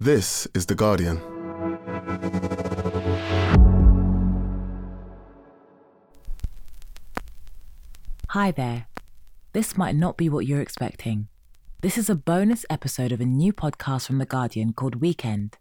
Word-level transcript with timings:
This 0.00 0.46
is 0.54 0.66
The 0.66 0.76
Guardian. 0.76 1.16
Hi 8.28 8.52
there. 8.52 8.86
This 9.52 9.76
might 9.76 9.96
not 9.96 10.16
be 10.16 10.28
what 10.28 10.46
you're 10.46 10.60
expecting. 10.60 11.26
This 11.80 11.98
is 11.98 12.08
a 12.08 12.14
bonus 12.14 12.64
episode 12.70 13.10
of 13.10 13.20
a 13.20 13.24
new 13.24 13.52
podcast 13.52 14.06
from 14.06 14.18
The 14.18 14.24
Guardian 14.24 14.72
called 14.72 15.00
Weekend. 15.00 15.58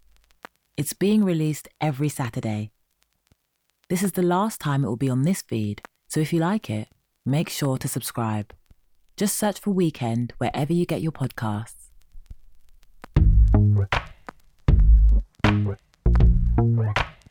It's 0.77 0.93
being 0.93 1.23
released 1.23 1.67
every 1.81 2.09
Saturday. 2.09 2.69
This 3.89 4.03
is 4.03 4.11
the 4.11 4.21
last 4.21 4.61
time 4.61 4.83
it 4.83 4.87
will 4.87 4.97
be 4.97 5.09
on 5.09 5.23
this 5.23 5.41
feed, 5.41 5.81
so 6.07 6.19
if 6.19 6.31
you 6.31 6.39
like 6.39 6.69
it, 6.69 6.89
make 7.25 7.49
sure 7.49 7.79
to 7.79 7.87
subscribe. 7.87 8.53
Just 9.15 9.35
search 9.35 9.59
for 9.59 9.71
Weekend 9.71 10.35
wherever 10.37 10.73
you 10.73 10.85
get 10.85 11.01
your 11.01 11.11
podcasts. 11.11 11.87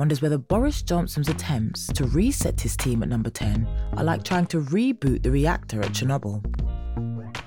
wonders 0.00 0.22
whether 0.22 0.38
Boris 0.38 0.80
Johnson's 0.80 1.28
attempts 1.28 1.86
to 1.88 2.06
reset 2.06 2.58
his 2.58 2.74
team 2.74 3.02
at 3.02 3.10
number 3.10 3.28
10 3.28 3.68
are 3.98 4.02
like 4.02 4.24
trying 4.24 4.46
to 4.46 4.62
reboot 4.62 5.22
the 5.22 5.30
reactor 5.30 5.82
at 5.82 5.90
Chernobyl. 5.90 6.40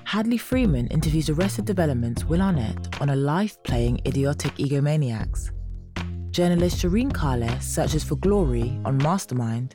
Hadley 0.04 0.38
Freeman 0.38 0.86
interviews 0.86 1.28
Arrested 1.28 1.64
Development's 1.64 2.24
Will 2.24 2.40
Arnett 2.40 3.00
on 3.00 3.08
a 3.08 3.16
life 3.16 3.60
playing 3.64 4.00
idiotic 4.06 4.54
egomaniacs. 4.54 5.50
Journalist 6.30 6.80
Sirin 6.80 7.12
Kale 7.12 7.60
searches 7.60 8.04
for 8.04 8.14
glory 8.14 8.80
on 8.84 8.98
Mastermind. 8.98 9.74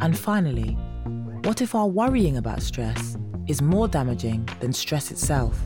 And 0.00 0.18
finally, 0.18 0.76
what 1.44 1.62
if 1.62 1.76
our 1.76 1.86
worrying 1.86 2.38
about 2.38 2.60
stress 2.60 3.16
is 3.46 3.62
more 3.62 3.86
damaging 3.86 4.48
than 4.58 4.72
stress 4.72 5.12
itself? 5.12 5.56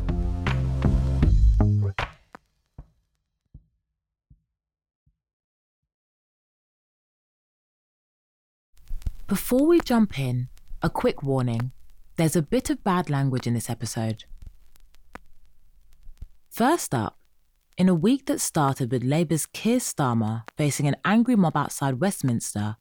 Before 9.29 9.67
we 9.67 9.79
jump 9.81 10.19
in, 10.19 10.49
a 10.81 10.89
quick 10.89 11.23
warning. 11.23 11.73
There's 12.17 12.35
a 12.35 12.41
bit 12.41 12.71
of 12.71 12.83
bad 12.83 13.11
language 13.11 13.47
in 13.47 13.53
this 13.53 13.69
episode. 13.69 14.25
First 16.49 16.95
up, 16.95 17.19
in 17.77 17.91
a 17.91 17.95
week 17.95 18.25
that 18.25 18.41
started 18.41 18.91
with 18.91 19.05
Labour's 19.05 19.45
Keir 19.45 19.81
Starmer 19.81 20.45
facing 20.57 20.89
an 20.89 20.97
angry 21.05 21.37
mob 21.37 21.59
outside 21.59 22.01
Westminster, 22.01 22.77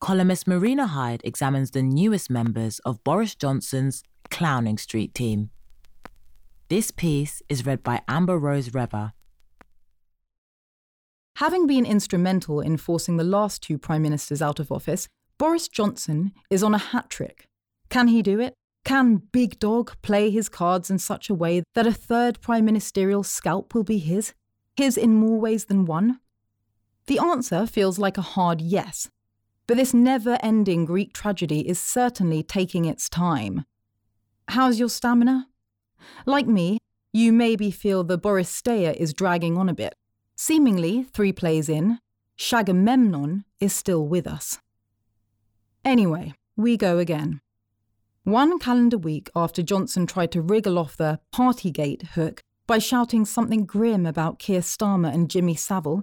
columnist 0.00 0.48
Marina 0.48 0.88
Hyde 0.88 1.20
examines 1.22 1.70
the 1.70 1.82
newest 1.82 2.30
members 2.30 2.80
of 2.80 3.04
Boris 3.04 3.36
Johnson's 3.36 4.02
Clowning 4.28 4.78
Street 4.78 5.14
team. 5.14 5.50
This 6.68 6.90
piece 6.90 7.42
is 7.48 7.64
read 7.64 7.84
by 7.84 8.02
Amber 8.08 8.40
Rose 8.40 8.70
Revah. 8.70 9.12
Having 11.36 11.68
been 11.68 11.86
instrumental 11.86 12.60
in 12.60 12.76
forcing 12.76 13.18
the 13.18 13.22
last 13.22 13.62
two 13.62 13.78
prime 13.78 14.02
ministers 14.02 14.42
out 14.42 14.58
of 14.58 14.72
office, 14.72 15.06
Boris 15.38 15.68
Johnson 15.68 16.32
is 16.50 16.62
on 16.62 16.74
a 16.74 16.78
hat 16.78 17.10
trick. 17.10 17.46
Can 17.90 18.08
he 18.08 18.22
do 18.22 18.40
it? 18.40 18.54
Can 18.84 19.16
Big 19.32 19.58
Dog 19.58 19.92
play 20.00 20.30
his 20.30 20.48
cards 20.48 20.90
in 20.90 20.98
such 20.98 21.28
a 21.28 21.34
way 21.34 21.62
that 21.74 21.86
a 21.86 21.92
third 21.92 22.40
prime 22.40 22.64
ministerial 22.64 23.22
scalp 23.22 23.74
will 23.74 23.84
be 23.84 23.98
his? 23.98 24.32
His 24.76 24.96
in 24.96 25.14
more 25.14 25.38
ways 25.38 25.66
than 25.66 25.84
one? 25.84 26.20
The 27.06 27.18
answer 27.18 27.66
feels 27.66 27.98
like 27.98 28.16
a 28.16 28.22
hard 28.22 28.60
yes. 28.60 29.10
But 29.66 29.76
this 29.76 29.92
never 29.92 30.38
ending 30.40 30.84
Greek 30.84 31.12
tragedy 31.12 31.68
is 31.68 31.80
certainly 31.80 32.42
taking 32.42 32.84
its 32.84 33.08
time. 33.08 33.64
How's 34.48 34.78
your 34.78 34.88
stamina? 34.88 35.48
Like 36.24 36.46
me, 36.46 36.78
you 37.12 37.32
maybe 37.32 37.70
feel 37.70 38.04
the 38.04 38.18
Boris 38.18 38.48
Stayer 38.48 38.94
is 38.96 39.12
dragging 39.12 39.58
on 39.58 39.68
a 39.68 39.74
bit. 39.74 39.94
Seemingly, 40.36 41.02
three 41.02 41.32
plays 41.32 41.68
in, 41.68 41.98
Shagamemnon 42.38 43.44
is 43.60 43.72
still 43.72 44.06
with 44.06 44.26
us. 44.26 44.58
Anyway, 45.86 46.34
we 46.56 46.76
go 46.76 46.98
again. 46.98 47.40
One 48.24 48.58
calendar 48.58 48.98
week 48.98 49.30
after 49.36 49.62
Johnson 49.62 50.04
tried 50.04 50.32
to 50.32 50.42
wriggle 50.42 50.80
off 50.80 50.96
the 50.96 51.20
Partygate 51.32 52.08
hook 52.08 52.40
by 52.66 52.78
shouting 52.78 53.24
something 53.24 53.64
grim 53.64 54.04
about 54.04 54.40
Keir 54.40 54.62
Starmer 54.62 55.14
and 55.14 55.30
Jimmy 55.30 55.54
Savile, 55.54 56.02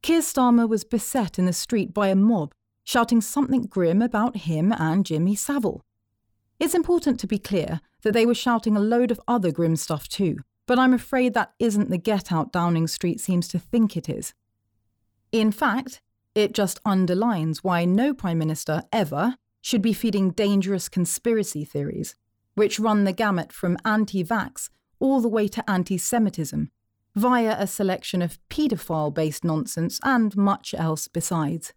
Keir 0.00 0.22
Starmer 0.22 0.66
was 0.66 0.82
beset 0.82 1.38
in 1.38 1.44
the 1.44 1.52
street 1.52 1.92
by 1.92 2.08
a 2.08 2.16
mob 2.16 2.54
shouting 2.84 3.20
something 3.20 3.64
grim 3.64 4.00
about 4.00 4.34
him 4.34 4.72
and 4.72 5.04
Jimmy 5.04 5.34
Savile. 5.34 5.84
It's 6.58 6.74
important 6.74 7.20
to 7.20 7.26
be 7.26 7.38
clear 7.38 7.82
that 8.04 8.14
they 8.14 8.24
were 8.24 8.34
shouting 8.34 8.78
a 8.78 8.80
load 8.80 9.10
of 9.10 9.20
other 9.28 9.52
grim 9.52 9.76
stuff 9.76 10.08
too, 10.08 10.38
but 10.66 10.78
I'm 10.78 10.94
afraid 10.94 11.34
that 11.34 11.52
isn't 11.58 11.90
the 11.90 11.98
get 11.98 12.32
out 12.32 12.50
Downing 12.50 12.86
Street 12.86 13.20
seems 13.20 13.46
to 13.48 13.58
think 13.58 13.94
it 13.94 14.08
is. 14.08 14.32
In 15.32 15.52
fact, 15.52 16.00
it 16.38 16.54
just 16.54 16.78
underlines 16.84 17.64
why 17.64 17.84
no 17.84 18.14
Prime 18.14 18.38
Minister 18.38 18.84
ever 18.92 19.36
should 19.60 19.82
be 19.82 19.92
feeding 19.92 20.30
dangerous 20.30 20.88
conspiracy 20.88 21.64
theories, 21.64 22.14
which 22.54 22.78
run 22.78 23.02
the 23.02 23.12
gamut 23.12 23.52
from 23.52 23.76
anti 23.84 24.22
vax 24.22 24.70
all 25.00 25.20
the 25.20 25.28
way 25.28 25.48
to 25.48 25.68
anti 25.68 25.98
Semitism, 25.98 26.70
via 27.16 27.56
a 27.58 27.66
selection 27.66 28.22
of 28.22 28.38
paedophile 28.50 29.12
based 29.12 29.44
nonsense 29.44 29.98
and 30.04 30.36
much 30.36 30.74
else 30.74 31.08
besides. 31.08 31.72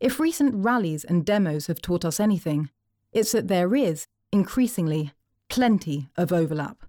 If 0.00 0.18
recent 0.18 0.52
rallies 0.56 1.04
and 1.04 1.24
demos 1.24 1.68
have 1.68 1.80
taught 1.80 2.04
us 2.04 2.18
anything, 2.18 2.70
it's 3.12 3.30
that 3.32 3.46
there 3.46 3.76
is, 3.76 4.08
increasingly, 4.32 5.12
plenty 5.48 6.08
of 6.16 6.32
overlap. 6.32 6.84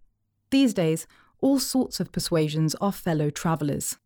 These 0.50 0.74
days, 0.74 1.06
all 1.42 1.60
sorts 1.60 2.00
of 2.00 2.12
persuasions 2.12 2.74
are 2.82 2.92
fellow 2.92 3.30
travellers. 3.30 3.98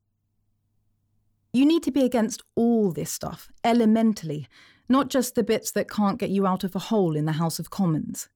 You 1.55 1.65
need 1.65 1.83
to 1.83 1.91
be 1.91 2.03
against 2.03 2.43
all 2.55 2.91
this 2.91 3.09
stuff, 3.09 3.47
elementally, 3.63 4.49
not 4.89 5.09
just 5.09 5.35
the 5.35 5.43
bits 5.43 5.71
that 5.71 5.89
can't 5.89 6.19
get 6.19 6.29
you 6.29 6.45
out 6.45 6.65
of 6.65 6.75
a 6.75 6.79
hole 6.79 7.15
in 7.15 7.23
the 7.23 7.39
House 7.39 7.59
of 7.59 7.69
Commons. 7.69 8.27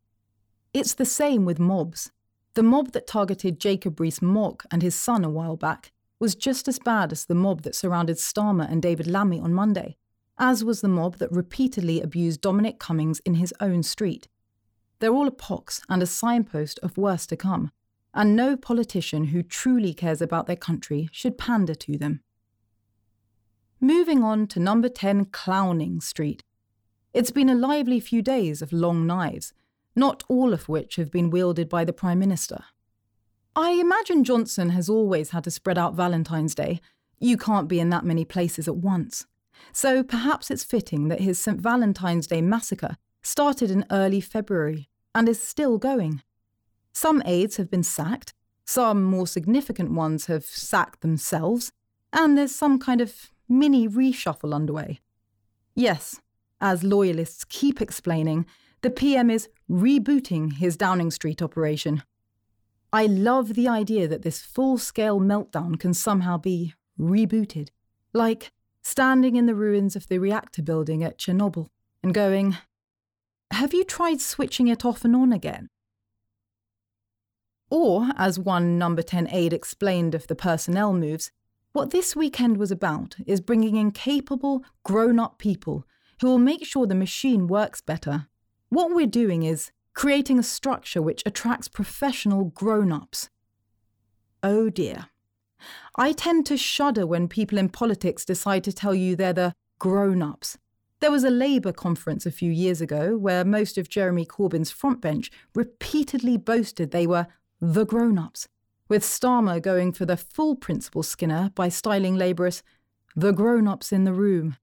It's 0.74 0.94
the 0.94 1.04
same 1.04 1.44
with 1.44 1.60
mobs. 1.60 2.12
The 2.54 2.64
mob 2.64 2.94
that 2.94 3.08
targeted 3.08 3.60
Jacob 3.60 4.00
Rees-Mogg 4.00 4.64
and 4.72 4.82
his 4.82 4.96
son 4.96 5.26
a 5.26 5.30
while 5.30 5.58
back 5.58 5.92
was 6.18 6.34
just 6.34 6.70
as 6.70 6.80
bad 6.80 7.12
as 7.12 7.26
the 7.26 7.36
mob 7.36 7.64
that 7.64 7.76
surrounded 7.76 8.16
Starmer 8.16 8.72
and 8.72 8.82
David 8.82 9.06
Lammy 9.06 9.42
on 9.42 9.54
Monday, 9.54 9.98
as 10.38 10.64
was 10.64 10.80
the 10.80 10.88
mob 10.88 11.18
that 11.18 11.30
repeatedly 11.30 12.00
abused 12.00 12.40
Dominic 12.40 12.80
Cummings 12.80 13.20
in 13.26 13.34
his 13.34 13.54
own 13.60 13.84
street. 13.84 14.30
They're 15.00 15.12
all 15.12 15.28
a 15.28 15.32
pox 15.32 15.82
and 15.90 16.02
a 16.02 16.08
signpost 16.08 16.80
of 16.82 16.98
worse 16.98 17.28
to 17.28 17.36
come, 17.36 17.72
and 18.14 18.34
no 18.34 18.56
politician 18.56 19.26
who 19.26 19.44
truly 19.44 19.94
cares 19.94 20.22
about 20.22 20.48
their 20.48 20.56
country 20.56 21.10
should 21.12 21.38
pander 21.38 21.76
to 21.76 21.98
them. 21.98 22.22
Moving 23.82 24.26
on 24.26 24.46
to 24.48 24.60
number 24.60 24.90
10 24.90 25.26
Clowning 25.26 26.02
Street. 26.02 26.44
It's 27.14 27.32
been 27.32 27.48
a 27.48 27.56
lively 27.56 28.02
few 28.02 28.22
days 28.22 28.62
of 28.62 28.74
long 28.74 29.08
knives, 29.08 29.54
not 29.96 30.22
all 30.28 30.52
of 30.52 30.68
which 30.68 30.98
have 30.98 31.10
been 31.10 31.30
wielded 31.30 31.70
by 31.70 31.86
the 31.86 31.94
Prime 31.94 32.20
Minister. 32.20 32.66
I 33.56 33.72
imagine 33.72 34.26
Johnson 34.26 34.72
has 34.72 34.90
always 34.90 35.30
had 35.30 35.46
to 35.46 35.52
spread 35.52 35.78
out 35.78 35.96
Valentine's 35.96 36.54
Day. 36.54 36.82
You 37.20 37.38
can't 37.38 37.70
be 37.70 37.80
in 37.80 37.90
that 37.92 38.04
many 38.04 38.26
places 38.26 38.68
at 38.68 38.76
once. 38.76 39.26
So 39.72 40.04
perhaps 40.04 40.52
it's 40.52 40.66
fitting 40.66 41.08
that 41.08 41.22
his 41.22 41.40
St. 41.40 41.62
Valentine's 41.62 42.28
Day 42.28 42.42
massacre 42.42 42.98
started 43.22 43.72
in 43.72 43.86
early 43.90 44.20
February 44.20 44.90
and 45.16 45.30
is 45.30 45.42
still 45.42 45.78
going. 45.78 46.22
Some 46.92 47.24
aides 47.26 47.56
have 47.56 47.72
been 47.72 47.84
sacked, 47.84 48.34
some 48.66 49.04
more 49.04 49.26
significant 49.26 49.92
ones 49.92 50.26
have 50.26 50.44
sacked 50.44 51.00
themselves, 51.00 51.72
and 52.12 52.38
there's 52.38 52.54
some 52.54 52.78
kind 52.78 53.00
of 53.00 53.32
mini 53.50 53.88
reshuffle 53.88 54.54
underway. 54.54 55.00
Yes, 55.76 56.22
as 56.62 56.84
loyalists 56.84 57.44
keep 57.44 57.82
explaining, 57.82 58.46
the 58.82 58.90
PM 58.90 59.30
is 59.30 59.50
rebooting 59.70 60.54
his 60.54 60.78
Downing 60.78 61.12
Street 61.12 61.42
operation. 61.42 62.04
I 62.94 63.06
love 63.06 63.56
the 63.56 63.68
idea 63.68 64.08
that 64.08 64.22
this 64.22 64.42
full 64.42 64.78
scale 64.78 65.20
meltdown 65.20 65.80
can 65.80 65.94
somehow 65.94 66.38
be 66.38 66.74
rebooted, 67.00 67.70
like 68.14 68.52
standing 68.82 69.36
in 69.36 69.46
the 69.46 69.56
ruins 69.56 69.96
of 69.96 70.08
the 70.08 70.20
reactor 70.20 70.62
building 70.62 71.04
at 71.04 71.18
Chernobyl 71.18 71.68
and 72.02 72.14
going, 72.14 72.58
Have 73.52 73.74
you 73.74 73.84
tried 73.84 74.22
switching 74.22 74.68
it 74.68 74.86
off 74.86 75.06
and 75.06 75.16
on 75.16 75.32
again? 75.32 75.70
Or, 77.70 78.10
as 78.18 78.40
one 78.40 78.80
number 78.80 79.04
10 79.04 79.28
aide 79.30 79.54
explained 79.54 80.16
of 80.16 80.26
the 80.28 80.36
personnel 80.36 80.94
moves, 80.94 81.32
What 81.72 81.92
this 81.92 82.16
weekend 82.16 82.58
was 82.58 82.72
about 82.72 83.16
is 83.28 83.42
bringing 83.42 83.76
in 83.76 83.92
capable, 83.92 84.64
grown 84.84 85.20
up 85.20 85.38
people 85.38 85.86
who 86.20 86.28
will 86.28 86.40
make 86.40 86.66
sure 86.66 86.88
the 86.88 86.96
machine 86.96 87.48
works 87.48 87.80
better. 87.80 88.28
What 88.70 88.94
we're 88.94 89.06
doing 89.06 89.44
is 89.44 89.72
creating 89.94 90.40
a 90.40 90.44
structure 90.44 91.02
which 91.02 91.24
attracts 91.26 91.68
professional 91.68 92.46
grown 92.46 92.92
ups. 92.92 93.30
Oh 94.42 94.70
dear. 94.70 95.08
I 95.96 96.14
tend 96.14 96.46
to 96.48 96.58
shudder 96.58 97.06
when 97.06 97.28
people 97.28 97.58
in 97.58 97.70
politics 97.70 98.26
decide 98.26 98.64
to 98.64 98.74
tell 98.74 98.96
you 98.96 99.16
they're 99.16 99.34
the 99.34 99.54
grown 99.78 100.22
ups. 100.22 100.58
There 101.02 101.12
was 101.12 101.24
a 101.24 101.30
Labour 101.30 101.72
conference 101.72 102.26
a 102.26 102.32
few 102.32 102.52
years 102.52 102.82
ago 102.82 103.18
where 103.18 103.46
most 103.46 103.78
of 103.78 103.90
Jeremy 103.90 104.26
Corbyn's 104.26 104.72
frontbench 104.72 105.30
repeatedly 105.54 106.38
boasted 106.38 106.92
they 106.92 107.06
were 107.06 107.28
the 107.62 107.86
grown 107.86 108.18
ups, 108.18 108.48
with 108.90 109.04
Starmer 109.04 109.62
going 109.62 109.94
for 109.94 110.06
the 110.06 110.18
full 110.18 110.56
principal 110.56 111.04
Skinner 111.04 111.52
by 111.56 111.70
styling 111.70 112.16
Labour 112.16 112.48
as 112.48 112.64
the 113.16 113.32
grown 113.32 113.68
ups 113.68 113.94
in 113.94 114.04
the 114.04 114.14
room. 114.14 114.58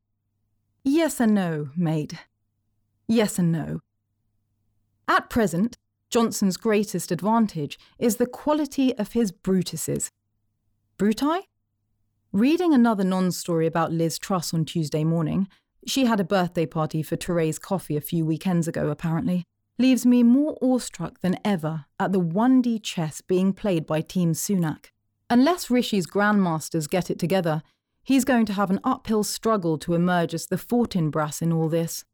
Yes 0.84 1.20
and 1.20 1.34
no, 1.34 1.70
mate. 1.76 2.14
Yes 3.08 3.38
and 3.38 3.52
no. 3.52 3.80
At 5.08 5.30
present, 5.30 5.78
Johnson's 6.10 6.56
greatest 6.56 7.10
advantage 7.12 7.78
is 7.98 8.16
the 8.16 8.26
quality 8.26 8.96
of 8.98 9.12
his 9.12 9.32
Brutuses. 9.32 10.10
Bruti? 10.98 11.42
Reading 12.32 12.74
another 12.74 13.04
non 13.04 13.32
story 13.32 13.66
about 13.66 13.92
Liz 13.92 14.18
Truss 14.18 14.52
on 14.52 14.64
Tuesday 14.64 15.04
morning, 15.04 15.48
she 15.86 16.04
had 16.06 16.20
a 16.20 16.24
birthday 16.24 16.66
party 16.66 17.02
for 17.02 17.16
Therese 17.16 17.58
Coffey 17.58 17.96
a 17.96 18.00
few 18.00 18.26
weekends 18.26 18.66
ago, 18.66 18.88
apparently, 18.88 19.44
leaves 19.78 20.06
me 20.06 20.22
more 20.22 20.56
awestruck 20.62 21.20
than 21.20 21.38
ever 21.44 21.84
at 22.00 22.12
the 22.12 22.20
1D 22.20 22.82
chess 22.82 23.20
being 23.20 23.52
played 23.52 23.86
by 23.86 24.00
Team 24.00 24.32
Sunak. 24.32 24.86
Unless 25.28 25.70
Rishi's 25.70 26.06
grandmasters 26.06 26.88
get 26.88 27.10
it 27.10 27.18
together, 27.18 27.62
he's 28.02 28.24
going 28.24 28.46
to 28.46 28.52
have 28.52 28.70
an 28.70 28.80
uphill 28.84 29.24
struggle 29.24 29.76
to 29.78 29.94
emerge 29.94 30.32
as 30.32 30.46
the 30.46 30.56
Fortinbras 30.56 31.42
in 31.42 31.52
all 31.52 31.68
this. 31.68 32.04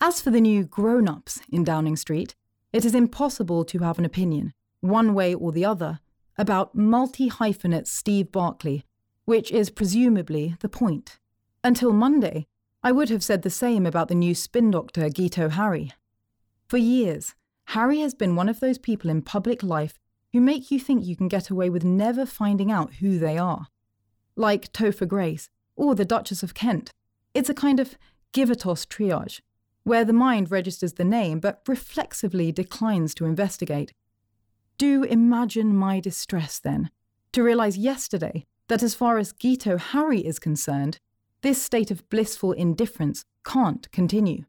As 0.00 0.20
for 0.20 0.30
the 0.30 0.40
new 0.40 0.64
grown 0.64 1.08
ups 1.08 1.40
in 1.50 1.64
Downing 1.64 1.96
Street, 1.96 2.34
it 2.72 2.84
is 2.84 2.94
impossible 2.94 3.64
to 3.64 3.78
have 3.78 3.98
an 3.98 4.04
opinion, 4.04 4.52
one 4.80 5.14
way 5.14 5.32
or 5.32 5.50
the 5.50 5.64
other, 5.64 6.00
about 6.36 6.74
multi 6.74 7.30
hyphenate 7.30 7.86
Steve 7.86 8.30
Barclay, 8.30 8.84
which 9.24 9.50
is 9.50 9.70
presumably 9.70 10.56
the 10.60 10.68
point. 10.68 11.18
Until 11.62 11.92
Monday, 11.92 12.46
I 12.82 12.92
would 12.92 13.08
have 13.08 13.24
said 13.24 13.42
the 13.42 13.50
same 13.50 13.86
about 13.86 14.08
the 14.08 14.14
new 14.14 14.34
spin 14.34 14.70
doctor 14.70 15.08
Guto 15.08 15.50
Harri. 15.50 15.92
For 16.74 16.78
years, 16.78 17.36
Harri 17.68 18.00
has 18.00 18.14
been 18.14 18.34
one 18.34 18.48
of 18.48 18.58
those 18.58 18.78
people 18.78 19.08
in 19.08 19.22
public 19.22 19.62
life 19.62 19.96
who 20.32 20.40
make 20.40 20.72
you 20.72 20.80
think 20.80 21.04
you 21.04 21.14
can 21.14 21.28
get 21.28 21.48
away 21.48 21.70
with 21.70 21.84
never 21.84 22.26
finding 22.26 22.72
out 22.72 22.94
who 22.94 23.16
they 23.16 23.38
are. 23.38 23.68
Like 24.34 24.72
Topher 24.72 25.06
Grace 25.06 25.48
or 25.76 25.94
the 25.94 26.04
Duchess 26.04 26.42
of 26.42 26.52
Kent. 26.52 26.90
It's 27.32 27.48
a 27.48 27.54
kind 27.54 27.78
of 27.78 27.96
toss 28.32 28.86
triage 28.86 29.40
where 29.84 30.04
the 30.04 30.12
mind 30.12 30.50
registers 30.50 30.94
the 30.94 31.04
name 31.04 31.38
but 31.38 31.62
reflexively 31.68 32.50
declines 32.50 33.14
to 33.14 33.24
investigate. 33.24 33.92
Do 34.76 35.04
imagine 35.04 35.76
my 35.76 36.00
distress, 36.00 36.58
then, 36.58 36.90
to 37.30 37.44
realise 37.44 37.76
yesterday 37.76 38.46
that 38.66 38.82
as 38.82 38.96
far 38.96 39.18
as 39.18 39.32
Guto 39.32 39.78
Harri 39.78 40.24
is 40.24 40.40
concerned, 40.40 40.98
this 41.40 41.62
state 41.62 41.92
of 41.92 42.08
blissful 42.08 42.50
indifference 42.50 43.24
can't 43.44 43.88
continue. 43.92 44.46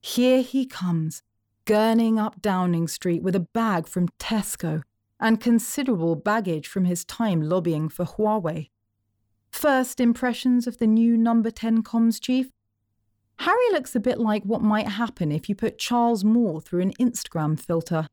Here 0.00 0.42
he 0.42 0.66
comes, 0.66 1.22
gurning 1.66 2.16
up 2.16 2.40
Downing 2.40 2.86
Street 2.86 3.22
with 3.22 3.34
a 3.34 3.40
bag 3.40 3.88
from 3.88 4.08
Tesco 4.20 4.82
and 5.18 5.40
considerable 5.40 6.14
baggage 6.14 6.68
from 6.68 6.84
his 6.84 7.04
time 7.04 7.42
lobbying 7.42 7.88
for 7.88 8.04
Huawei. 8.04 8.70
First 9.50 9.98
impressions 9.98 10.66
of 10.68 10.78
the 10.78 10.86
new 10.86 11.16
number 11.16 11.50
10 11.50 11.82
comms 11.82 12.20
chief 12.20 12.50
Harri 13.40 13.72
looks 13.72 13.94
a 13.94 14.00
bit 14.00 14.18
like 14.18 14.44
what 14.44 14.62
might 14.62 14.88
happen 14.88 15.30
if 15.30 15.48
you 15.48 15.54
put 15.54 15.78
Charles 15.78 16.24
Moore 16.24 16.60
through 16.60 16.80
an 16.80 16.94
Instagram 16.94 17.58
filter. 17.58 18.06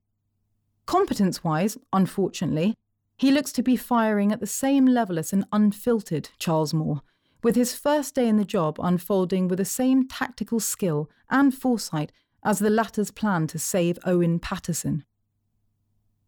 Competence 0.85 1.43
wise, 1.43 1.77
unfortunately, 1.93 2.75
he 3.15 3.31
looks 3.31 3.53
to 3.53 3.63
be 3.63 3.77
firing 3.77 4.31
at 4.33 4.41
the 4.41 4.47
same 4.47 4.85
level 4.85 5.17
as 5.17 5.31
an 5.31 5.45
unfiltered 5.53 6.29
Charles 6.39 6.73
Moore, 6.73 7.01
with 7.41 7.55
his 7.55 7.75
first 7.75 8.15
day 8.15 8.27
in 8.27 8.37
the 8.37 8.43
job 8.43 8.77
unfolding 8.81 9.47
with 9.47 9.59
the 9.59 9.65
same 9.65 10.07
tactical 10.07 10.59
skill 10.59 11.09
and 11.29 11.53
foresight 11.53 12.11
as 12.43 12.59
the 12.59 12.69
latter's 12.69 13.11
plan 13.11 13.47
to 13.47 13.59
save 13.59 13.97
Owen 14.05 14.39
Paterson. 14.39 15.03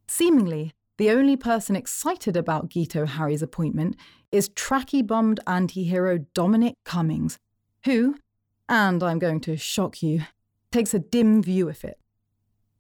Seemingly, 0.07 0.71
the 0.97 1.09
only 1.09 1.35
person 1.35 1.75
excited 1.75 2.37
about 2.37 2.69
Guto 2.69 3.07
Harri's 3.07 3.41
appointment 3.41 3.97
is 4.31 4.49
tracky 4.49 5.05
bummed 5.05 5.39
anti 5.45 5.83
hero 5.83 6.19
Dominic 6.33 6.75
Cummings, 6.85 7.37
who, 7.83 8.15
and 8.69 9.03
I'm 9.03 9.19
going 9.19 9.41
to 9.41 9.57
shock 9.57 10.01
you, 10.01 10.21
takes 10.71 10.93
a 10.93 10.99
dim 10.99 11.43
view 11.43 11.67
of 11.67 11.83
it. 11.83 11.99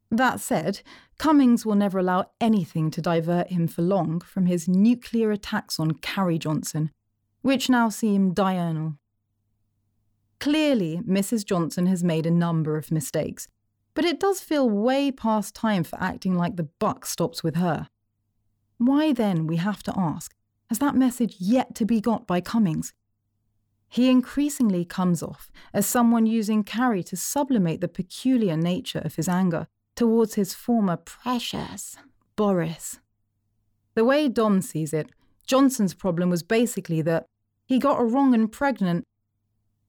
That 0.09 0.39
said, 0.39 0.81
Cummings 1.17 1.65
will 1.65 1.75
never 1.75 1.99
allow 1.99 2.31
anything 2.39 2.89
to 2.91 3.01
divert 3.01 3.47
him 3.47 3.67
for 3.67 3.81
long 3.81 4.21
from 4.21 4.45
his 4.45 4.67
nuclear 4.67 5.31
attacks 5.31 5.79
on 5.79 5.95
Carrie 5.95 6.39
Johnson, 6.39 6.91
which 7.41 7.69
now 7.69 7.89
seem 7.89 8.33
diurnal. 8.33 8.97
Clearly, 10.45 11.01
Mrs. 11.07 11.43
Johnson 11.43 11.87
has 11.87 12.03
made 12.03 12.27
a 12.27 12.41
number 12.45 12.77
of 12.77 12.91
mistakes, 12.91 13.47
but 13.95 14.05
it 14.05 14.19
does 14.19 14.41
feel 14.41 14.69
way 14.69 15.11
past 15.11 15.55
time 15.55 15.83
for 15.83 15.99
acting 15.99 16.35
like 16.35 16.55
the 16.55 16.69
buck 16.77 17.07
stops 17.07 17.43
with 17.43 17.55
her. 17.55 17.89
Why 18.77 19.11
then, 19.11 19.47
we 19.47 19.55
have 19.55 19.81
to 19.81 19.93
ask, 19.97 20.35
has 20.69 20.77
that 20.77 20.93
message 20.93 21.37
yet 21.39 21.73
to 21.73 21.83
be 21.83 21.99
got 21.99 22.27
by 22.27 22.41
Cummings? 22.41 22.93
He 23.89 24.11
increasingly 24.11 24.85
comes 24.85 25.23
off 25.23 25.49
as 25.73 25.87
someone 25.87 26.27
using 26.27 26.63
Carrie 26.63 27.01
to 27.05 27.17
sublimate 27.17 27.81
the 27.81 27.87
peculiar 27.87 28.55
nature 28.55 29.01
of 29.03 29.15
his 29.15 29.27
anger 29.27 29.65
towards 29.95 30.35
his 30.35 30.53
former 30.53 30.97
precious, 30.97 31.97
Boris. 32.35 32.99
The 33.95 34.05
way 34.05 34.29
Dom 34.29 34.61
sees 34.61 34.93
it, 34.93 35.09
Johnson's 35.47 35.95
problem 35.95 36.29
was 36.29 36.43
basically 36.43 37.01
that 37.01 37.25
he 37.65 37.79
got 37.79 37.97
her 37.97 38.05
wrong 38.05 38.35
and 38.35 38.51
pregnant. 38.51 39.05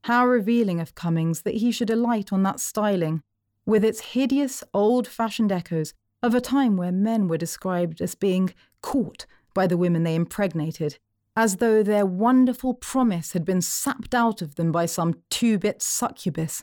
How 0.07 0.25
revealing 0.25 0.79
of 0.79 0.95
Cummings 0.95 1.43
that 1.43 1.57
he 1.57 1.73
should 1.73 1.91
alight 1.91 2.33
on 2.33 2.45
that 2.45 2.61
styling, 2.61 3.25
with 3.65 3.85
its 3.85 4.13
hideous 4.13 4.63
old 4.73 5.09
fashioned 5.09 5.51
echoes 5.51 5.95
of 6.23 6.33
a 6.33 6.41
time 6.41 6.77
where 6.77 6.93
men 6.93 7.27
were 7.27 7.37
described 7.37 8.01
as 8.01 8.15
being 8.15 8.55
caught 8.83 9.27
by 9.53 9.67
the 9.67 9.77
women 9.77 10.05
they 10.05 10.15
impregnated 10.15 11.01
as 11.35 11.57
though 11.57 11.83
their 11.83 12.07
wonderful 12.07 12.73
promise 12.73 13.33
had 13.33 13.45
been 13.45 13.61
sapped 13.61 14.15
out 14.15 14.41
of 14.41 14.55
them 14.55 14.71
by 14.71 14.87
some 14.87 15.23
two 15.29 15.59
bit 15.59 15.83
succubus. 15.83 16.63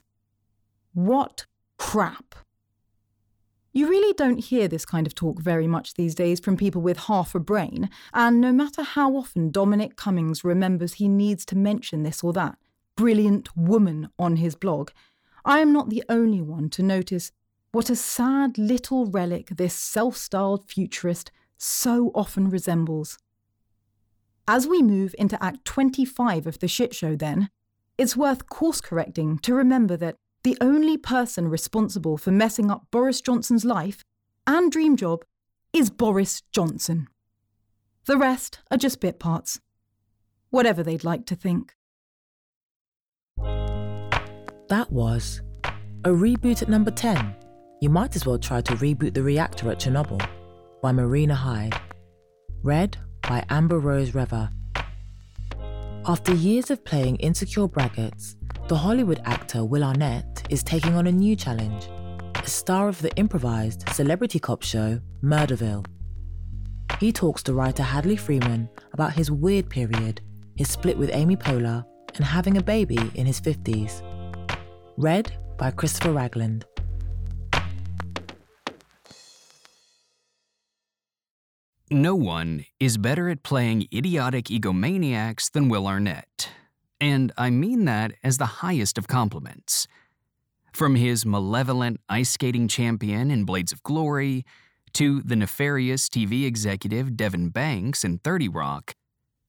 What 0.93 1.45
crap! 1.77 2.35
You 3.73 3.89
really 3.89 4.13
don't 4.13 4.39
hear 4.39 4.69
this 4.69 4.85
kind 4.85 5.05
of 5.05 5.15
talk 5.15 5.41
very 5.41 5.67
much 5.67 5.95
these 5.95 6.15
days 6.15 6.39
from 6.39 6.55
people 6.55 6.81
with 6.81 7.07
half 7.07 7.35
a 7.35 7.41
brain, 7.41 7.89
and 8.13 8.39
no 8.39 8.53
matter 8.53 8.83
how 8.83 9.17
often 9.17 9.51
Dominic 9.51 9.97
Cummings 9.97 10.45
remembers 10.45 10.93
he 10.93 11.09
needs 11.09 11.45
to 11.47 11.57
mention 11.57 12.03
this 12.03 12.23
or 12.23 12.31
that 12.31 12.57
brilliant 12.95 13.55
woman 13.55 14.09
on 14.17 14.37
his 14.37 14.55
blog, 14.55 14.91
I 15.45 15.59
am 15.59 15.73
not 15.73 15.89
the 15.89 16.03
only 16.09 16.41
one 16.41 16.69
to 16.71 16.83
notice 16.83 17.31
what 17.71 17.89
a 17.89 17.95
sad 17.95 18.57
little 18.57 19.07
relic 19.07 19.49
this 19.49 19.73
self 19.73 20.15
styled 20.15 20.69
futurist 20.69 21.31
so 21.57 22.11
often 22.13 22.49
resembles. 22.49 23.17
As 24.47 24.67
we 24.67 24.81
move 24.81 25.15
into 25.17 25.41
Act 25.43 25.65
25 25.65 26.45
of 26.47 26.59
the 26.59 26.67
shit 26.67 26.93
show, 26.93 27.15
then, 27.15 27.49
it's 27.97 28.17
worth 28.17 28.49
course 28.49 28.81
correcting 28.81 29.39
to 29.39 29.53
remember 29.53 29.95
that 29.97 30.17
the 30.43 30.57
only 30.59 30.97
person 30.97 31.47
responsible 31.47 32.17
for 32.17 32.31
messing 32.31 32.69
up 32.69 32.87
Boris 32.91 33.21
Johnson's 33.21 33.63
life 33.63 34.03
and 34.45 34.71
dream 34.71 34.97
job 34.97 35.23
is 35.71 35.89
Boris 35.89 36.41
Johnson. 36.51 37.07
The 38.05 38.17
rest 38.17 38.59
are 38.69 38.77
just 38.77 38.99
bit 38.99 39.19
parts. 39.19 39.61
Whatever 40.49 40.83
they'd 40.83 41.05
like 41.05 41.25
to 41.27 41.35
think. 41.35 41.73
That 44.69 44.91
was 44.91 45.41
a 46.05 46.09
reboot 46.09 46.61
at 46.61 46.69
number 46.69 46.91
10. 46.91 47.35
You 47.81 47.89
might 47.89 48.15
as 48.15 48.25
well 48.25 48.39
try 48.39 48.61
to 48.61 48.75
reboot 48.75 49.13
the 49.13 49.23
reactor 49.23 49.69
at 49.71 49.79
Chernobyl 49.79 50.25
by 50.81 50.91
Marina 50.91 51.35
Hyde. 51.35 51.75
Read 52.61 52.97
by 53.21 53.45
Amber 53.49 53.79
Rose 53.79 54.11
Revah. 54.11 54.51
After 56.05 56.33
years 56.33 56.71
of 56.71 56.83
playing 56.83 57.17
insecure 57.17 57.67
braggarts, 57.67 58.35
the 58.67 58.77
Hollywood 58.77 59.21
actor 59.25 59.65
Will 59.65 59.83
Arnett 59.83 60.45
is 60.49 60.63
taking 60.63 60.95
on 60.95 61.07
a 61.07 61.11
new 61.11 61.35
challenge 61.35 61.89
a 62.43 62.49
star 62.49 62.89
of 62.89 63.01
the 63.01 63.15
improvised 63.15 63.87
celebrity 63.89 64.37
cop 64.37 64.63
show 64.63 64.99
Murderville. 65.23 65.85
He 66.99 67.11
talks 67.13 67.41
to 67.43 67.53
writer 67.53 67.83
Hadley 67.83 68.17
Freeman 68.17 68.69
about 68.91 69.13
his 69.13 69.31
weird 69.31 69.69
period, 69.69 70.21
his 70.57 70.69
split 70.69 70.97
with 70.97 71.09
Amy 71.13 71.37
Poehler, 71.37 71.85
and 72.15 72.25
having 72.25 72.57
a 72.57 72.63
baby 72.63 72.99
in 73.15 73.25
his 73.25 73.39
50s. 73.39 74.01
Read 74.97 75.35
by 75.57 75.71
Christopher 75.71 76.11
Ragland. 76.11 76.65
No 81.89 82.15
one 82.15 82.65
is 82.79 82.97
better 82.97 83.29
at 83.29 83.43
playing 83.43 83.87
idiotic 83.93 84.45
egomaniacs 84.45 85.51
than 85.51 85.69
Will 85.69 85.87
Arnett, 85.87 86.49
and 86.99 87.31
I 87.37 87.49
mean 87.49 87.85
that 87.85 88.13
as 88.23 88.37
the 88.37 88.45
highest 88.45 88.97
of 88.97 89.07
compliments. 89.07 89.87
From 90.73 90.95
his 90.95 91.25
malevolent 91.25 91.99
ice 92.09 92.31
skating 92.31 92.67
champion 92.67 93.29
in 93.31 93.45
Blades 93.45 93.71
of 93.71 93.83
Glory, 93.83 94.45
to 94.93 95.21
the 95.21 95.35
nefarious 95.35 96.07
TV 96.07 96.45
executive 96.45 97.17
Devon 97.17 97.49
Banks 97.49 98.03
in 98.03 98.19
30 98.19 98.47
Rock, 98.49 98.93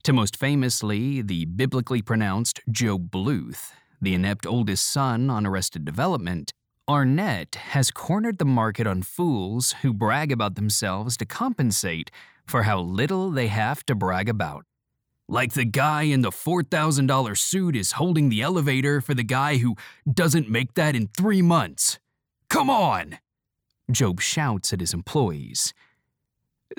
to 0.05 0.13
most 0.13 0.37
famously 0.37 1.21
the 1.21 1.45
biblically 1.45 2.01
pronounced 2.03 2.61
Gob 2.73 3.11
Bluth, 3.11 3.73
the 4.04 4.14
inept 4.14 4.46
oldest 4.46 4.90
son 4.90 5.30
on 5.30 5.46
Arrested 5.46 5.84
Development, 5.84 6.52
Arnett 6.88 7.54
has 7.54 7.90
cornered 7.90 8.38
the 8.38 8.44
market 8.44 8.87
on 8.87 9.02
fools 9.02 9.73
who 9.82 9.94
brag 9.94 10.30
about 10.30 10.54
themselves 10.54 11.16
to 11.16 11.25
compensate 11.25 12.11
for 12.46 12.64
how 12.64 12.78
little 12.80 13.30
they 13.30 13.49
have 13.49 13.84
to 13.87 13.94
brag 13.94 14.28
about. 14.28 14.66
Like 15.26 15.54
the 15.54 15.64
guy 15.64 16.02
in 16.02 16.20
the 16.20 16.30
$4,000 16.30 17.38
suit 17.38 17.75
is 17.75 17.92
holding 17.92 18.28
the 18.28 18.42
elevator 18.42 19.00
for 19.00 19.14
the 19.14 19.25
guy 19.25 19.56
who 19.56 19.75
doesn't 20.12 20.50
make 20.50 20.75
that 20.75 20.94
in 20.94 21.08
three 21.08 21.40
months. 21.40 21.99
Come 22.50 22.68
on! 22.68 23.18
Gob 23.90 24.20
shouts 24.20 24.73
at 24.73 24.80
his 24.80 24.92
employees. 24.92 25.73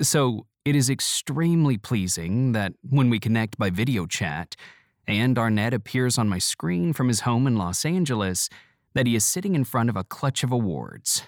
So, 0.00 0.46
it 0.64 0.74
is 0.74 0.90
extremely 0.90 1.78
pleasing 1.78 2.52
that 2.52 2.72
when 2.82 3.08
we 3.08 3.20
connect 3.20 3.56
by 3.56 3.70
video 3.70 4.04
chat, 4.06 4.56
and 5.08 5.38
Arnett 5.38 5.72
appears 5.72 6.18
on 6.18 6.28
my 6.28 6.38
screen 6.38 6.92
from 6.92 7.08
his 7.08 7.20
home 7.20 7.46
in 7.46 7.56
Los 7.56 7.84
Angeles, 7.84 8.48
that 8.94 9.06
he 9.06 9.14
is 9.14 9.24
sitting 9.24 9.54
in 9.54 9.64
front 9.64 9.90
of 9.90 9.96
a 9.96 10.04
clutch 10.04 10.42
of 10.42 10.50
awards. 10.50 11.22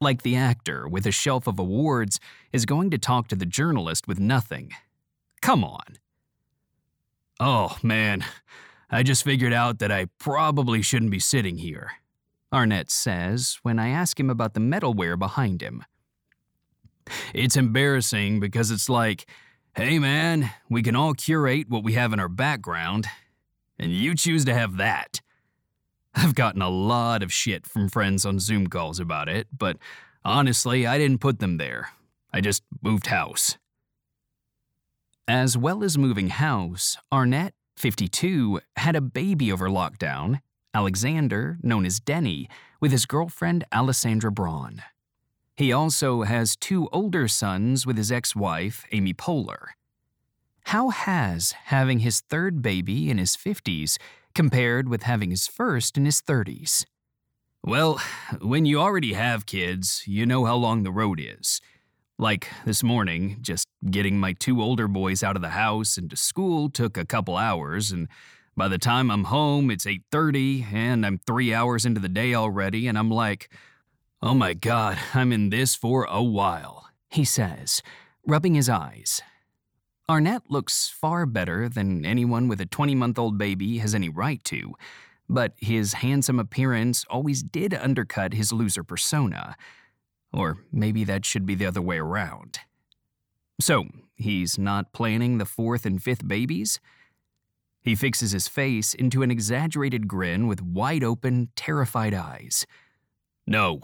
Like 0.00 0.22
the 0.22 0.36
actor 0.36 0.88
with 0.88 1.06
a 1.06 1.12
shelf 1.12 1.46
of 1.46 1.58
awards 1.58 2.20
is 2.52 2.66
going 2.66 2.90
to 2.90 2.98
talk 2.98 3.28
to 3.28 3.36
the 3.36 3.46
journalist 3.46 4.06
with 4.06 4.20
nothing. 4.20 4.72
Come 5.40 5.64
on. 5.64 5.98
Oh, 7.40 7.78
man, 7.82 8.24
I 8.90 9.02
just 9.02 9.24
figured 9.24 9.52
out 9.52 9.78
that 9.78 9.90
I 9.90 10.06
probably 10.18 10.82
shouldn't 10.82 11.10
be 11.10 11.18
sitting 11.18 11.58
here, 11.58 11.92
Arnett 12.52 12.90
says 12.90 13.58
when 13.62 13.78
I 13.78 13.88
ask 13.88 14.20
him 14.20 14.28
about 14.28 14.54
the 14.54 14.60
metalware 14.60 15.18
behind 15.18 15.62
him. 15.62 15.84
It's 17.34 17.56
embarrassing 17.56 18.38
because 18.38 18.70
it's 18.70 18.88
like, 18.88 19.26
hey 19.74 19.98
man, 19.98 20.50
we 20.68 20.82
can 20.82 20.94
all 20.94 21.14
curate 21.14 21.68
what 21.68 21.82
we 21.82 21.94
have 21.94 22.12
in 22.12 22.20
our 22.20 22.28
background, 22.28 23.06
and 23.78 23.90
you 23.90 24.14
choose 24.14 24.44
to 24.44 24.54
have 24.54 24.76
that. 24.76 25.20
I've 26.14 26.34
gotten 26.34 26.60
a 26.60 26.68
lot 26.68 27.22
of 27.22 27.32
shit 27.32 27.66
from 27.66 27.88
friends 27.88 28.26
on 28.26 28.38
Zoom 28.38 28.66
calls 28.66 29.00
about 29.00 29.30
it, 29.30 29.48
but 29.56 29.78
honestly, 30.24 30.86
I 30.86 30.98
didn't 30.98 31.22
put 31.22 31.38
them 31.38 31.56
there. 31.56 31.88
I 32.34 32.42
just 32.42 32.62
moved 32.82 33.06
house. 33.06 33.56
As 35.26 35.56
well 35.56 35.82
as 35.82 35.96
moving 35.96 36.28
house, 36.28 36.98
Arnett, 37.10 37.54
52, 37.78 38.60
had 38.76 38.94
a 38.94 39.00
baby 39.00 39.50
over 39.50 39.68
lockdown, 39.68 40.40
Alexander, 40.74 41.56
known 41.62 41.86
as 41.86 41.98
Denny, 41.98 42.48
with 42.78 42.92
his 42.92 43.06
girlfriend 43.06 43.64
Alessandra 43.72 44.30
Brawn. 44.30 44.82
He 45.56 45.72
also 45.72 46.22
has 46.22 46.56
two 46.56 46.88
older 46.92 47.28
sons 47.28 47.86
with 47.86 47.98
his 47.98 48.10
ex 48.10 48.34
wife, 48.34 48.84
Amy 48.92 49.12
Poehler. 49.12 49.68
How 50.66 50.90
has 50.90 51.52
having 51.64 51.98
his 51.98 52.20
third 52.20 52.62
baby 52.62 53.10
in 53.10 53.18
his 53.18 53.36
50s 53.36 53.98
compared 54.34 54.88
with 54.88 55.02
having 55.02 55.30
his 55.30 55.46
first 55.46 55.98
in 55.98 56.04
his 56.06 56.22
30s? 56.22 56.84
Well, 57.64 58.00
when 58.40 58.64
you 58.64 58.80
already 58.80 59.12
have 59.12 59.46
kids, 59.46 60.02
you 60.06 60.24
know 60.24 60.44
how 60.46 60.56
long 60.56 60.82
the 60.82 60.90
road 60.90 61.20
is. 61.20 61.60
Like 62.18 62.48
this 62.64 62.82
morning, 62.82 63.38
just 63.40 63.66
getting 63.90 64.18
my 64.18 64.32
two 64.32 64.62
older 64.62 64.88
boys 64.88 65.22
out 65.22 65.36
of 65.36 65.42
the 65.42 65.50
house 65.50 65.96
and 65.96 66.08
to 66.10 66.16
school 66.16 66.70
took 66.70 66.96
a 66.96 67.04
couple 67.04 67.36
hours, 67.36 67.92
and 67.92 68.08
by 68.56 68.68
the 68.68 68.78
time 68.78 69.10
I'm 69.10 69.24
home, 69.24 69.70
it's 69.70 69.86
8:30 69.86 70.72
and 70.72 71.04
I'm 71.04 71.18
3 71.18 71.52
hours 71.54 71.84
into 71.84 72.00
the 72.00 72.08
day 72.08 72.34
already 72.34 72.86
and 72.86 72.98
I'm 72.98 73.10
like, 73.10 73.50
"Oh 74.22 74.34
my 74.34 74.54
god, 74.54 74.98
I'm 75.14 75.32
in 75.32 75.50
this 75.50 75.74
for 75.74 76.04
a 76.04 76.22
while." 76.22 76.88
He 77.10 77.24
says, 77.24 77.82
rubbing 78.24 78.54
his 78.54 78.68
eyes 78.68 79.20
Arnett 80.08 80.50
looks 80.50 80.88
far 80.88 81.26
better 81.26 81.68
than 81.68 82.04
anyone 82.04 82.48
with 82.48 82.60
a 82.60 82.66
20 82.66 82.94
month 82.94 83.18
old 83.18 83.38
baby 83.38 83.78
has 83.78 83.94
any 83.94 84.08
right 84.08 84.42
to, 84.44 84.74
but 85.28 85.54
his 85.56 85.94
handsome 85.94 86.38
appearance 86.38 87.04
always 87.08 87.42
did 87.42 87.72
undercut 87.72 88.34
his 88.34 88.52
loser 88.52 88.82
persona. 88.82 89.56
Or 90.32 90.58
maybe 90.72 91.04
that 91.04 91.24
should 91.24 91.46
be 91.46 91.54
the 91.54 91.66
other 91.66 91.80
way 91.80 91.98
around. 91.98 92.60
So, 93.60 93.86
he's 94.16 94.58
not 94.58 94.92
planning 94.92 95.38
the 95.38 95.46
fourth 95.46 95.86
and 95.86 96.02
fifth 96.02 96.26
babies? 96.26 96.80
He 97.80 97.94
fixes 97.94 98.32
his 98.32 98.48
face 98.48 98.94
into 98.94 99.22
an 99.22 99.30
exaggerated 99.30 100.08
grin 100.08 100.46
with 100.46 100.62
wide 100.62 101.04
open, 101.04 101.50
terrified 101.54 102.14
eyes. 102.14 102.66
No, 103.46 103.80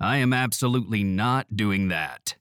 I 0.00 0.16
am 0.16 0.32
absolutely 0.32 1.04
not 1.04 1.54
doing 1.54 1.88
that. 1.88 2.36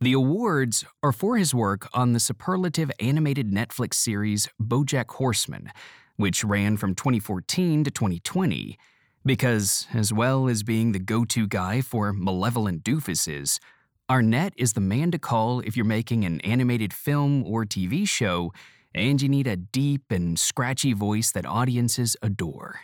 The 0.00 0.12
awards 0.12 0.84
are 1.00 1.12
for 1.12 1.36
his 1.36 1.54
work 1.54 1.88
on 1.94 2.12
the 2.12 2.20
superlative 2.20 2.90
animated 2.98 3.52
Netflix 3.52 3.94
series 3.94 4.48
Bojack 4.60 5.08
Horseman, 5.12 5.70
which 6.16 6.42
ran 6.42 6.76
from 6.78 6.96
2014 6.96 7.84
to 7.84 7.90
2020, 7.92 8.76
because, 9.24 9.86
as 9.94 10.12
well 10.12 10.48
as 10.48 10.64
being 10.64 10.90
the 10.90 10.98
go 10.98 11.24
to 11.24 11.46
guy 11.46 11.80
for 11.80 12.12
malevolent 12.12 12.82
doofuses, 12.82 13.60
Arnett 14.10 14.52
is 14.56 14.72
the 14.72 14.80
man 14.80 15.12
to 15.12 15.18
call 15.20 15.60
if 15.60 15.76
you're 15.76 15.86
making 15.86 16.24
an 16.24 16.40
animated 16.40 16.92
film 16.92 17.44
or 17.44 17.64
TV 17.64 18.06
show 18.06 18.52
and 18.94 19.22
you 19.22 19.28
need 19.28 19.46
a 19.46 19.56
deep 19.56 20.10
and 20.10 20.38
scratchy 20.38 20.92
voice 20.92 21.30
that 21.30 21.46
audiences 21.46 22.16
adore. 22.20 22.80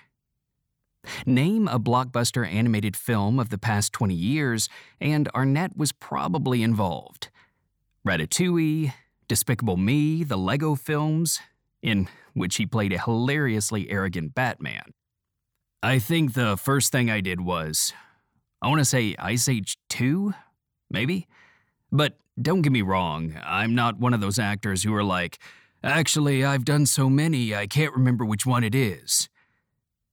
Name 1.26 1.68
a 1.68 1.80
blockbuster 1.80 2.46
animated 2.46 2.96
film 2.96 3.40
of 3.40 3.48
the 3.50 3.58
past 3.58 3.92
20 3.92 4.14
years, 4.14 4.68
and 5.00 5.28
Arnett 5.34 5.76
was 5.76 5.92
probably 5.92 6.62
involved. 6.62 7.28
Ratatouille, 8.06 8.92
Despicable 9.28 9.76
Me, 9.76 10.24
the 10.24 10.36
Lego 10.36 10.74
films, 10.74 11.40
in 11.82 12.08
which 12.34 12.56
he 12.56 12.66
played 12.66 12.92
a 12.92 12.98
hilariously 12.98 13.90
arrogant 13.90 14.34
Batman. 14.34 14.94
I 15.82 15.98
think 15.98 16.34
the 16.34 16.56
first 16.56 16.92
thing 16.92 17.10
I 17.10 17.20
did 17.20 17.40
was, 17.40 17.92
I 18.60 18.68
want 18.68 18.80
to 18.80 18.84
say 18.84 19.16
Ice 19.18 19.48
Age 19.48 19.76
2, 19.88 20.32
maybe? 20.90 21.26
But 21.90 22.18
don't 22.40 22.62
get 22.62 22.72
me 22.72 22.82
wrong, 22.82 23.36
I'm 23.44 23.74
not 23.74 23.98
one 23.98 24.14
of 24.14 24.20
those 24.20 24.38
actors 24.38 24.84
who 24.84 24.94
are 24.94 25.04
like, 25.04 25.38
actually, 25.82 26.44
I've 26.44 26.64
done 26.64 26.86
so 26.86 27.10
many, 27.10 27.54
I 27.54 27.66
can't 27.66 27.92
remember 27.92 28.24
which 28.24 28.46
one 28.46 28.62
it 28.62 28.74
is. 28.74 29.28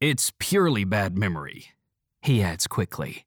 It's 0.01 0.31
purely 0.39 0.85
bad 0.85 1.17
memory, 1.17 1.71
he 2.21 2.41
adds 2.41 2.67
quickly. 2.67 3.25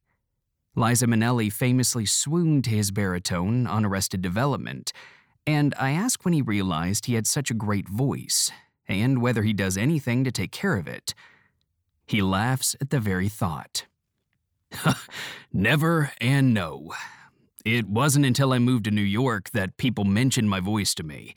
Liza 0.75 1.07
Minnelli 1.07 1.53
famously 1.53 2.07
swooned 2.07 2.65
to 2.65 2.71
his 2.71 2.91
baritone 2.91 3.67
on 3.67 3.85
Arrested 3.85 4.23
Development, 4.23 4.91
and 5.47 5.75
I 5.79 5.91
ask 5.91 6.25
when 6.25 6.33
he 6.33 6.41
realized 6.41 7.05
he 7.05 7.13
had 7.13 7.27
such 7.27 7.51
a 7.51 7.55
great 7.55 7.91
voice, 7.91 8.51
and 8.89 9.21
whether 9.21 9.43
he 9.43 9.53
does 9.53 9.77
anything 9.77 10.25
to 10.25 10.33
take 10.33 10.51
care 10.51 10.77
of 10.77 10.89
it. 10.89 11.13
He 12.07 12.23
laughs 12.23 12.75
at 12.81 12.89
the 12.89 13.01
very 13.01 13.29
thought. 13.29 13.85
Never 15.53 16.13
and 16.23 16.55
no. 16.55 16.95
It 17.67 17.87
wasn't 17.87 18.25
until 18.25 18.55
I 18.55 18.59
moved 18.59 18.85
to 18.85 18.91
New 18.91 19.03
York 19.03 19.51
that 19.51 19.77
people 19.77 20.05
mentioned 20.05 20.49
my 20.49 20.61
voice 20.61 20.95
to 20.95 21.03
me. 21.03 21.35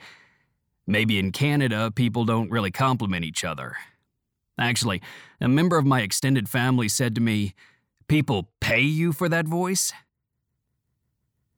Maybe 0.88 1.20
in 1.20 1.34
Canada, 1.34 1.92
people 1.92 2.24
don't 2.24 2.50
really 2.50 2.72
compliment 2.72 3.26
each 3.26 3.44
other, 3.44 3.76
Actually, 4.58 5.02
a 5.42 5.48
member 5.48 5.78
of 5.78 5.86
my 5.86 6.02
extended 6.02 6.48
family 6.48 6.88
said 6.88 7.16
to 7.16 7.22
me, 7.22 7.54
People 8.08 8.50
pay 8.60 8.82
you 8.82 9.12
for 9.12 9.28
that 9.30 9.48
voice? 9.48 9.92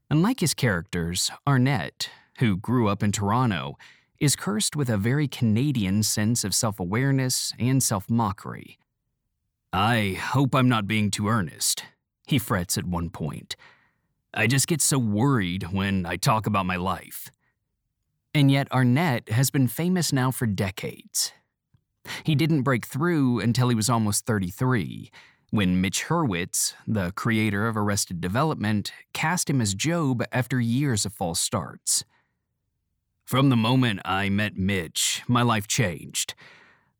Unlike 0.09 0.39
his 0.39 0.53
characters, 0.53 1.29
Arnett, 1.45 2.09
who 2.39 2.55
grew 2.55 2.87
up 2.87 3.03
in 3.03 3.11
Toronto, 3.11 3.77
is 4.19 4.35
cursed 4.35 4.75
with 4.75 4.89
a 4.89 4.97
very 4.97 5.27
Canadian 5.27 6.01
sense 6.03 6.43
of 6.43 6.55
self 6.55 6.79
awareness 6.79 7.53
and 7.59 7.83
self 7.83 8.09
mockery. 8.09 8.79
I 9.73 10.17
hope 10.19 10.55
I'm 10.55 10.69
not 10.69 10.87
being 10.87 11.11
too 11.11 11.27
earnest, 11.27 11.83
he 12.25 12.39
frets 12.39 12.77
at 12.77 12.85
one 12.85 13.09
point. 13.09 13.55
I 14.33 14.47
just 14.47 14.67
get 14.67 14.81
so 14.81 14.97
worried 14.97 15.71
when 15.71 16.05
I 16.05 16.15
talk 16.15 16.47
about 16.47 16.65
my 16.65 16.77
life. 16.77 17.29
And 18.33 18.51
yet, 18.51 18.71
Arnett 18.71 19.29
has 19.29 19.49
been 19.49 19.67
famous 19.67 20.13
now 20.13 20.31
for 20.31 20.45
decades, 20.45 21.33
he 22.23 22.35
didn't 22.35 22.63
break 22.63 22.85
through 22.85 23.39
until 23.39 23.69
he 23.69 23.75
was 23.75 23.89
almost 23.89 24.25
33, 24.25 25.11
when 25.51 25.79
Mitch 25.79 26.05
Hurwitz, 26.05 26.73
the 26.85 27.11
creator 27.13 27.67
of 27.67 27.77
Arrested 27.77 28.19
Development, 28.19 28.91
cast 29.13 29.49
him 29.49 29.61
as 29.61 29.73
Gob 29.73 30.23
after 30.31 30.59
years 30.59 31.05
of 31.05 31.13
false 31.13 31.39
starts. 31.39 32.03
From 33.25 33.49
the 33.49 33.55
moment 33.55 34.01
I 34.05 34.29
met 34.29 34.57
Mitch, 34.57 35.23
my 35.27 35.41
life 35.41 35.67
changed. 35.67 36.33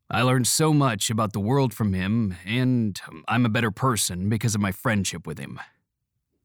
I 0.09 0.21
learned 0.21 0.47
so 0.47 0.73
much 0.73 1.09
about 1.09 1.33
the 1.33 1.39
world 1.39 1.73
from 1.73 1.93
him, 1.93 2.35
and 2.45 2.99
I'm 3.27 3.45
a 3.45 3.49
better 3.49 3.71
person 3.71 4.29
because 4.29 4.55
of 4.55 4.61
my 4.61 4.71
friendship 4.71 5.27
with 5.27 5.37
him. 5.37 5.59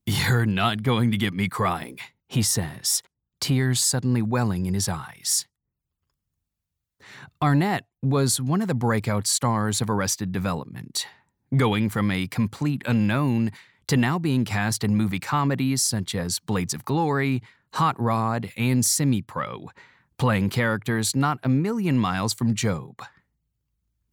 You're 0.04 0.47
not 0.47 0.83
going 0.83 1.12
to 1.12 1.16
get 1.16 1.33
me 1.33 1.49
crying, 1.49 1.99
he 2.28 2.42
says, 2.42 3.02
tears 3.40 3.81
suddenly 3.81 4.23
welling 4.23 4.66
in 4.66 4.75
his 4.75 4.88
eyes. 4.88 5.47
Arnett 7.43 7.85
was 8.03 8.41
one 8.41 8.63
of 8.63 8.69
the 8.69 8.75
breakout 8.75 9.27
stars 9.27 9.81
of 9.81 9.89
Arrested 9.89 10.33
Development, 10.33 11.07
going 11.57 11.89
from 11.89 12.11
a 12.11 12.27
complete 12.27 12.83
unknown 12.87 13.51
to 13.89 13.97
now 13.97 14.19
being 14.19 14.45
cast 14.45 14.85
in 14.85 14.97
movie 14.97 15.19
comedies 15.19 15.83
such 15.83 16.15
as 16.15 16.39
Blades 16.41 16.75
of 16.75 16.85
Glory, 16.85 17.43
Hot 17.75 18.01
Rod, 18.01 18.51
and 18.57 18.85
Semi 18.85 19.23
Pro, 19.23 19.71
playing 20.19 20.51
characters 20.51 21.17
not 21.17 21.39
a 21.43 21.49
million 21.49 21.99
miles 21.99 22.33
from 22.33 22.55
Gob. 22.55 23.03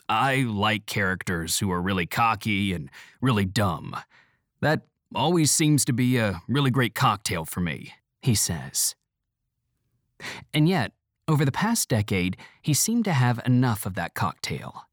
I 0.08 0.38
like 0.48 0.88
characters 0.88 1.60
who 1.60 1.72
are 1.72 1.81
really 1.81 2.08
cocky 2.08 2.74
and 2.74 2.89
really 3.22 3.46
dumb. 3.46 3.96
That 4.60 4.81
always 5.13 5.51
seems 5.51 5.86
to 5.86 5.93
be 5.93 6.17
a 6.17 6.41
really 6.48 6.72
great 6.72 6.96
cocktail 6.96 7.46
for 7.46 7.60
me, 7.60 7.93
he 8.22 8.34
says. 8.34 8.96
And 10.53 10.67
yet, 10.67 10.93
over 11.29 11.45
the 11.45 11.51
past 11.51 11.88
decade, 11.88 12.36
he 12.62 12.74
seemed 12.74 13.05
to 13.05 13.13
have 13.13 13.39
enough 13.45 13.86
of 13.86 13.93
that 13.93 14.15
cocktail. 14.15 14.88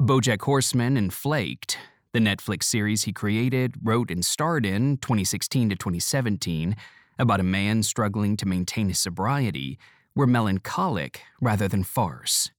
Bojack 0.00 0.40
Horseman 0.40 0.96
and 0.96 1.12
Flaked, 1.12 1.76
the 2.12 2.18
Netflix 2.18 2.64
series 2.64 3.02
he 3.02 3.12
created, 3.12 3.74
wrote, 3.82 4.10
and 4.10 4.24
starred 4.24 4.64
in 4.64 4.96
2016 4.96 5.68
to 5.68 5.76
2017, 5.76 6.74
about 7.18 7.40
a 7.40 7.44
man 7.44 7.82
struggling 7.82 8.38
to 8.38 8.46
maintain 8.46 8.88
his 8.88 8.98
sobriety, 8.98 9.78
were 10.16 10.26
melancholic 10.26 11.20
rather 11.42 11.68
than 11.68 11.84
farce. 11.84 12.50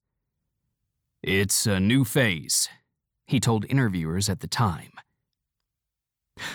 It's 1.23 1.65
a 1.65 1.79
new 1.79 2.05
phase, 2.05 2.69
he 3.25 3.39
told 3.39 3.65
interviewers 3.65 4.29
at 4.29 4.41
the 4.41 4.47
time. 4.47 4.91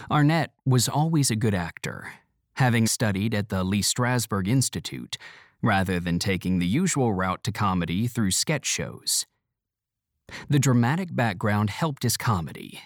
Arnett 0.09 0.53
was 0.65 0.89
always 0.89 1.31
a 1.31 1.37
good 1.37 1.55
actor, 1.55 2.13
having 2.55 2.87
studied 2.87 3.35
at 3.35 3.49
the 3.49 3.65
Lee 3.65 3.83
Strasberg 3.83 4.47
Institute, 4.47 5.19
rather 5.62 6.00
than 6.00 6.19
taking 6.19 6.59
the 6.59 6.67
usual 6.67 7.12
route 7.12 7.45
to 7.45 7.52
comedy 7.52 8.07
through 8.07 8.31
sketch 8.31 8.67
shows. 8.67 9.26
The 10.49 10.59
dramatic 10.59 11.14
background 11.14 11.71
helped 11.71 12.02
his 12.02 12.17
comedy. 12.17 12.81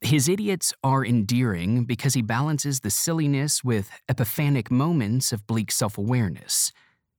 His 0.00 0.28
idiots 0.28 0.72
are 0.84 1.04
endearing 1.04 1.84
because 1.84 2.14
he 2.14 2.22
balances 2.22 2.80
the 2.80 2.90
silliness 2.90 3.64
with 3.64 3.90
epiphanic 4.08 4.70
moments 4.70 5.32
of 5.32 5.46
bleak 5.46 5.72
self 5.72 5.98
awareness, 5.98 6.72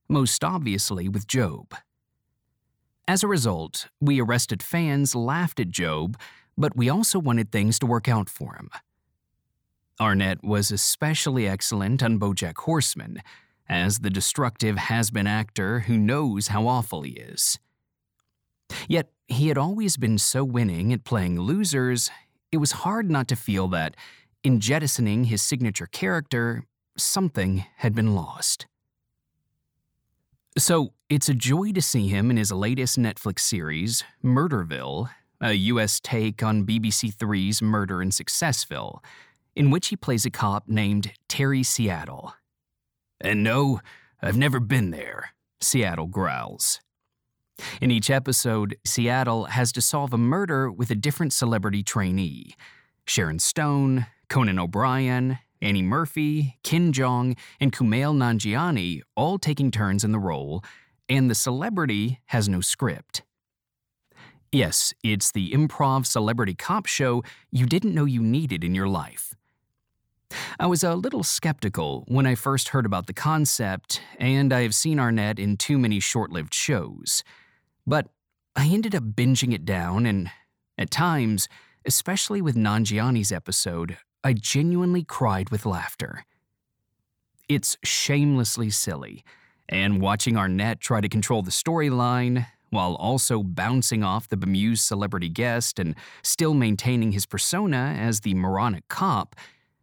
most 0.08 0.42
obviously 0.42 1.08
with 1.08 1.26
Gob. 1.26 1.74
As 3.06 3.22
a 3.22 3.28
result, 3.28 3.88
we 4.00 4.20
arrested 4.20 4.62
fans 4.62 5.14
laughed 5.14 5.60
at 5.60 5.72
Gob, 5.72 6.18
but 6.56 6.76
we 6.76 6.88
also 6.88 7.18
wanted 7.18 7.50
things 7.50 7.78
to 7.78 7.86
work 7.86 8.08
out 8.08 8.28
for 8.28 8.54
him. 8.54 8.70
Arnett 10.00 10.44
was 10.44 10.70
especially 10.70 11.48
excellent 11.48 12.02
on 12.02 12.20
Bojack 12.20 12.56
Horseman, 12.58 13.20
as 13.68 13.98
the 13.98 14.10
destructive 14.10 14.76
has 14.76 15.10
been 15.10 15.26
actor 15.26 15.80
who 15.80 15.96
knows 15.96 16.48
how 16.48 16.66
awful 16.66 17.02
he 17.02 17.12
is. 17.12 17.58
Yet, 18.88 19.10
he 19.26 19.48
had 19.48 19.58
always 19.58 19.96
been 19.96 20.18
so 20.18 20.42
winning 20.44 20.92
at 20.92 21.04
playing 21.04 21.38
losers, 21.38 22.10
it 22.50 22.58
was 22.58 22.72
hard 22.72 23.10
not 23.10 23.28
to 23.28 23.36
feel 23.36 23.68
that, 23.68 23.94
in 24.42 24.60
jettisoning 24.60 25.24
his 25.24 25.42
signature 25.42 25.86
character, 25.86 26.64
something 26.96 27.64
had 27.76 27.94
been 27.94 28.14
lost. 28.14 28.66
So, 30.56 30.94
it's 31.08 31.28
a 31.28 31.34
joy 31.34 31.72
to 31.72 31.82
see 31.82 32.08
him 32.08 32.30
in 32.30 32.36
his 32.36 32.52
latest 32.52 32.98
Netflix 32.98 33.40
series, 33.40 34.02
Murderville, 34.24 35.10
a 35.40 35.52
US 35.52 36.00
take 36.00 36.42
on 36.42 36.66
BBC 36.66 37.14
Three's 37.14 37.62
Murder 37.62 38.02
in 38.02 38.10
Successville, 38.10 39.02
in 39.54 39.70
which 39.70 39.88
he 39.88 39.96
plays 39.96 40.26
a 40.26 40.30
cop 40.30 40.68
named 40.68 41.12
Terry 41.28 41.62
Seattle. 41.62 42.34
And 43.20 43.42
no, 43.42 43.80
I've 44.22 44.36
never 44.36 44.60
been 44.60 44.90
there, 44.90 45.30
Seattle 45.60 46.06
growls. 46.06 46.80
In 47.80 47.90
each 47.90 48.10
episode, 48.10 48.76
Seattle 48.84 49.46
has 49.46 49.72
to 49.72 49.80
solve 49.80 50.12
a 50.12 50.18
murder 50.18 50.70
with 50.70 50.90
a 50.90 50.94
different 50.94 51.32
celebrity 51.32 51.82
trainee 51.82 52.54
Sharon 53.06 53.38
Stone, 53.38 54.06
Conan 54.28 54.58
O'Brien, 54.58 55.38
Annie 55.60 55.82
Murphy, 55.82 56.58
Ken 56.62 56.92
Jeong, 56.92 57.36
and 57.58 57.72
Kumail 57.72 58.14
Nanjiani 58.14 59.00
all 59.16 59.38
taking 59.38 59.70
turns 59.70 60.04
in 60.04 60.12
the 60.12 60.18
role, 60.18 60.62
and 61.08 61.30
the 61.30 61.34
celebrity 61.34 62.20
has 62.26 62.48
no 62.48 62.60
script. 62.60 63.22
Yes, 64.52 64.94
it's 65.02 65.32
the 65.32 65.50
improv 65.52 66.06
celebrity 66.06 66.54
cop 66.54 66.86
show 66.86 67.22
you 67.50 67.66
didn't 67.66 67.94
know 67.94 68.04
you 68.04 68.22
needed 68.22 68.62
in 68.62 68.74
your 68.74 68.88
life. 68.88 69.34
I 70.60 70.66
was 70.66 70.82
a 70.82 70.94
little 70.94 71.22
skeptical 71.22 72.04
when 72.08 72.26
I 72.26 72.34
first 72.34 72.70
heard 72.70 72.84
about 72.84 73.06
the 73.06 73.12
concept, 73.12 74.00
and 74.18 74.52
I 74.52 74.62
have 74.62 74.74
seen 74.74 74.98
Arnett 74.98 75.38
in 75.38 75.56
too 75.56 75.78
many 75.78 76.00
short 76.00 76.30
lived 76.30 76.52
shows. 76.52 77.22
But 77.86 78.08
I 78.56 78.66
ended 78.66 78.94
up 78.94 79.04
binging 79.04 79.54
it 79.54 79.64
down, 79.64 80.04
and 80.04 80.30
at 80.76 80.90
times, 80.90 81.48
especially 81.84 82.42
with 82.42 82.56
Nanjiani's 82.56 83.30
episode, 83.30 83.98
I 84.24 84.32
genuinely 84.32 85.04
cried 85.04 85.50
with 85.50 85.64
laughter. 85.64 86.24
It's 87.48 87.76
shamelessly 87.84 88.70
silly, 88.70 89.24
and 89.68 90.00
watching 90.00 90.36
Arnett 90.36 90.80
try 90.80 91.00
to 91.00 91.08
control 91.08 91.42
the 91.42 91.50
storyline, 91.50 92.46
while 92.70 92.96
also 92.96 93.42
bouncing 93.42 94.02
off 94.02 94.28
the 94.28 94.36
bemused 94.36 94.84
celebrity 94.84 95.28
guest 95.28 95.78
and 95.78 95.94
still 96.22 96.52
maintaining 96.52 97.12
his 97.12 97.26
persona 97.26 97.96
as 97.98 98.20
the 98.20 98.34
moronic 98.34 98.88
cop, 98.88 99.36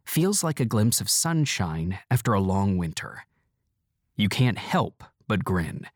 feels 0.06 0.42
like 0.44 0.60
a 0.60 0.64
glimpse 0.64 1.00
of 1.00 1.10
sunshine 1.10 1.98
after 2.10 2.32
a 2.32 2.40
long 2.40 2.78
winter. 2.78 3.26
You 4.16 4.28
can't 4.28 4.58
help 4.58 5.04
but 5.28 5.44
grin. 5.44 5.86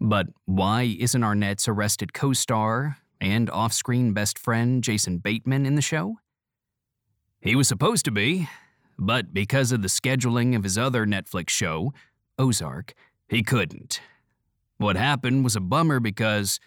But 0.00 0.28
why 0.46 0.96
isn't 0.98 1.22
Arnett's 1.22 1.68
arrested 1.68 2.12
co 2.12 2.32
star 2.32 2.96
and 3.20 3.48
off 3.50 3.72
screen 3.72 4.12
best 4.12 4.38
friend 4.38 4.82
Jason 4.82 5.18
Bateman 5.18 5.66
in 5.66 5.76
the 5.76 5.82
show? 5.82 6.16
He 7.40 7.54
was 7.54 7.68
supposed 7.68 8.04
to 8.06 8.10
be, 8.10 8.48
but 8.98 9.32
because 9.32 9.72
of 9.72 9.82
the 9.82 9.88
scheduling 9.88 10.56
of 10.56 10.64
his 10.64 10.76
other 10.76 11.06
Netflix 11.06 11.50
show, 11.50 11.92
Ozark, 12.38 12.94
he 13.28 13.42
couldn't. 13.42 14.00
What 14.78 14.96
happened 14.96 15.44
was 15.44 15.56
a 15.56 15.60
bummer 15.60 16.00
because. 16.00 16.58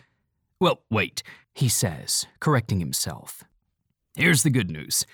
Well, 0.60 0.84
wait, 0.90 1.24
he 1.54 1.68
says, 1.68 2.26
correcting 2.40 2.80
himself. 2.80 3.44
Here's 4.16 4.44
the 4.44 4.50
good 4.50 4.72
news. 4.72 5.06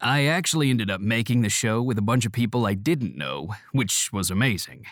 I 0.00 0.26
actually 0.26 0.70
ended 0.70 0.90
up 0.90 1.00
making 1.00 1.42
the 1.42 1.48
show 1.48 1.82
with 1.82 1.98
a 1.98 2.02
bunch 2.02 2.24
of 2.24 2.30
people 2.30 2.66
I 2.66 2.74
didn't 2.74 3.16
know, 3.16 3.54
which 3.72 4.10
was 4.12 4.30
amazing. 4.30 4.86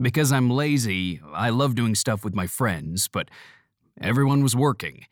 Because 0.00 0.30
I'm 0.30 0.48
lazy, 0.48 1.20
I 1.32 1.50
love 1.50 1.74
doing 1.74 1.96
stuff 1.96 2.22
with 2.22 2.34
my 2.34 2.46
friends, 2.46 3.08
but 3.08 3.28
everyone 4.00 4.44
was 4.44 4.54
working. 4.54 5.06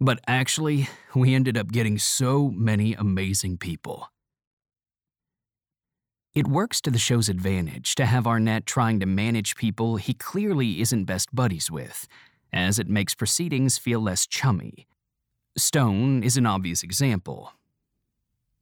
But 0.00 0.18
actually, 0.26 0.88
we 1.14 1.34
ended 1.34 1.56
up 1.56 1.70
getting 1.70 1.98
so 1.98 2.48
many 2.48 2.94
amazing 2.94 3.58
people. 3.58 4.10
It 6.34 6.48
works 6.48 6.80
to 6.80 6.90
the 6.90 6.98
show's 6.98 7.28
advantage 7.28 7.94
to 7.94 8.06
have 8.06 8.26
Arnett 8.26 8.66
trying 8.66 8.98
to 9.00 9.06
manage 9.06 9.54
people 9.56 9.96
he 9.96 10.14
clearly 10.14 10.80
isn't 10.80 11.04
best 11.04 11.32
buddies 11.32 11.70
with, 11.70 12.08
as 12.52 12.80
it 12.80 12.88
makes 12.88 13.14
proceedings 13.14 13.78
feel 13.78 14.00
less 14.00 14.26
chummy. 14.26 14.88
Stone 15.56 16.22
is 16.22 16.36
an 16.36 16.46
obvious 16.46 16.82
example, 16.82 17.52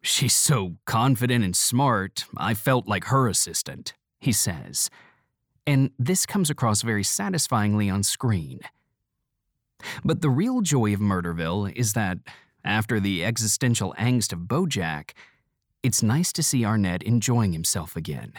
She's 0.07 0.37
so 0.37 0.77
confident 0.85 1.45
and 1.45 1.57
smart, 1.57 2.27
I 2.37 2.55
felt 2.55 2.87
like 2.87 3.07
her 3.07 3.27
assistant, 3.27 3.93
he 4.21 4.31
says. 4.31 4.89
And 5.67 5.91
this 5.99 6.27
comes 6.27 6.49
across 6.49 6.83
very 6.83 7.03
satisfyingly 7.03 7.91
on 7.91 8.05
screen. 8.05 8.61
But 10.05 10.23
the 10.23 10.31
real 10.31 10.61
joy 10.61 10.95
of 10.95 11.01
Murderville 11.01 11.73
is 11.75 11.95
that, 11.95 12.19
after 12.65 13.01
the 13.01 13.25
existential 13.25 13.97
angst 13.99 14.33
of 14.33 14.47
Bojack, 14.47 15.11
it's 15.83 16.05
nice 16.05 16.33
to 16.35 16.43
see 16.43 16.65
Arnett 16.65 17.03
enjoying 17.03 17.53
himself 17.53 17.97
again. 17.97 18.35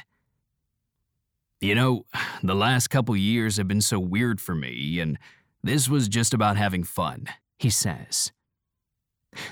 You 1.59 1.75
know, 1.75 2.05
the 2.41 2.55
last 2.55 2.87
couple 2.87 3.17
years 3.17 3.57
have 3.57 3.67
been 3.67 3.81
so 3.81 3.99
weird 3.99 4.39
for 4.39 4.55
me, 4.55 5.01
and 5.01 5.19
this 5.61 5.89
was 5.89 6.07
just 6.07 6.33
about 6.33 6.55
having 6.55 6.85
fun, 6.85 7.27
he 7.59 7.69
says. 7.69 8.31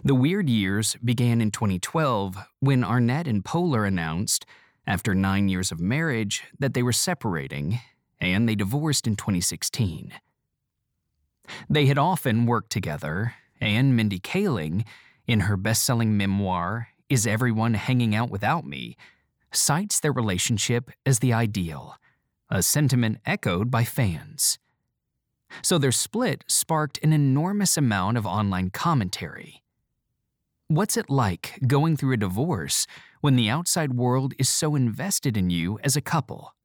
The 0.03 0.15
weird 0.15 0.49
years 0.49 0.95
began 1.03 1.41
in 1.41 1.51
2012 1.51 2.37
when 2.59 2.83
Arnett 2.83 3.27
and 3.27 3.43
Poehler 3.43 3.87
announced, 3.87 4.45
after 4.87 5.15
nine 5.15 5.49
years 5.49 5.71
of 5.71 5.79
marriage, 5.79 6.43
that 6.59 6.73
they 6.73 6.83
were 6.83 6.93
separating, 6.93 7.79
and 8.19 8.47
they 8.47 8.55
divorced 8.55 9.07
in 9.07 9.15
2016. 9.15 10.13
They 11.69 11.85
had 11.85 11.97
often 11.97 12.45
worked 12.45 12.71
together, 12.71 13.33
and 13.59 13.95
Mindy 13.95 14.19
Kaling, 14.19 14.85
in 15.27 15.41
her 15.41 15.57
best 15.57 15.83
selling 15.83 16.17
memoir, 16.17 16.89
Is 17.09 17.27
Everyone 17.27 17.73
Hanging 17.73 18.15
Out 18.15 18.29
Without 18.29 18.65
Me, 18.65 18.95
cites 19.51 19.99
their 19.99 20.11
relationship 20.11 20.91
as 21.05 21.19
the 21.19 21.33
ideal, 21.33 21.95
a 22.49 22.61
sentiment 22.61 23.19
echoed 23.25 23.71
by 23.71 23.83
fans. 23.83 24.59
So 25.61 25.77
their 25.77 25.91
split 25.91 26.43
sparked 26.47 26.99
an 27.03 27.13
enormous 27.13 27.77
amount 27.77 28.17
of 28.17 28.25
online 28.25 28.69
commentary. 28.69 29.63
What's 30.67 30.97
it 30.97 31.11
like 31.11 31.59
going 31.67 31.95
through 31.95 32.13
a 32.13 32.17
divorce 32.17 32.87
when 33.21 33.35
the 33.35 33.51
outside 33.51 33.93
world 33.93 34.33
is 34.39 34.49
so 34.49 34.73
invested 34.73 35.37
in 35.37 35.51
you 35.51 35.77
as 35.83 35.95
a 35.95 36.01
couple. 36.01 36.55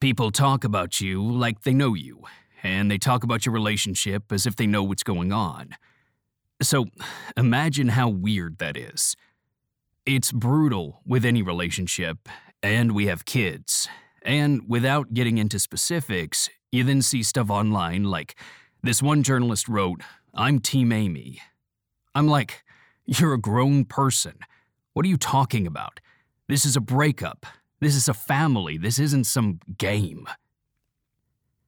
People 0.00 0.30
talk 0.30 0.64
about 0.64 0.98
you 0.98 1.22
like 1.22 1.60
they 1.60 1.74
know 1.74 1.92
you, 1.92 2.22
and 2.62 2.90
they 2.90 2.96
talk 2.96 3.22
about 3.22 3.44
your 3.44 3.52
relationship 3.52 4.32
as 4.32 4.46
if 4.46 4.56
they 4.56 4.66
know 4.66 4.82
what's 4.82 5.02
going 5.02 5.30
on. 5.30 5.76
So 6.62 6.86
imagine 7.36 7.88
how 7.88 8.08
weird 8.08 8.56
that 8.58 8.78
is. 8.78 9.14
It's 10.06 10.32
brutal 10.32 11.02
with 11.04 11.26
any 11.26 11.42
relationship, 11.42 12.30
and 12.62 12.92
we 12.92 13.08
have 13.08 13.26
kids. 13.26 13.88
And 14.22 14.62
without 14.66 15.12
getting 15.12 15.36
into 15.36 15.58
specifics, 15.58 16.48
you 16.70 16.82
then 16.82 17.02
see 17.02 17.22
stuff 17.22 17.50
online 17.50 18.04
like 18.04 18.36
this 18.82 19.02
one 19.02 19.22
journalist 19.22 19.68
wrote, 19.68 20.00
I'm 20.32 20.60
Team 20.60 20.92
Amy. 20.92 21.42
I'm 22.14 22.26
like, 22.26 22.62
you're 23.06 23.34
a 23.34 23.40
grown 23.40 23.84
person. 23.84 24.34
What 24.92 25.04
are 25.06 25.08
you 25.08 25.16
talking 25.16 25.66
about? 25.66 26.00
This 26.48 26.64
is 26.64 26.76
a 26.76 26.80
breakup. 26.80 27.46
This 27.80 27.96
is 27.96 28.08
a 28.08 28.14
family. 28.14 28.78
This 28.78 28.98
isn't 28.98 29.24
some 29.24 29.60
game. 29.78 30.28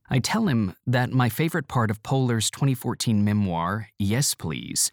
I 0.09 0.18
tell 0.18 0.49
him 0.49 0.77
that 0.87 1.11
my 1.11 1.29
favorite 1.29 1.66
part 1.66 1.90
of 1.90 2.03
Poehler's 2.03 2.51
2014 2.51 3.25
memoir, 3.25 3.88
Yes 3.99 4.35
Please, 4.35 4.90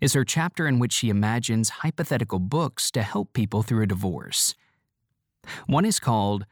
is 0.00 0.14
her 0.14 0.24
chapter 0.24 0.66
in 0.66 0.78
which 0.78 0.92
she 0.92 1.10
imagines 1.10 1.68
hypothetical 1.68 2.38
books 2.38 2.90
to 2.92 3.02
help 3.02 3.32
people 3.34 3.62
through 3.62 3.82
a 3.82 3.86
divorce. 3.86 4.54
One 5.66 5.84
is 5.84 6.00
called 6.00 6.46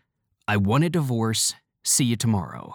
I 0.47 0.57
Want 0.57 0.85
a 0.85 0.91
Divorce, 0.91 1.55
See 1.83 2.05
You 2.05 2.17
Tomorrow, 2.17 2.75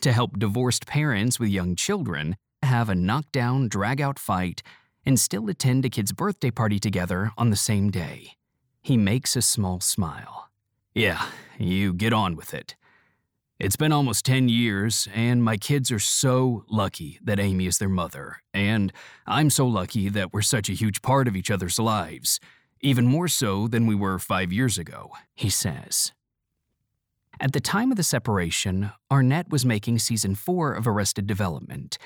to 0.00 0.12
help 0.12 0.38
divorced 0.38 0.86
parents 0.86 1.40
with 1.40 1.50
young 1.50 1.74
children 1.74 2.36
have 2.62 2.88
a 2.88 2.94
knockdown, 2.94 3.68
drag 3.68 4.00
out 4.00 4.18
fight 4.18 4.62
and 5.04 5.18
still 5.18 5.48
attend 5.48 5.84
a 5.84 5.90
kid's 5.90 6.12
birthday 6.12 6.50
party 6.50 6.78
together 6.78 7.32
on 7.38 7.50
the 7.50 7.56
same 7.56 7.90
day. 7.90 8.32
He 8.82 8.96
makes 8.96 9.36
a 9.36 9.42
small 9.42 9.80
smile. 9.80 10.50
Yeah, 10.94 11.26
you 11.58 11.92
get 11.92 12.12
on 12.12 12.36
with 12.36 12.54
it. 12.54 12.76
It's 13.58 13.76
been 13.76 13.92
almost 13.92 14.24
10 14.24 14.48
years, 14.48 15.06
and 15.14 15.44
my 15.44 15.58
kids 15.58 15.92
are 15.92 15.98
so 15.98 16.64
lucky 16.70 17.18
that 17.22 17.38
Amy 17.38 17.66
is 17.66 17.76
their 17.76 17.90
mother, 17.90 18.38
and 18.54 18.90
I'm 19.26 19.50
so 19.50 19.66
lucky 19.66 20.08
that 20.08 20.32
we're 20.32 20.40
such 20.40 20.70
a 20.70 20.74
huge 20.74 21.02
part 21.02 21.28
of 21.28 21.36
each 21.36 21.50
other's 21.50 21.78
lives, 21.78 22.40
even 22.80 23.06
more 23.06 23.28
so 23.28 23.68
than 23.68 23.86
we 23.86 23.94
were 23.94 24.18
five 24.18 24.50
years 24.50 24.78
ago, 24.78 25.10
he 25.34 25.50
says. 25.50 26.12
At 27.38 27.52
the 27.52 27.60
time 27.60 27.90
of 27.90 27.98
the 27.98 28.02
separation, 28.02 28.92
Arnett 29.10 29.50
was 29.50 29.66
making 29.66 29.98
season 29.98 30.34
four 30.34 30.72
of 30.72 30.86
Arrested 30.88 31.26
Development. 31.26 31.98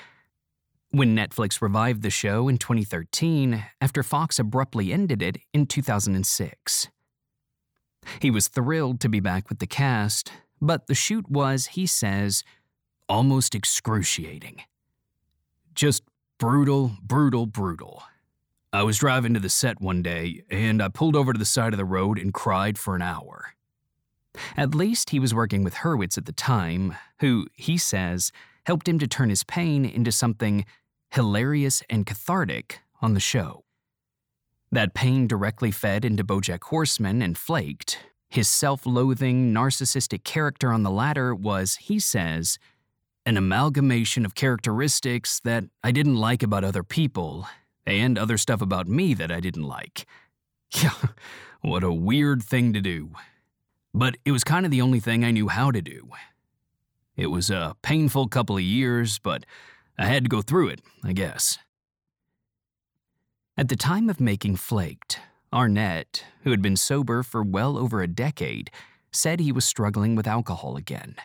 When 0.91 1.15
Netflix 1.15 1.61
revived 1.61 2.03
the 2.03 2.09
show 2.09 2.47
in 2.47 2.57
2013 2.57 3.65
after 3.81 4.03
Fox 4.03 4.39
abruptly 4.39 4.93
ended 4.93 5.21
it 5.21 5.37
in 5.53 5.65
2006. 5.65 6.89
He 8.21 8.31
was 8.31 8.47
thrilled 8.47 8.99
to 9.01 9.09
be 9.09 9.19
back 9.19 9.49
with 9.49 9.59
the 9.59 9.67
cast, 9.67 10.31
but 10.61 10.87
the 10.87 10.95
shoot 10.95 11.29
was, 11.29 11.67
he 11.67 11.85
says, 11.85 12.43
almost 13.09 13.55
excruciating. 13.55 14.61
Just 15.73 16.03
brutal, 16.37 16.97
brutal, 17.01 17.45
brutal. 17.45 18.03
I 18.71 18.83
was 18.83 18.97
driving 18.97 19.33
to 19.33 19.39
the 19.39 19.49
set 19.49 19.81
one 19.81 20.01
day, 20.01 20.43
and 20.49 20.81
I 20.81 20.89
pulled 20.89 21.15
over 21.15 21.33
to 21.33 21.39
the 21.39 21.45
side 21.45 21.73
of 21.73 21.77
the 21.77 21.85
road 21.85 22.19
and 22.19 22.33
cried 22.33 22.77
for 22.77 22.95
an 22.95 23.01
hour. 23.01 23.53
At 24.57 24.75
least 24.75 25.11
he 25.11 25.19
was 25.19 25.33
working 25.33 25.63
with 25.63 25.75
Hurwitz 25.75 26.17
at 26.17 26.25
the 26.25 26.33
time, 26.33 26.95
who, 27.19 27.47
he 27.53 27.77
says, 27.77 28.31
helped 28.65 28.87
him 28.87 28.99
to 28.99 29.07
turn 29.07 29.29
his 29.29 29.43
pain 29.43 29.85
into 29.85 30.11
something 30.11 30.65
hilarious 31.11 31.81
and 31.89 32.05
cathartic 32.05 32.81
on 33.01 33.13
the 33.13 33.19
show. 33.19 33.63
That 34.71 34.93
pain 34.93 35.27
directly 35.27 35.71
fed 35.71 36.03
into 36.03 36.23
Bojack 36.23 36.63
Horseman 36.63 37.21
and 37.21 37.37
Flaked, 37.37 37.99
his 38.29 38.49
self 38.49 38.85
loathing, 38.85 39.53
narcissistic 39.53 40.23
character 40.23 40.71
on 40.71 40.83
the 40.83 40.91
latter 40.91 41.33
was, 41.33 41.75
he 41.75 41.99
says, 41.99 42.57
an 43.25 43.37
amalgamation 43.37 44.25
of 44.25 44.35
characteristics 44.35 45.39
that 45.43 45.63
I 45.83 45.91
didn't 45.91 46.17
like 46.17 46.43
about 46.43 46.63
other 46.63 46.83
people, 46.83 47.47
and 47.85 48.17
other 48.17 48.37
stuff 48.37 48.61
about 48.61 48.87
me 48.87 49.13
that 49.13 49.31
I 49.31 49.39
didn't 49.39 49.63
like. 49.63 50.05
Yeah, 50.83 50.89
what 51.61 51.83
a 51.83 51.93
weird 51.93 52.43
thing 52.43 52.73
to 52.73 52.81
do. 52.81 53.11
But 53.93 54.17
it 54.25 54.31
was 54.31 54.43
kind 54.43 54.65
of 54.65 54.71
the 54.71 54.81
only 54.81 54.99
thing 54.99 55.23
I 55.23 55.31
knew 55.31 55.47
how 55.47 55.71
to 55.71 55.81
do. 55.81 56.09
It 57.15 57.27
was 57.27 57.49
a 57.49 57.75
painful 57.81 58.27
couple 58.27 58.57
of 58.57 58.63
years, 58.63 59.19
but 59.19 59.45
I 59.97 60.05
had 60.05 60.25
to 60.25 60.29
go 60.29 60.41
through 60.41 60.69
it, 60.69 60.81
I 61.03 61.13
guess. 61.13 61.57
At 63.57 63.69
the 63.69 63.77
time 63.77 64.09
of 64.09 64.19
making 64.19 64.57
Flaked, 64.57 65.19
Arnett, 65.53 66.25
who 66.43 66.51
had 66.51 66.61
been 66.61 66.75
sober 66.75 67.23
for 67.23 67.41
well 67.41 67.77
over 67.77 68.01
a 68.01 68.07
decade, 68.07 68.69
said 69.11 69.39
he 69.39 69.53
was 69.53 69.63
struggling 69.63 70.15
with 70.15 70.27
alcohol 70.27 70.75
again. 70.75 71.15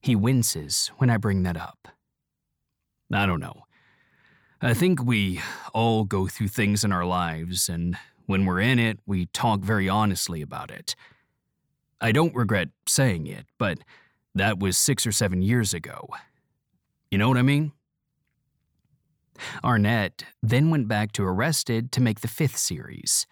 He 0.00 0.16
winces 0.16 0.90
when 0.96 1.10
I 1.10 1.18
bring 1.18 1.42
that 1.42 1.58
up. 1.58 1.88
I 3.12 3.26
don't 3.26 3.40
know. 3.40 3.64
I 4.62 4.72
think 4.72 5.04
we 5.04 5.42
all 5.74 6.04
go 6.04 6.26
through 6.26 6.48
things 6.48 6.84
in 6.84 6.92
our 6.92 7.04
lives, 7.04 7.68
and 7.68 7.98
when 8.24 8.46
we're 8.46 8.60
in 8.60 8.78
it, 8.78 8.98
we 9.04 9.26
talk 9.26 9.60
very 9.60 9.90
honestly 9.90 10.40
about 10.40 10.70
it. 10.70 10.96
I 12.00 12.12
don't 12.12 12.34
regret 12.34 12.68
saying 12.86 13.26
it, 13.26 13.44
but 13.58 13.80
that 14.34 14.58
was 14.58 14.76
six 14.76 15.06
or 15.06 15.12
seven 15.12 15.42
years 15.42 15.72
ago. 15.72 16.08
You 17.10 17.18
know 17.18 17.28
what 17.28 17.38
I 17.38 17.42
mean? 17.42 17.72
Arnett 19.64 20.24
then 20.42 20.70
went 20.70 20.88
back 20.88 21.12
to 21.12 21.24
Arrested 21.24 21.92
to 21.92 22.00
make 22.00 22.20
the 22.20 22.28
fifth 22.28 22.56
series. 22.56 23.26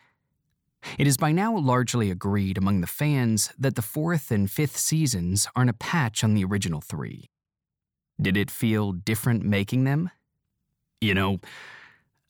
It 0.99 1.07
is 1.07 1.17
by 1.17 1.31
now 1.31 1.57
largely 1.57 2.11
agreed 2.11 2.59
among 2.59 2.81
the 2.81 2.88
fans 2.88 3.53
that 3.59 3.77
the 3.77 3.83
fourth 3.83 4.33
and 4.33 4.51
fifth 4.51 4.77
seasons 4.77 5.47
aren't 5.55 5.71
a 5.71 5.75
patch 5.75 6.25
on 6.25 6.35
the 6.35 6.45
original 6.45 6.81
three. 6.81 7.31
Did 8.21 8.37
it 8.37 8.51
feel 8.51 8.93
different 8.93 9.45
making 9.45 9.85
them? 9.85 10.11
You 11.01 11.15
know, 11.15 11.41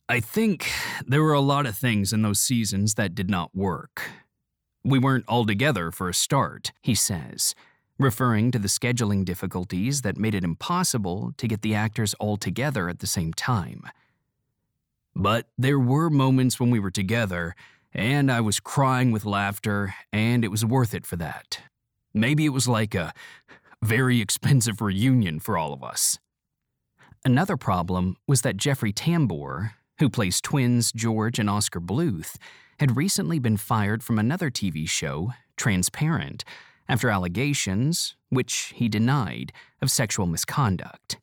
I 0.07 0.19
think 0.19 0.71
there 1.05 1.23
were 1.23 1.33
a 1.33 1.39
lot 1.39 1.65
of 1.65 1.75
things 1.75 2.13
in 2.13 2.21
those 2.21 2.39
seasons 2.39 2.95
that 2.95 3.15
did 3.15 3.29
not 3.29 3.55
work. 3.55 4.03
We 4.83 4.99
weren't 4.99 5.25
all 5.27 5.45
together 5.45 5.91
for 5.91 6.09
a 6.09 6.13
start, 6.13 6.71
he 6.81 6.93
says 6.93 7.55
referring 7.99 8.51
to 8.51 8.59
the 8.59 8.67
scheduling 8.67 9.23
difficulties 9.23 10.01
that 10.01 10.17
made 10.17 10.35
it 10.35 10.43
impossible 10.43 11.33
to 11.37 11.47
get 11.47 11.61
the 11.61 11.75
actors 11.75 12.13
all 12.15 12.37
together 12.37 12.89
at 12.89 12.99
the 12.99 13.07
same 13.07 13.33
time. 13.33 13.83
But 15.15 15.47
there 15.57 15.79
were 15.79 16.09
moments 16.09 16.59
when 16.59 16.71
we 16.71 16.79
were 16.79 16.91
together, 16.91 17.55
and 17.93 18.31
I 18.31 18.41
was 18.41 18.59
crying 18.59 19.11
with 19.11 19.25
laughter, 19.25 19.93
and 20.11 20.43
it 20.43 20.49
was 20.49 20.65
worth 20.65 20.93
it 20.93 21.05
for 21.05 21.15
that. 21.17 21.59
Maybe 22.13 22.45
it 22.45 22.49
was 22.49 22.67
like 22.67 22.95
a 22.95 23.13
very 23.81 24.21
expensive 24.21 24.81
reunion 24.81 25.39
for 25.39 25.57
all 25.57 25.73
of 25.73 25.83
us. 25.83 26.17
Another 27.25 27.57
problem 27.57 28.17
was 28.27 28.41
that 28.41 28.57
Jeffrey 28.57 28.91
Tambor, 28.91 29.71
who 29.99 30.09
plays 30.09 30.41
twins 30.41 30.91
George 30.91 31.39
and 31.39 31.49
Oscar 31.49 31.79
Bluth, 31.79 32.35
had 32.79 32.97
recently 32.97 33.39
been 33.39 33.57
fired 33.57 34.03
from 34.03 34.17
another 34.17 34.49
TV 34.49 34.89
show, 34.89 35.33
Transparent, 35.55 36.43
after 36.87 37.09
allegations, 37.09 38.15
which 38.29 38.73
he 38.75 38.89
denied, 38.89 39.51
of 39.81 39.91
sexual 39.91 40.25
misconduct. 40.25 41.17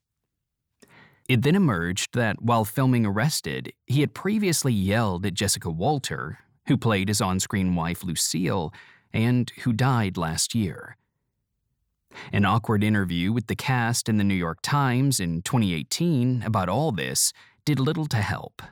It 1.28 1.42
then 1.42 1.54
emerged 1.54 2.14
that 2.14 2.42
while 2.42 2.64
filming 2.64 3.06
Arrested, 3.06 3.72
he 3.86 4.00
had 4.00 4.14
previously 4.14 4.72
yelled 4.72 5.24
at 5.24 5.34
Jessica 5.34 5.70
Walter, 5.70 6.38
who 6.66 6.76
played 6.76 7.08
his 7.08 7.20
on 7.20 7.38
screen 7.38 7.74
wife 7.74 8.02
Lucille, 8.02 8.72
and 9.12 9.50
who 9.62 9.72
died 9.72 10.16
last 10.16 10.54
year. 10.54 10.96
An 12.32 12.44
awkward 12.44 12.82
interview 12.82 13.32
with 13.32 13.46
the 13.46 13.54
cast 13.54 14.08
in 14.08 14.16
the 14.16 14.24
New 14.24 14.34
York 14.34 14.58
Times 14.62 15.20
in 15.20 15.42
2018 15.42 16.42
about 16.44 16.68
all 16.68 16.90
this 16.90 17.32
did 17.64 17.78
little 17.78 18.06
to 18.06 18.16
help, 18.16 18.62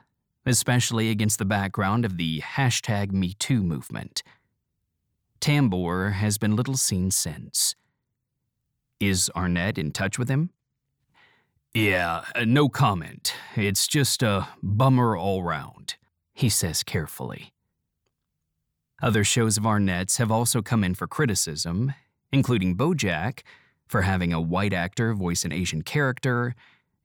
especially 0.45 1.09
against 1.09 1.39
the 1.39 1.45
background 1.45 2.03
of 2.03 2.17
the 2.17 2.41
hashtag 2.41 3.11
MeToo 3.11 3.63
movement. 3.63 4.23
Tambor 5.39 6.13
has 6.13 6.37
been 6.37 6.55
little 6.55 6.77
seen 6.77 7.11
since. 7.11 7.75
Is 8.99 9.31
Arnett 9.35 9.77
in 9.77 9.91
touch 9.91 10.19
with 10.19 10.29
him? 10.29 10.49
Yeah, 11.73 12.25
uh, 12.35 12.45
no 12.45 12.67
comment. 12.67 13.33
It's 13.55 13.87
just 13.87 14.23
a 14.23 14.47
bummer 14.61 15.15
all 15.15 15.43
round, 15.43 15.95
he 16.33 16.49
says 16.49 16.83
carefully. 16.83 17.53
Other 19.01 19.23
shows 19.23 19.57
of 19.57 19.65
Arnett's 19.65 20.17
have 20.17 20.31
also 20.31 20.61
come 20.61 20.83
in 20.83 20.95
for 20.95 21.07
criticism, 21.07 21.93
including 22.33 22.75
Bojack 22.75 23.43
for 23.87 24.01
having 24.01 24.33
a 24.33 24.41
white 24.41 24.73
actor 24.73 25.13
voice 25.13 25.45
an 25.45 25.53
Asian 25.53 25.83
character, 25.83 26.55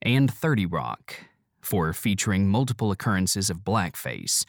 and 0.03 0.33
30 0.33 0.67
Rock 0.67 1.15
for 1.61 1.93
featuring 1.93 2.49
multiple 2.49 2.91
occurrences 2.91 3.49
of 3.49 3.59
blackface 3.59 4.45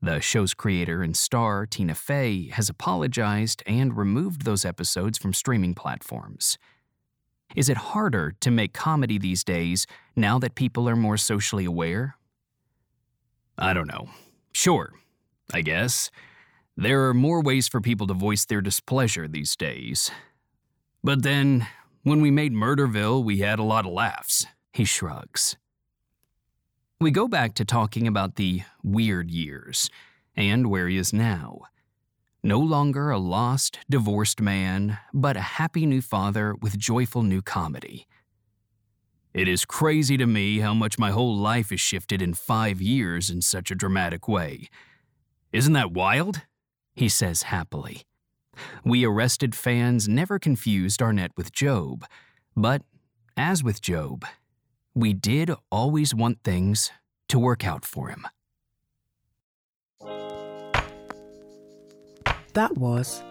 the 0.00 0.20
show's 0.20 0.54
creator 0.54 1.02
and 1.02 1.16
star, 1.16 1.66
Tina 1.66 1.94
Fey, 1.94 2.48
has 2.52 2.68
apologized 2.68 3.62
and 3.66 3.96
removed 3.96 4.44
those 4.44 4.64
episodes 4.64 5.18
from 5.18 5.32
streaming 5.32 5.74
platforms. 5.74 6.58
Is 7.56 7.68
it 7.68 7.76
harder 7.78 8.34
to 8.40 8.50
make 8.50 8.72
comedy 8.72 9.18
these 9.18 9.42
days 9.42 9.86
now 10.14 10.38
that 10.38 10.54
people 10.54 10.88
are 10.88 10.96
more 10.96 11.16
socially 11.16 11.64
aware? 11.64 12.16
I 13.56 13.72
don't 13.72 13.88
know. 13.88 14.08
Sure, 14.52 14.92
I 15.52 15.62
guess. 15.62 16.10
There 16.76 17.08
are 17.08 17.14
more 17.14 17.42
ways 17.42 17.66
for 17.66 17.80
people 17.80 18.06
to 18.06 18.14
voice 18.14 18.44
their 18.44 18.60
displeasure 18.60 19.26
these 19.26 19.56
days. 19.56 20.10
But 21.02 21.22
then, 21.22 21.66
when 22.02 22.20
we 22.20 22.30
made 22.30 22.52
Murderville, 22.52 23.24
we 23.24 23.38
had 23.38 23.58
a 23.58 23.64
lot 23.64 23.86
of 23.86 23.92
laughs. 23.92 24.46
He 24.72 24.84
shrugs. 24.84 25.56
We 27.00 27.12
go 27.12 27.28
back 27.28 27.54
to 27.54 27.64
talking 27.64 28.08
about 28.08 28.34
the 28.34 28.62
weird 28.82 29.30
years 29.30 29.88
and 30.34 30.66
where 30.66 30.88
he 30.88 30.96
is 30.96 31.12
now. 31.12 31.60
No 32.42 32.58
longer 32.58 33.10
a 33.10 33.18
lost, 33.18 33.78
divorced 33.88 34.40
man, 34.40 34.98
but 35.14 35.36
a 35.36 35.40
happy 35.40 35.86
new 35.86 36.02
father 36.02 36.56
with 36.60 36.76
joyful 36.76 37.22
new 37.22 37.40
comedy. 37.40 38.08
It 39.32 39.46
is 39.46 39.64
crazy 39.64 40.16
to 40.16 40.26
me 40.26 40.58
how 40.58 40.74
much 40.74 40.98
my 40.98 41.12
whole 41.12 41.36
life 41.36 41.70
has 41.70 41.80
shifted 41.80 42.20
in 42.20 42.34
five 42.34 42.82
years 42.82 43.30
in 43.30 43.42
such 43.42 43.70
a 43.70 43.76
dramatic 43.76 44.26
way. 44.26 44.68
Isn't 45.52 45.74
that 45.74 45.92
wild? 45.92 46.42
He 46.96 47.08
says 47.08 47.42
happily. 47.42 48.02
We 48.84 49.04
arrested 49.04 49.54
fans 49.54 50.08
never 50.08 50.40
confused 50.40 51.00
Arnett 51.00 51.30
with 51.36 51.52
Gob, 51.52 52.06
but 52.56 52.82
as 53.36 53.62
with 53.62 53.80
Gob, 53.82 54.24
we 54.98 55.12
did 55.12 55.50
always 55.70 56.12
want 56.12 56.42
things 56.42 56.90
to 57.28 57.38
work 57.38 57.64
out 57.66 57.84
for 57.84 58.08
him. 58.08 58.26
That 62.54 62.76
was 62.76 63.22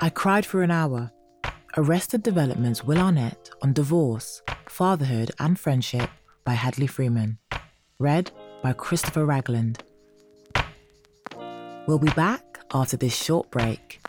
I 0.00 0.08
Cried 0.08 0.46
for 0.46 0.62
an 0.62 0.70
Hour, 0.70 1.10
Arrested 1.76 2.22
Development's 2.22 2.82
Will 2.82 2.98
Arnett 2.98 3.50
on 3.62 3.74
Divorce, 3.74 4.40
Fatherhood 4.66 5.30
and 5.38 5.58
Friendship 5.60 6.08
by 6.44 6.54
Hadley 6.54 6.86
Freeman. 6.86 7.38
Read 7.98 8.30
by 8.62 8.72
Christopher 8.72 9.26
Ragland. 9.26 9.82
We'll 11.86 11.98
be 11.98 12.10
back 12.12 12.60
after 12.72 12.96
this 12.96 13.14
short 13.14 13.50
break. 13.50 14.00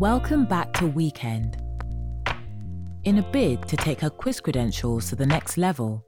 Welcome 0.00 0.46
back 0.46 0.72
to 0.78 0.86
Weekend. 0.86 1.58
In 3.04 3.18
a 3.18 3.22
bid 3.32 3.68
to 3.68 3.76
take 3.76 4.00
her 4.00 4.08
quiz 4.08 4.40
credentials 4.40 5.10
to 5.10 5.14
the 5.14 5.26
next 5.26 5.58
level, 5.58 6.02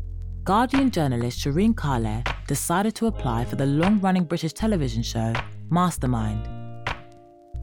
Guardian 0.44 0.90
journalist 0.90 1.44
Sirin 1.44 1.76
Kale 1.76 2.22
decided 2.46 2.94
to 2.94 3.08
apply 3.08 3.44
for 3.44 3.56
the 3.56 3.66
long 3.66 4.00
running 4.00 4.24
British 4.24 4.54
television 4.54 5.02
show 5.02 5.34
Mastermind. 5.68 6.48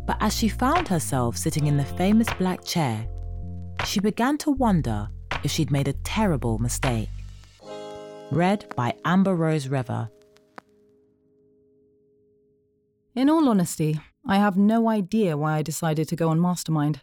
But 0.06 0.18
as 0.20 0.38
she 0.38 0.50
found 0.50 0.88
herself 0.88 1.36
sitting 1.36 1.65
in 1.65 1.78
the 1.78 1.84
famous 1.84 2.32
black 2.38 2.63
chair, 2.63 3.08
she 3.86 4.00
began 4.00 4.38
to 4.38 4.52
wonder 4.52 5.10
if 5.44 5.50
she'd 5.50 5.72
made 5.72 5.88
a 5.88 5.94
terrible 6.04 6.60
mistake. 6.60 7.10
Read 8.30 8.72
by 8.76 8.94
Amber 9.04 9.34
Rose 9.34 9.65
Revah. 9.65 10.12
In 13.15 13.32
all 13.32 13.50
honesty, 13.50 14.00
I 14.26 14.38
have 14.38 14.58
no 14.58 14.90
idea 14.90 15.38
why 15.38 15.56
I 15.56 15.62
decided 15.62 16.08
to 16.10 16.16
go 16.16 16.30
on 16.30 16.40
Mastermind. 16.40 17.02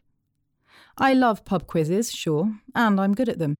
I 0.98 1.12
love 1.12 1.44
pub 1.44 1.66
quizzes, 1.66 2.12
sure, 2.12 2.54
and 2.74 3.00
I'm 3.00 3.14
good 3.14 3.28
at 3.28 3.38
them. 3.38 3.56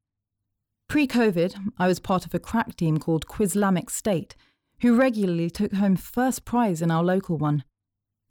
Pre 0.88 1.06
COVID, 1.06 1.72
I 1.78 1.86
was 1.86 1.98
part 1.98 2.24
of 2.24 2.34
a 2.34 2.38
crack 2.38 2.76
team 2.76 2.98
called 2.98 3.26
Quizlamic 3.26 3.90
State, 3.90 4.36
who 4.80 4.96
regularly 4.96 5.50
took 5.50 5.74
home 5.74 5.96
first 5.96 6.44
prize 6.44 6.80
in 6.80 6.90
our 6.90 7.02
local 7.02 7.36
one. 7.38 7.64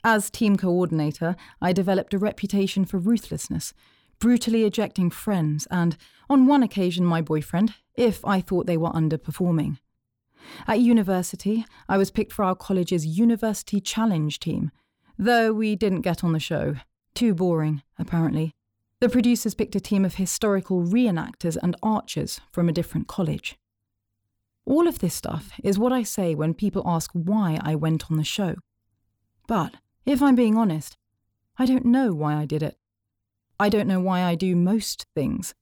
As 0.02 0.30
team 0.30 0.56
coordinator, 0.56 1.36
I 1.60 1.72
developed 1.72 2.14
a 2.14 2.18
reputation 2.18 2.84
for 2.84 2.98
ruthlessness, 2.98 3.74
brutally 4.18 4.64
ejecting 4.64 5.10
friends 5.10 5.66
and, 5.70 5.96
on 6.30 6.46
one 6.46 6.62
occasion, 6.62 7.04
my 7.04 7.20
boyfriend, 7.20 7.74
if 7.94 8.24
I 8.24 8.40
thought 8.40 8.66
they 8.66 8.76
were 8.76 8.90
underperforming. 8.90 9.78
At 10.66 10.80
university, 10.80 11.66
I 11.88 11.98
was 11.98 12.10
picked 12.10 12.32
for 12.32 12.44
our 12.44 12.54
college's 12.54 13.06
University 13.06 13.80
Challenge 13.80 14.38
team, 14.38 14.70
though 15.18 15.52
we 15.52 15.76
didn't 15.76 16.02
get 16.02 16.22
on 16.22 16.32
the 16.32 16.40
show. 16.40 16.76
Too 17.14 17.34
boring, 17.34 17.82
apparently. 17.98 18.52
The 19.00 19.08
producers 19.08 19.54
picked 19.54 19.76
a 19.76 19.80
team 19.80 20.04
of 20.04 20.14
historical 20.14 20.82
reenactors 20.82 21.56
and 21.62 21.76
archers 21.82 22.40
from 22.50 22.68
a 22.68 22.72
different 22.72 23.08
college. 23.08 23.56
All 24.64 24.88
of 24.88 24.98
this 24.98 25.14
stuff 25.14 25.52
is 25.62 25.78
what 25.78 25.92
I 25.92 26.02
say 26.02 26.34
when 26.34 26.54
people 26.54 26.82
ask 26.86 27.10
why 27.12 27.58
I 27.62 27.74
went 27.74 28.10
on 28.10 28.16
the 28.16 28.24
show. 28.24 28.56
But, 29.46 29.74
if 30.04 30.22
I'm 30.22 30.34
being 30.34 30.56
honest, 30.56 30.96
I 31.58 31.66
don't 31.66 31.84
know 31.84 32.12
why 32.12 32.34
I 32.34 32.46
did 32.46 32.62
it. 32.62 32.76
I 33.58 33.68
don't 33.68 33.86
know 33.86 34.00
why 34.00 34.22
I 34.22 34.34
do 34.34 34.56
most 34.56 35.06
things. 35.14 35.54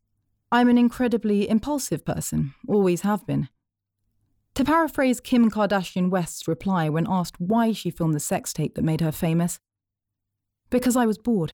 I'm 0.50 0.68
an 0.68 0.78
incredibly 0.78 1.48
impulsive 1.48 2.04
person, 2.04 2.54
always 2.66 3.02
have 3.02 3.26
been. 3.26 3.48
To 4.54 4.64
paraphrase 4.64 5.18
Kim 5.20 5.50
Kardashian 5.50 6.10
West's 6.10 6.46
reply 6.46 6.88
when 6.88 7.06
asked 7.08 7.40
why 7.40 7.72
she 7.72 7.90
filmed 7.90 8.14
the 8.14 8.20
sex 8.20 8.52
tape 8.52 8.76
that 8.76 8.84
made 8.84 9.00
her 9.00 9.10
famous, 9.10 9.58
because 10.70 10.96
I 10.96 11.06
was 11.06 11.18
bored, 11.18 11.52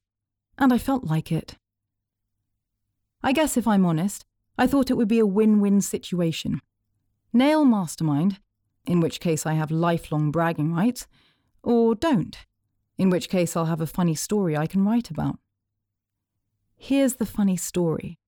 and 0.58 0.72
I 0.72 0.78
felt 0.78 1.04
like 1.04 1.32
it. 1.32 1.56
I 3.22 3.32
guess 3.32 3.56
if 3.56 3.66
I'm 3.66 3.86
honest, 3.86 4.26
I 4.58 4.66
thought 4.66 4.90
it 4.90 4.96
would 4.98 5.08
be 5.08 5.18
a 5.18 5.26
win 5.26 5.60
win 5.60 5.80
situation. 5.80 6.60
Nail 7.32 7.64
Mastermind, 7.64 8.38
in 8.86 9.00
which 9.00 9.20
case 9.20 9.46
I 9.46 9.54
have 9.54 9.70
lifelong 9.70 10.30
bragging 10.30 10.74
rights, 10.74 11.06
or 11.62 11.94
don't, 11.94 12.36
in 12.98 13.08
which 13.08 13.30
case 13.30 13.56
I'll 13.56 13.66
have 13.66 13.80
a 13.80 13.86
funny 13.86 14.14
story 14.14 14.56
I 14.56 14.66
can 14.66 14.84
write 14.84 15.10
about. 15.10 15.38
Here's 16.76 17.14
the 17.14 17.26
funny 17.26 17.56
story. 17.56 18.18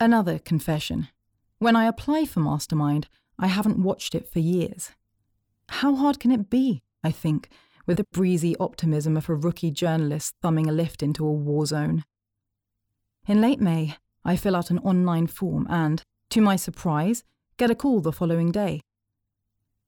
Another 0.00 0.40
confession. 0.40 1.08
When 1.62 1.76
I 1.76 1.84
apply 1.84 2.24
for 2.24 2.40
Mastermind, 2.40 3.06
I 3.38 3.46
haven't 3.46 3.80
watched 3.80 4.16
it 4.16 4.28
for 4.28 4.40
years. 4.40 4.90
How 5.68 5.94
hard 5.94 6.18
can 6.18 6.32
it 6.32 6.50
be, 6.50 6.82
I 7.04 7.12
think, 7.12 7.50
with 7.86 7.98
the 7.98 8.06
breezy 8.10 8.56
optimism 8.56 9.16
of 9.16 9.28
a 9.28 9.36
rookie 9.36 9.70
journalist 9.70 10.34
thumbing 10.42 10.68
a 10.68 10.72
lift 10.72 11.04
into 11.04 11.24
a 11.24 11.30
war 11.30 11.64
zone? 11.64 12.02
In 13.28 13.40
late 13.40 13.60
May, 13.60 13.94
I 14.24 14.34
fill 14.34 14.56
out 14.56 14.72
an 14.72 14.80
online 14.80 15.28
form 15.28 15.68
and, 15.70 16.02
to 16.30 16.40
my 16.40 16.56
surprise, 16.56 17.22
get 17.58 17.70
a 17.70 17.76
call 17.76 18.00
the 18.00 18.10
following 18.10 18.50
day. 18.50 18.80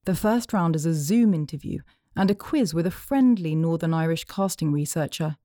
The 0.05 0.15
first 0.15 0.53
round 0.53 0.77
is 0.77 0.85
a 0.85 0.93
Zoom 0.93 1.33
interview 1.33 1.79
and 2.15 2.31
a 2.31 2.35
quiz 2.35 2.73
with 2.73 2.87
a 2.87 2.89
friendly 2.89 3.53
Northern 3.53 3.93
Irish 3.93 4.23
casting 4.23 4.71
researcher. 4.71 5.35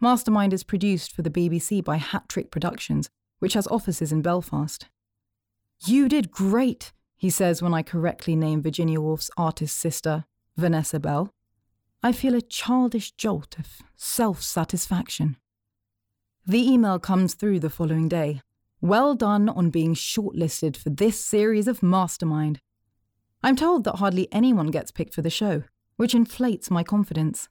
Mastermind 0.00 0.52
is 0.52 0.64
produced 0.64 1.12
for 1.12 1.22
the 1.22 1.30
BBC 1.30 1.84
by 1.84 1.98
Hat 1.98 2.28
Trick 2.28 2.50
Productions, 2.50 3.08
which 3.38 3.54
has 3.54 3.68
offices 3.68 4.10
in 4.10 4.20
Belfast. 4.20 4.88
You 5.86 6.08
did 6.08 6.30
great, 6.30 6.92
he 7.14 7.28
says 7.28 7.60
when 7.60 7.74
I 7.74 7.82
correctly 7.82 8.34
name 8.34 8.62
Virginia 8.62 9.02
Woolf's 9.02 9.30
artist 9.36 9.76
sister, 9.76 10.24
Vanessa 10.56 10.98
Bell. 10.98 11.30
I 12.02 12.10
feel 12.12 12.34
a 12.34 12.40
childish 12.40 13.12
jolt 13.12 13.58
of 13.58 13.66
self 13.94 14.40
satisfaction. 14.40 15.36
The 16.46 16.66
email 16.66 16.98
comes 16.98 17.34
through 17.34 17.60
the 17.60 17.68
following 17.68 18.08
day. 18.08 18.40
Well 18.80 19.14
done 19.14 19.50
on 19.50 19.68
being 19.68 19.94
shortlisted 19.94 20.74
for 20.74 20.88
this 20.88 21.22
series 21.22 21.68
of 21.68 21.82
Mastermind. 21.82 22.60
I'm 23.42 23.56
told 23.56 23.84
that 23.84 23.96
hardly 23.96 24.32
anyone 24.32 24.68
gets 24.68 24.90
picked 24.90 25.14
for 25.14 25.22
the 25.22 25.28
show, 25.28 25.64
which 25.96 26.14
inflates 26.14 26.70
my 26.70 26.82
confidence. 26.82 27.50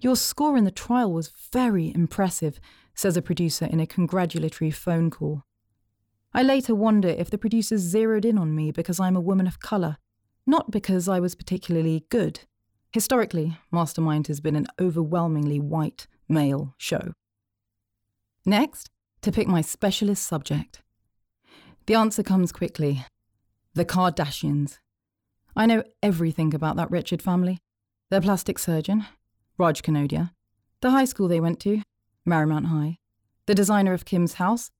Your 0.00 0.16
score 0.16 0.56
in 0.56 0.64
the 0.64 0.70
trial 0.70 1.12
was 1.12 1.32
very 1.52 1.92
impressive, 1.94 2.58
says 2.94 3.18
a 3.18 3.22
producer 3.22 3.66
in 3.66 3.80
a 3.80 3.86
congratulatory 3.86 4.70
phone 4.70 5.10
call. 5.10 5.44
I 6.38 6.42
later 6.42 6.72
wonder 6.72 7.08
if 7.08 7.30
the 7.30 7.36
producers 7.36 7.80
zeroed 7.80 8.24
in 8.24 8.38
on 8.38 8.54
me 8.54 8.70
because 8.70 9.00
I'm 9.00 9.16
a 9.16 9.20
woman 9.20 9.48
of 9.48 9.58
colour, 9.58 9.96
not 10.46 10.70
because 10.70 11.08
I 11.08 11.18
was 11.18 11.34
particularly 11.34 12.04
good. 12.10 12.42
Historically, 12.92 13.58
Mastermind 13.72 14.28
has 14.28 14.40
been 14.40 14.54
an 14.54 14.68
overwhelmingly 14.80 15.58
white 15.58 16.06
male 16.28 16.76
show. 16.78 17.14
Next, 18.46 18.88
to 19.22 19.32
pick 19.32 19.48
my 19.48 19.62
specialist 19.62 20.28
subject. 20.28 20.80
The 21.86 21.96
answer 21.96 22.22
comes 22.22 22.52
quickly 22.52 23.04
the 23.74 23.84
Kardashians. 23.84 24.78
I 25.56 25.66
know 25.66 25.82
everything 26.04 26.54
about 26.54 26.76
that 26.76 26.92
wretched 26.92 27.20
family 27.20 27.58
their 28.10 28.20
plastic 28.20 28.60
surgeon, 28.60 29.06
Raj 29.58 29.82
Kanodia, 29.82 30.30
the 30.82 30.92
high 30.92 31.04
school 31.04 31.26
they 31.26 31.40
went 31.40 31.58
to, 31.62 31.82
Marymount 32.24 32.66
High, 32.66 32.98
the 33.46 33.56
designer 33.56 33.92
of 33.92 34.04
Kim's 34.04 34.34
house, 34.34 34.70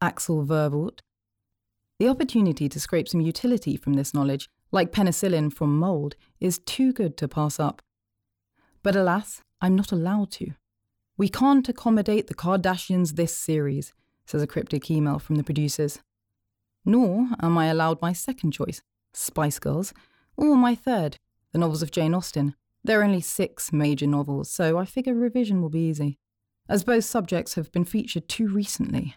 Axel 0.00 0.46
Vervoordt. 0.46 1.00
The 1.98 2.08
opportunity 2.08 2.68
to 2.68 2.78
scrape 2.78 3.08
some 3.08 3.20
utility 3.20 3.76
from 3.76 3.94
this 3.94 4.14
knowledge, 4.14 4.48
like 4.70 4.92
penicillin 4.92 5.52
from 5.52 5.78
mould, 5.78 6.14
is 6.38 6.60
too 6.60 6.92
good 6.92 7.16
to 7.16 7.26
pass 7.26 7.58
up. 7.58 7.82
But 8.84 8.94
alas, 8.94 9.42
I'm 9.60 9.74
not 9.74 9.90
allowed 9.90 10.30
to. 10.32 10.52
We 11.16 11.28
can't 11.28 11.68
accommodate 11.68 12.28
the 12.28 12.34
Kardashians 12.34 13.16
this 13.16 13.36
series, 13.36 13.92
says 14.26 14.42
a 14.42 14.46
cryptic 14.46 14.88
email 14.88 15.18
from 15.18 15.34
the 15.34 15.42
producers. 15.42 15.98
Nor 16.84 17.30
am 17.42 17.58
I 17.58 17.66
allowed 17.66 18.00
my 18.00 18.12
second 18.12 18.52
choice, 18.52 18.80
Spice 19.12 19.58
Girls, 19.58 19.92
or 20.36 20.54
my 20.54 20.76
third, 20.76 21.18
the 21.50 21.58
novels 21.58 21.82
of 21.82 21.90
Jane 21.90 22.14
Austen. 22.14 22.54
There 22.84 23.00
are 23.00 23.04
only 23.04 23.20
six 23.20 23.72
major 23.72 24.06
novels, 24.06 24.48
so 24.48 24.78
I 24.78 24.84
figure 24.84 25.14
revision 25.14 25.60
will 25.60 25.68
be 25.68 25.88
easy, 25.88 26.18
as 26.68 26.84
both 26.84 27.04
subjects 27.04 27.54
have 27.54 27.72
been 27.72 27.84
featured 27.84 28.28
too 28.28 28.46
recently. 28.46 29.16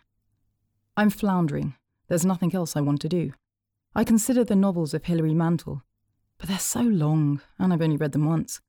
I'm 0.97 1.11
floundering. 1.11 1.75
There's 2.11 2.25
nothing 2.25 2.53
else 2.53 2.75
I 2.75 2.81
want 2.81 2.99
to 3.03 3.07
do. 3.07 3.31
I 3.95 4.03
consider 4.03 4.43
the 4.43 4.53
novels 4.53 4.93
of 4.93 5.05
Hilary 5.05 5.33
Mantel, 5.33 5.81
but 6.37 6.49
they're 6.49 6.59
so 6.59 6.81
long, 6.81 7.39
and 7.57 7.71
I've 7.71 7.81
only 7.81 7.95
read 7.95 8.11
them 8.11 8.25
once. 8.25 8.59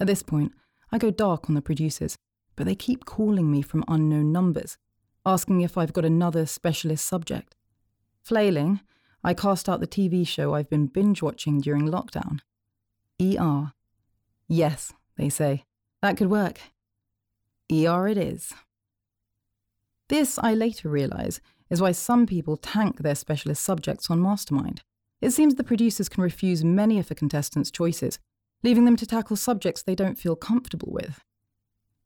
At 0.00 0.06
this 0.06 0.22
point, 0.22 0.52
I 0.90 0.96
go 0.96 1.10
dark 1.10 1.50
on 1.50 1.54
the 1.54 1.60
producers, 1.60 2.16
but 2.56 2.64
they 2.64 2.74
keep 2.74 3.04
calling 3.04 3.50
me 3.50 3.60
from 3.60 3.84
unknown 3.88 4.32
numbers, 4.32 4.78
asking 5.26 5.60
if 5.60 5.76
I've 5.76 5.92
got 5.92 6.06
another 6.06 6.46
specialist 6.46 7.06
subject. 7.06 7.54
Flailing, 8.22 8.80
I 9.22 9.34
cast 9.34 9.68
out 9.68 9.80
the 9.80 9.86
TV 9.86 10.26
show 10.26 10.54
I've 10.54 10.70
been 10.70 10.86
binge 10.86 11.20
watching 11.20 11.60
during 11.60 11.82
lockdown. 11.82 12.38
ER. 13.20 13.74
Yes, 14.48 14.94
they 15.18 15.28
say. 15.28 15.66
That 16.00 16.16
could 16.16 16.30
work. 16.30 16.58
ER 17.70 18.08
it 18.08 18.16
is. 18.16 18.54
This, 20.08 20.38
I 20.38 20.54
later 20.54 20.88
realise, 20.88 21.38
is 21.70 21.80
why 21.80 21.92
some 21.92 22.26
people 22.26 22.56
tank 22.56 22.98
their 22.98 23.14
specialist 23.14 23.64
subjects 23.64 24.10
on 24.10 24.20
Mastermind. 24.20 24.82
It 25.20 25.30
seems 25.30 25.54
the 25.54 25.64
producers 25.64 26.08
can 26.08 26.22
refuse 26.22 26.64
many 26.64 26.98
of 26.98 27.08
the 27.08 27.14
contestants' 27.14 27.70
choices, 27.70 28.18
leaving 28.62 28.84
them 28.84 28.96
to 28.96 29.06
tackle 29.06 29.36
subjects 29.36 29.82
they 29.82 29.94
don't 29.94 30.18
feel 30.18 30.36
comfortable 30.36 30.92
with. 30.92 31.20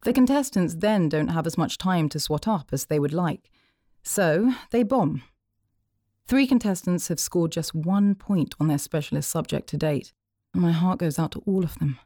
The 0.03 0.13
contestants 0.13 0.75
then 0.77 1.09
don't 1.09 1.29
have 1.29 1.47
as 1.47 1.59
much 1.59 1.77
time 1.77 2.09
to 2.11 2.21
swat 2.21 2.49
up 2.49 2.69
as 2.73 2.87
they 2.87 2.99
would 2.99 3.13
like, 3.13 3.51
so 4.03 4.55
they 4.71 4.83
bomb. 4.83 5.23
Three 6.27 6.47
contestants 6.47 7.09
have 7.09 7.21
scored 7.21 7.53
just 7.53 7.75
one 7.75 8.15
point 8.15 8.55
on 8.59 8.69
their 8.69 8.79
specialist 8.79 9.31
subject 9.31 9.69
to 9.71 9.77
date, 9.77 10.13
and 10.55 10.63
my 10.63 10.73
heart 10.73 10.99
goes 10.99 11.19
out 11.19 11.33
to 11.33 11.43
all 11.45 11.65
of 11.65 11.79
them. 11.79 11.99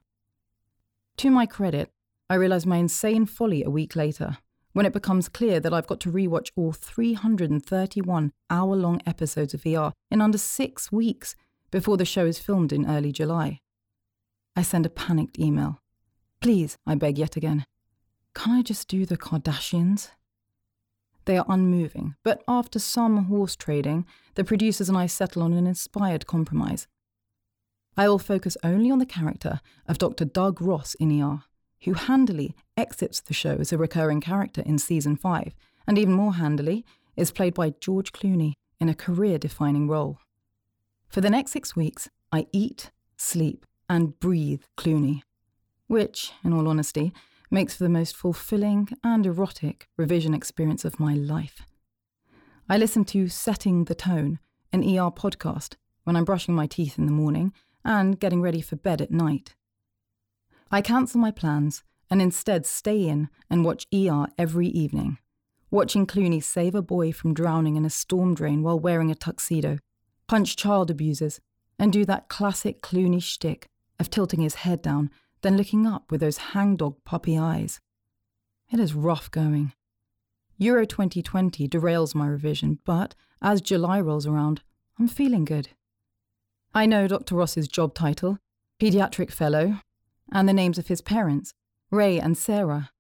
To 1.19 1.31
my 1.31 1.47
credit, 1.47 1.91
I 2.29 2.35
realised 2.35 2.67
my 2.67 2.79
insane 2.79 3.27
folly 3.27 3.63
a 3.63 3.71
week 3.71 3.95
later 3.95 4.39
when 4.75 4.85
it 4.85 4.93
becomes 4.93 5.29
clear 5.29 5.61
that 5.61 5.73
I've 5.73 5.87
got 5.87 6.01
to 6.01 6.13
rewatch 6.13 6.51
all 6.57 6.73
331 6.73 8.33
hour 8.51 8.77
long 8.77 9.01
episodes 9.07 9.55
of 9.55 9.65
ER 9.65 9.93
in 10.11 10.21
under 10.21 10.37
six 10.37 10.93
weeks 10.93 11.35
before 11.71 11.97
the 11.97 12.05
show 12.05 12.27
is 12.27 12.39
filmed 12.39 12.73
in 12.73 12.89
early 12.89 13.13
July. 13.13 13.61
I 14.55 14.63
send 14.63 14.85
a 14.85 14.91
panicked 14.91 15.39
email. 15.39 15.79
Please, 16.41 16.77
I 16.87 16.97
beg 16.97 17.19
yet 17.19 17.37
again, 17.37 17.65
can 18.35 18.53
I 18.53 18.63
just 18.63 18.89
do 18.89 19.07
the 19.07 19.17
Kardashians? 19.17 20.11
They 21.25 21.39
are 21.39 21.47
unmoving, 21.49 22.17
but 22.23 22.43
after 22.47 22.79
some 22.79 23.25
horse 23.25 23.57
trading, 23.57 24.05
the 24.35 24.45
producers 24.45 24.89
and 24.89 24.99
I 24.99 25.07
settle 25.07 25.43
on 25.43 25.53
an 25.53 25.67
inspired 25.67 26.27
compromise. 26.27 26.87
I 27.97 28.09
will 28.09 28.19
focus 28.19 28.57
only 28.65 28.91
on 28.91 28.99
the 28.99 29.07
character 29.07 29.61
of 29.87 29.99
Dr. 29.99 30.25
Doug 30.25 30.61
Ross 30.61 30.95
in 30.97 31.23
ER, 31.23 31.45
who 31.85 31.95
handily 31.95 32.55
exits 32.77 33.21
the 33.21 33.35
show 33.35 33.57
as 33.61 33.73
a 33.73 33.79
recurring 33.79 34.21
character 34.21 34.63
in 34.65 34.79
season 34.79 35.17
5, 35.17 35.55
and 35.87 35.99
even 35.99 36.15
more 36.15 36.35
handily, 36.35 36.85
is 37.17 37.31
played 37.31 37.55
by 37.55 37.75
George 37.81 38.13
Clooney 38.13 38.55
in 38.81 38.89
a 38.89 38.95
career 38.95 39.39
defining 39.39 39.89
role. 39.89 40.19
For 41.09 41.21
the 41.21 41.31
next 41.31 41.53
six 41.53 41.77
weeks, 41.77 42.09
I 42.33 42.47
eat, 42.53 42.91
sleep, 43.17 43.67
and 43.89 44.19
breathe 44.19 44.63
Clooney, 44.77 45.23
which, 45.87 46.33
in 46.43 46.53
all 46.53 46.69
honesty, 46.69 47.13
makes 47.51 47.77
for 47.77 47.85
the 47.85 47.91
most 47.91 48.17
fulfilling 48.17 48.89
and 49.05 49.25
erotic 49.27 49.89
revision 49.97 50.35
experience 50.35 50.85
of 50.85 50.99
my 50.99 51.15
life. 51.15 51.63
I 52.69 52.79
listen 52.79 53.05
to 53.07 53.29
Setting 53.29 53.85
the 53.85 53.95
Tone, 53.95 54.39
an 54.73 54.83
ER 54.83 55.11
podcast, 55.11 55.75
when 56.05 56.17
I'm 56.17 56.25
brushing 56.25 56.55
my 56.55 56.67
teeth 56.67 56.99
in 56.99 57.07
the 57.07 57.13
morning 57.13 57.53
and 57.85 58.19
getting 58.19 58.41
ready 58.41 58.61
for 58.61 58.77
bed 58.77 59.01
at 59.01 59.11
night. 59.11 59.55
I 60.71 60.81
cancel 60.83 61.21
my 61.21 61.31
plans 61.31 61.83
and 62.11 62.21
instead 62.21 62.67
stay 62.67 63.07
in 63.07 63.29
and 63.51 63.65
watch 63.65 63.87
ER 63.95 64.27
every 64.39 64.69
evening, 64.69 65.19
watching 65.71 66.07
Clooney 66.07 66.43
save 66.43 66.75
a 66.75 66.83
boy 66.83 67.13
from 67.13 67.35
drowning 67.35 67.77
in 67.77 67.85
a 67.85 67.91
storm 67.91 68.35
drain 68.35 68.63
while 68.63 68.79
wearing 68.79 69.11
a 69.11 69.15
tuxedo, 69.15 69.79
punch 70.27 70.57
child 70.57 70.91
abusers, 70.91 71.41
and 71.79 71.93
do 71.93 72.05
that 72.05 72.29
classic 72.29 72.83
Clooney 72.83 73.23
shtick 73.23 73.69
of 73.99 74.11
tilting 74.11 74.41
his 74.41 74.57
head 74.57 74.83
down, 74.83 75.11
then 75.43 75.57
looking 75.57 75.87
up 75.87 76.11
with 76.11 76.21
those 76.21 76.39
hangdog 76.39 76.97
puppy 77.05 77.39
eyes. 77.39 77.81
It 78.71 78.81
is 78.81 78.95
rough 78.95 79.31
going. 79.31 79.73
Euro 80.59 80.87
2020 80.87 81.69
derails 81.69 82.15
my 82.15 82.27
revision, 82.27 82.79
but 82.85 83.15
as 83.43 83.61
July 83.61 84.01
rolls 84.01 84.27
around, 84.27 84.63
I'm 84.99 85.09
feeling 85.09 85.45
good. 85.45 85.71
I 86.73 86.87
know 86.87 87.07
Dr. 87.07 87.35
Ross's 87.35 87.69
job 87.69 87.95
title, 87.95 88.39
Pediatric 88.81 89.31
Fellow, 89.31 89.81
and 90.33 90.49
the 90.49 90.53
names 90.53 90.79
of 90.79 90.89
his 90.89 91.01
parents, 91.01 91.55
Ray 91.91 92.19
and 92.19 92.37
Sarah, 92.37 92.91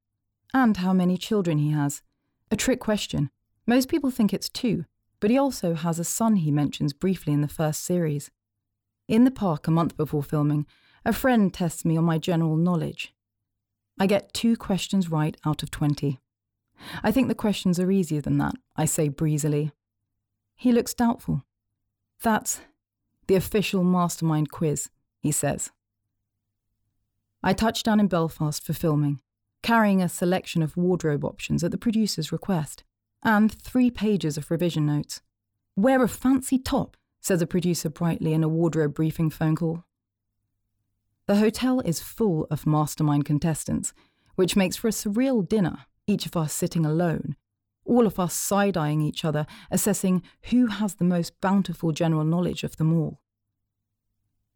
and 0.52 0.76
how 0.76 0.92
many 0.92 1.16
children 1.16 1.58
he 1.58 1.70
has. 1.70 2.02
A 2.50 2.56
trick 2.56 2.80
question. 2.80 3.30
Most 3.66 3.88
people 3.88 4.10
think 4.10 4.32
it's 4.32 4.48
two, 4.48 4.84
but 5.20 5.30
he 5.30 5.38
also 5.38 5.74
has 5.74 5.98
a 5.98 6.04
son 6.04 6.36
he 6.36 6.50
mentions 6.50 6.92
briefly 6.92 7.32
in 7.32 7.40
the 7.40 7.48
first 7.48 7.84
series. 7.84 8.30
In 9.08 9.24
the 9.24 9.30
park 9.30 9.66
a 9.66 9.70
month 9.70 9.96
before 9.96 10.22
filming, 10.22 10.66
a 11.04 11.12
friend 11.12 11.52
tests 11.52 11.84
me 11.84 11.96
on 11.96 12.04
my 12.04 12.18
general 12.18 12.56
knowledge. 12.56 13.14
I 13.98 14.06
get 14.06 14.32
two 14.32 14.56
questions 14.56 15.10
right 15.10 15.36
out 15.44 15.62
of 15.62 15.70
20. 15.70 16.20
I 17.02 17.12
think 17.12 17.28
the 17.28 17.34
questions 17.34 17.78
are 17.78 17.90
easier 17.90 18.20
than 18.20 18.38
that, 18.38 18.54
I 18.76 18.84
say 18.84 19.08
breezily. 19.08 19.72
He 20.56 20.72
looks 20.72 20.94
doubtful. 20.94 21.42
That's 22.22 22.60
the 23.26 23.34
official 23.34 23.84
mastermind 23.84 24.50
quiz, 24.50 24.90
he 25.20 25.32
says. 25.32 25.70
I 27.46 27.52
touched 27.52 27.84
down 27.84 28.00
in 28.00 28.06
Belfast 28.06 28.64
for 28.64 28.72
filming, 28.72 29.20
carrying 29.62 30.00
a 30.00 30.08
selection 30.08 30.62
of 30.62 30.78
wardrobe 30.78 31.26
options 31.26 31.62
at 31.62 31.72
the 31.72 31.76
producer's 31.76 32.32
request, 32.32 32.84
and 33.22 33.52
three 33.52 33.90
pages 33.90 34.38
of 34.38 34.50
revision 34.50 34.86
notes. 34.86 35.20
Wear 35.76 36.02
a 36.02 36.08
fancy 36.08 36.58
top, 36.58 36.96
says 37.20 37.42
a 37.42 37.46
producer 37.46 37.90
brightly 37.90 38.32
in 38.32 38.42
a 38.42 38.48
wardrobe 38.48 38.94
briefing 38.94 39.28
phone 39.28 39.56
call. 39.56 39.84
The 41.26 41.36
hotel 41.36 41.80
is 41.80 42.00
full 42.00 42.46
of 42.50 42.66
mastermind 42.66 43.26
contestants, 43.26 43.92
which 44.36 44.56
makes 44.56 44.76
for 44.76 44.88
a 44.88 44.90
surreal 44.90 45.46
dinner, 45.46 45.80
each 46.06 46.24
of 46.24 46.38
us 46.38 46.54
sitting 46.54 46.86
alone, 46.86 47.36
all 47.84 48.06
of 48.06 48.18
us 48.18 48.32
side 48.32 48.78
eyeing 48.78 49.02
each 49.02 49.22
other, 49.22 49.46
assessing 49.70 50.22
who 50.44 50.68
has 50.68 50.94
the 50.94 51.04
most 51.04 51.38
bountiful 51.42 51.92
general 51.92 52.24
knowledge 52.24 52.64
of 52.64 52.78
them 52.78 52.98
all. 52.98 53.20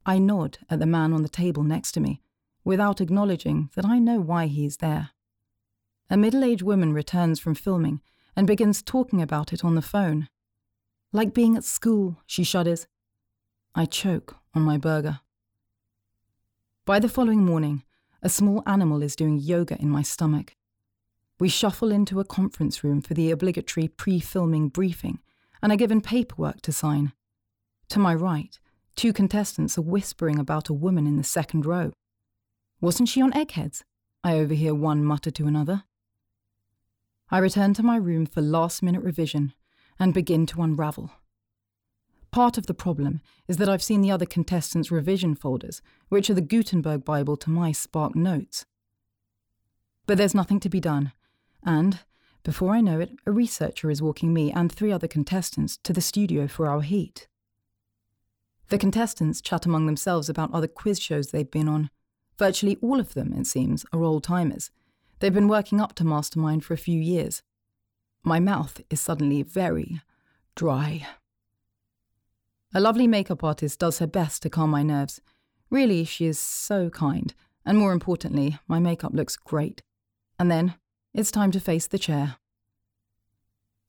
I 0.07 0.19
nod 0.19 0.57
at 0.71 0.79
the 0.79 0.87
man 0.87 1.13
on 1.13 1.23
the 1.23 1.29
table 1.29 1.63
next 1.63 1.93
to 1.93 2.01
me, 2.01 2.23
without 2.69 3.01
acknowledging 3.01 3.71
that 3.75 3.87
I 3.87 3.99
know 3.99 4.21
why 4.21 4.47
he 4.47 4.67
is 4.67 4.77
there. 4.77 5.09
A 6.11 6.19
middle 6.19 6.45
aged 6.45 6.61
woman 6.61 6.93
returns 6.93 7.41
from 7.41 7.55
filming 7.55 8.03
and 8.37 8.47
begins 8.47 8.83
talking 8.83 9.23
about 9.23 9.55
it 9.55 9.65
on 9.65 9.75
the 9.75 9.81
phone. 9.81 10.29
Like 11.11 11.33
being 11.33 11.57
at 11.57 11.65
school, 11.65 12.19
she 12.27 12.45
shudders. 12.45 12.87
I 13.75 13.87
choke 13.87 14.37
on 14.53 14.61
my 14.61 14.77
burger. 14.77 15.21
By 16.85 16.99
the 16.99 17.09
following 17.09 17.43
morning, 17.43 17.85
a 18.23 18.29
small 18.29 18.63
animal 18.67 19.03
is 19.03 19.17
doing 19.17 19.39
yoga 19.39 19.81
in 19.81 19.89
my 19.89 20.03
stomach. 20.03 20.55
We 21.41 21.49
shuffle 21.49 21.91
into 21.91 22.21
a 22.21 22.25
conference 22.25 22.85
room 22.85 23.01
for 23.01 23.15
the 23.15 23.31
obligatory 23.31 23.89
pre 23.89 24.21
filming 24.21 24.69
briefing 24.69 25.21
and 25.63 25.73
are 25.73 25.77
given 25.77 26.03
paperwork 26.03 26.61
to 26.63 26.73
sign. 26.73 27.15
To 27.89 27.99
my 27.99 28.15
right, 28.15 28.59
two 28.95 29.15
contestants 29.15 29.79
are 29.79 29.89
whispering 29.97 30.39
about 30.39 30.69
a 30.69 30.75
woman 30.75 31.07
in 31.07 31.17
the 31.17 31.25
second 31.25 31.65
row. 31.65 31.93
Wasn't 32.81 33.09
she 33.09 33.21
on 33.21 33.35
eggheads? 33.35 33.85
I 34.23 34.35
overhear 34.35 34.75
one 34.75 35.05
mutter 35.05 35.31
to 35.33 35.47
another. 35.47 35.85
I 37.31 37.39
return 37.39 37.75
to 37.75 37.83
my 37.83 37.97
room 37.97 38.25
for 38.25 38.41
last 38.41 38.83
minute 38.83 39.03
revision 39.03 39.53
and 39.99 40.15
begin 40.15 40.47
to 40.47 40.63
unravel. 40.63 41.11
Part 42.31 42.57
of 42.57 42.67
the 42.67 42.75
problem 42.75 43.21
is 43.49 43.57
that 43.57 43.69
I've 43.69 43.83
seen 43.83 44.01
the 44.01 44.11
other 44.11 44.27
contestants' 44.27 44.91
revision 44.91 45.35
folders, 45.35 45.83
which 46.09 46.31
are 46.31 46.35
the 46.35 46.41
Gutenberg 46.41 47.05
Bible 47.05 47.37
to 47.39 47.51
my 47.51 47.73
Spark 47.73 48.15
notes. 48.15 48.65
But 50.07 50.19
there's 50.19 50.35
nothing 50.35 50.61
to 50.61 50.69
be 50.69 50.81
done, 50.81 51.13
and, 51.65 52.01
before 52.45 52.75
I 52.75 52.81
know 52.81 53.01
it, 53.01 53.11
a 53.27 53.33
researcher 53.33 53.91
is 53.91 54.01
walking 54.01 54.33
me 54.33 54.53
and 54.53 54.71
three 54.71 54.93
other 54.93 55.09
contestants 55.09 55.79
to 55.79 55.93
the 55.93 56.01
studio 56.01 56.47
for 56.47 56.67
our 56.67 56.83
heat. 56.83 57.29
The 58.69 58.79
contestants 58.79 59.41
chat 59.41 59.67
among 59.67 59.87
themselves 59.87 60.29
about 60.29 60.53
other 60.53 60.69
quiz 60.69 61.01
shows 61.01 61.31
they've 61.31 61.51
been 61.51 61.69
on. 61.69 61.91
Virtually 62.39 62.79
all 62.81 63.01
of 63.01 63.15
them, 63.15 63.33
it 63.33 63.47
seems, 63.47 63.85
are 63.93 64.03
old 64.03 64.23
timers. 64.23 64.71
They've 65.19 65.35
been 65.35 65.49
working 65.49 65.81
up 65.81 65.95
to 65.97 66.05
Mastermind 66.05 66.65
for 66.65 66.75
a 66.75 66.79
few 66.79 67.01
years. 67.01 67.43
My 68.23 68.39
mouth 68.39 68.81
is 68.91 69.01
suddenly 69.01 69.43
very 69.43 70.01
dry. 70.55 71.07
A 72.75 72.81
lovely 72.81 73.07
makeup 73.07 73.43
artist 73.43 73.81
does 73.81 73.99
her 73.99 74.07
best 74.07 74.43
to 74.43 74.51
calm 74.51 74.71
my 74.71 74.83
nerves. 74.83 75.21
Really, 75.71 76.05
she 76.05 76.27
is 76.27 76.39
so 76.39 76.91
kind, 76.91 77.35
and 77.65 77.77
more 77.77 77.93
importantly, 77.93 78.59
my 78.69 78.79
makeup 78.79 79.13
looks 79.13 79.37
great. 79.37 79.83
And 80.39 80.51
then 80.51 80.75
it's 81.13 81.31
time 81.31 81.51
to 81.53 81.61
face 81.61 81.87
the 81.87 81.99
chair. 81.99 82.37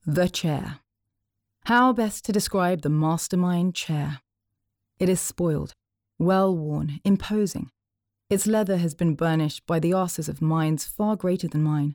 The 0.04 0.28
chair. 0.28 0.80
How 1.66 1.92
best 1.92 2.24
to 2.24 2.32
describe 2.32 2.82
the 2.82 2.88
mastermind 2.88 3.74
chair? 3.74 4.22
It 4.98 5.08
is 5.08 5.20
spoiled, 5.20 5.74
well 6.18 6.56
worn, 6.56 7.00
imposing. 7.04 7.70
Its 8.30 8.46
leather 8.46 8.76
has 8.76 8.94
been 8.94 9.16
burnished 9.16 9.66
by 9.66 9.80
the 9.80 9.90
arses 9.90 10.28
of 10.28 10.40
minds 10.40 10.84
far 10.84 11.16
greater 11.16 11.48
than 11.48 11.64
mine. 11.64 11.94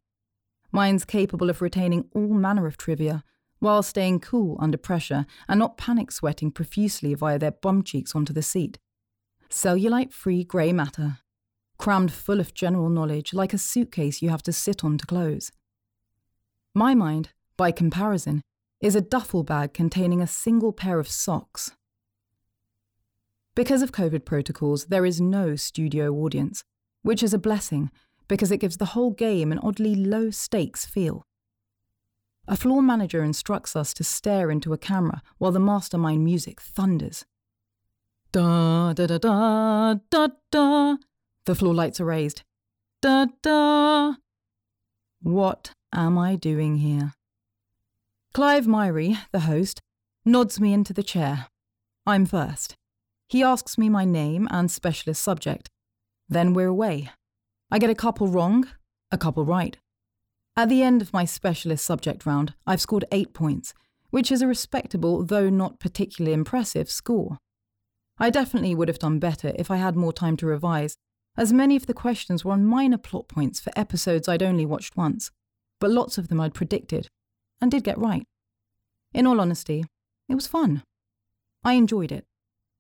Minds 0.70 1.06
capable 1.06 1.50
of 1.50 1.62
retaining 1.62 2.10
all 2.14 2.34
manner 2.34 2.68
of 2.68 2.76
trivia, 2.76 3.24
while 3.60 3.82
staying 3.82 4.20
cool 4.20 4.58
under 4.60 4.78
pressure 4.78 5.26
and 5.48 5.58
not 5.58 5.78
panic 5.78 6.12
sweating 6.12 6.52
profusely 6.52 7.14
via 7.14 7.40
their 7.40 7.54
bum 7.54 7.84
cheeks 7.84 8.14
onto 8.14 8.34
the 8.34 8.42
seat. 8.42 8.78
Cellulite 9.50 10.12
free 10.12 10.44
grey 10.44 10.74
matter, 10.74 11.20
crammed 11.78 12.12
full 12.12 12.42
of 12.42 12.54
general 12.54 12.90
knowledge 12.90 13.34
like 13.34 13.54
a 13.54 13.58
suitcase 13.58 14.22
you 14.22 14.30
have 14.30 14.44
to 14.44 14.52
sit 14.52 14.84
on 14.84 14.98
to 14.98 15.06
close. 15.06 15.54
My 16.74 16.94
mind, 16.94 17.30
by 17.56 17.72
comparison, 17.72 18.42
is 18.82 18.94
a 18.94 19.02
duffel 19.02 19.44
bag 19.44 19.74
containing 19.74 20.22
a 20.22 20.28
single 20.28 20.74
pair 20.74 21.00
of 21.00 21.08
socks. 21.08 21.72
Because 23.56 23.82
of 23.82 23.94
COVID 23.94 24.26
protocols, 24.26 24.88
there 24.88 25.06
is 25.06 25.22
no 25.22 25.56
studio 25.56 26.14
audience, 26.14 26.66
which 27.04 27.24
is 27.24 27.34
a 27.34 27.40
blessing 27.40 27.90
because 28.28 28.52
it 28.52 28.58
gives 28.58 28.78
the 28.78 28.92
whole 28.94 29.12
game 29.12 29.52
an 29.52 29.60
oddly 29.60 29.96
low 29.96 30.30
stakes 30.30 30.86
feel. 30.86 31.26
A 32.50 32.58
floor 32.58 32.82
manager 32.82 33.24
instructs 33.24 33.76
us 33.76 33.94
to 33.94 34.04
stare 34.04 34.52
into 34.52 34.74
a 34.74 34.78
camera 34.78 35.22
while 35.38 35.54
the 35.54 35.60
mastermind 35.60 36.26
music 36.26 36.60
thunders. 36.60 37.26
Da 38.34 38.92
da 38.92 39.08
da 39.08 39.18
da 39.18 39.96
da 40.10 40.28
da. 40.52 40.98
The 41.46 41.56
floor 41.56 41.74
lights 41.74 42.02
are 42.02 42.06
raised. 42.06 42.44
Da 43.02 43.28
da. 43.42 44.16
What 45.22 45.72
am 45.94 46.18
I 46.18 46.36
doing 46.36 46.78
here? 46.78 47.14
Clive 48.34 48.66
Myrie, 48.66 49.18
the 49.32 49.42
host, 49.42 49.80
nods 50.26 50.60
me 50.60 50.74
into 50.74 50.92
the 50.92 51.04
chair. 51.04 51.48
I'm 52.06 52.26
first. 52.26 52.76
He 53.28 53.42
asks 53.42 53.78
me 53.78 53.90
my 53.90 54.06
name 54.06 54.48
and 54.52 54.70
specialist 54.70 55.22
subject. 55.22 55.70
Then 56.30 56.54
we're 56.54 56.68
away. 56.68 57.10
I 57.72 57.80
get 57.80 57.90
a 57.90 57.96
couple 57.96 58.28
wrong, 58.28 58.68
a 59.12 59.18
couple 59.18 59.46
right. 59.46 59.78
At 60.56 60.70
the 60.70 60.84
end 60.84 61.02
of 61.02 61.14
my 61.14 61.26
specialist 61.26 61.84
subject 61.86 62.26
round, 62.26 62.54
I've 62.66 62.82
scored 62.82 63.06
eight 63.12 63.34
points, 63.34 63.74
which 64.10 64.32
is 64.32 64.42
a 64.42 64.48
respectable, 64.48 65.24
though 65.24 65.50
not 65.50 65.80
particularly 65.80 66.34
impressive, 66.34 66.90
score. 66.90 67.40
I 68.18 68.30
definitely 68.30 68.76
would 68.76 68.88
have 68.88 69.00
done 69.00 69.20
better 69.20 69.52
if 69.56 69.70
I 69.70 69.78
had 69.78 69.96
more 69.96 70.14
time 70.14 70.38
to 70.38 70.46
revise, 70.46 70.96
as 71.36 71.52
many 71.52 71.76
of 71.76 71.86
the 71.86 71.94
questions 71.94 72.46
were 72.46 72.54
on 72.54 72.66
minor 72.66 72.98
plot 72.98 73.28
points 73.28 73.60
for 73.60 73.74
episodes 73.76 74.30
I'd 74.30 74.44
only 74.44 74.66
watched 74.66 74.96
once, 74.96 75.32
but 75.82 75.92
lots 75.92 76.18
of 76.18 76.30
them 76.30 76.40
I'd 76.40 76.54
predicted, 76.54 77.10
and 77.60 77.70
did 77.70 77.84
get 77.84 77.98
right. 77.98 78.26
In 79.14 79.28
all 79.28 79.42
honesty, 79.42 79.84
it 80.30 80.36
was 80.36 80.48
fun. 80.48 80.84
I 81.64 81.74
enjoyed 81.74 82.12
it, 82.12 82.26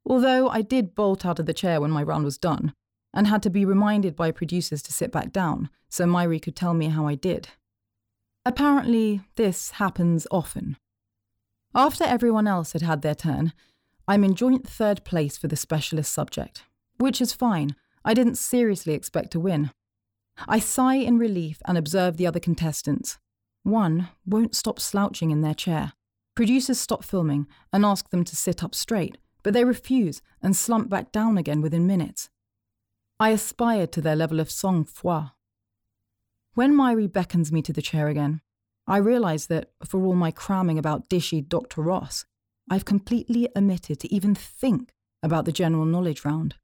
although 0.05 0.49
I 0.49 0.61
did 0.61 0.95
bolt 0.95 1.25
out 1.25 1.39
of 1.39 1.45
the 1.45 1.53
chair 1.53 1.81
when 1.81 1.91
my 1.91 2.03
round 2.03 2.25
was 2.25 2.37
done, 2.37 2.73
and 3.13 3.27
had 3.27 3.41
to 3.43 3.49
be 3.49 3.65
reminded 3.65 4.15
by 4.15 4.31
producers 4.31 4.81
to 4.83 4.91
sit 4.91 5.11
back 5.11 5.31
down 5.31 5.69
so 5.89 6.05
Myrie 6.05 6.41
could 6.41 6.55
tell 6.55 6.73
me 6.73 6.89
how 6.89 7.07
I 7.07 7.15
did. 7.15 7.49
Apparently, 8.45 9.21
this 9.35 9.71
happens 9.71 10.27
often. 10.29 10.77
After 11.73 12.03
everyone 12.03 12.47
else 12.47 12.73
had 12.73 12.83
had 12.83 13.01
their 13.01 13.15
turn, 13.15 13.53
I'm 14.07 14.23
in 14.23 14.35
joint 14.35 14.67
third 14.67 15.03
place 15.03 15.37
for 15.37 15.47
the 15.47 15.55
specialist 15.55 16.13
subject, 16.13 16.63
which 16.97 17.19
is 17.19 17.33
fine. 17.33 17.75
I 18.03 18.13
didn't 18.13 18.35
seriously 18.35 18.93
expect 18.93 19.31
to 19.31 19.39
win. 19.39 19.71
I 20.47 20.59
sigh 20.59 20.95
in 20.95 21.17
relief 21.17 21.61
and 21.65 21.77
observe 21.77 22.17
the 22.17 22.27
other 22.27 22.39
contestants. 22.39 23.17
One 23.63 24.09
won't 24.25 24.55
stop 24.55 24.79
slouching 24.79 25.31
in 25.31 25.41
their 25.41 25.55
chair. 25.55 25.93
Producers 26.35 26.79
stop 26.79 27.03
filming 27.03 27.47
and 27.73 27.83
ask 27.83 28.09
them 28.09 28.23
to 28.25 28.35
sit 28.35 28.63
up 28.63 28.75
straight, 28.75 29.17
but 29.45 29.53
they 29.53 29.63
refuse 29.63 30.23
and 30.41 30.55
slump 30.55 30.89
back 30.89 31.11
down 31.11 31.37
again 31.37 31.61
within 31.61 31.85
minutes. 31.85 32.31
I 33.19 33.29
aspire 33.29 33.85
to 33.85 34.01
their 34.01 34.15
level 34.15 34.39
of 34.39 34.49
sang 34.49 34.85
froid. 34.85 35.33
When 36.55 36.73
Myrie 36.73 37.13
beckons 37.13 37.51
me 37.51 37.61
to 37.61 37.71
the 37.71 37.83
chair 37.83 38.07
again, 38.07 38.41
I 38.87 38.97
realise 38.97 39.45
that, 39.45 39.69
for 39.85 40.03
all 40.03 40.15
my 40.15 40.31
cramming 40.31 40.79
about 40.79 41.09
dishy 41.09 41.47
Dr. 41.47 41.83
Ross, 41.83 42.25
I've 42.71 42.85
completely 42.85 43.47
omitted 43.55 43.99
to 43.99 44.11
even 44.11 44.33
think 44.33 44.95
about 45.21 45.45
the 45.45 45.51
general 45.51 45.85
knowledge 45.85 46.25
round. 46.25 46.55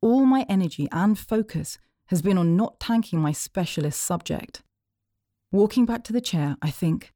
All 0.00 0.24
my 0.24 0.46
energy 0.48 0.88
and 0.90 1.18
focus 1.18 1.76
has 2.06 2.22
been 2.22 2.38
on 2.38 2.56
not 2.56 2.80
tanking 2.80 3.20
my 3.20 3.32
specialist 3.32 4.00
subject. 4.00 4.62
Walking 5.52 5.84
back 5.84 6.04
to 6.04 6.14
the 6.14 6.22
chair, 6.22 6.56
I 6.62 6.70
think, 6.70 7.12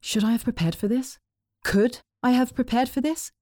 should 0.00 0.22
I 0.22 0.30
have 0.30 0.44
prepared 0.44 0.76
for 0.76 0.86
this? 0.86 1.18
Could 1.64 1.98
I 2.22 2.30
have 2.30 2.54
prepared 2.54 2.88
for 2.88 3.00
this? 3.00 3.32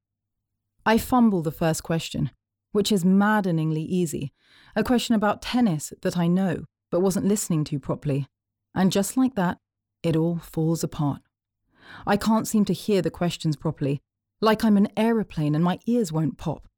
I 0.87 0.99
fumble 0.99 1.43
the 1.43 1.51
first 1.51 1.83
question, 1.83 2.31
which 2.73 2.93
is 2.93 3.05
maddeningly 3.05 3.83
easy, 3.83 4.33
a 4.77 4.85
question 4.85 5.15
about 5.15 5.43
tennis 5.43 5.93
that 6.03 6.17
I 6.17 6.27
know 6.27 6.65
but 6.91 7.01
wasn't 7.01 7.27
listening 7.27 7.65
to 7.65 7.81
properly. 7.81 8.29
And 8.73 8.93
just 8.93 9.17
like 9.17 9.35
that, 9.35 9.59
it 10.05 10.15
all 10.15 10.39
falls 10.39 10.85
apart. 10.85 11.23
I 12.07 12.17
can't 12.17 12.47
seem 12.47 12.65
to 12.67 12.73
hear 12.73 13.03
the 13.03 13.11
questions 13.11 13.57
properly, 13.57 14.01
like 14.41 14.65
I'm 14.65 14.77
an 14.77 14.89
aeroplane 14.97 15.57
and 15.57 15.65
my 15.65 15.81
ears 15.87 16.13
won't 16.13 16.39
pop. 16.39 16.69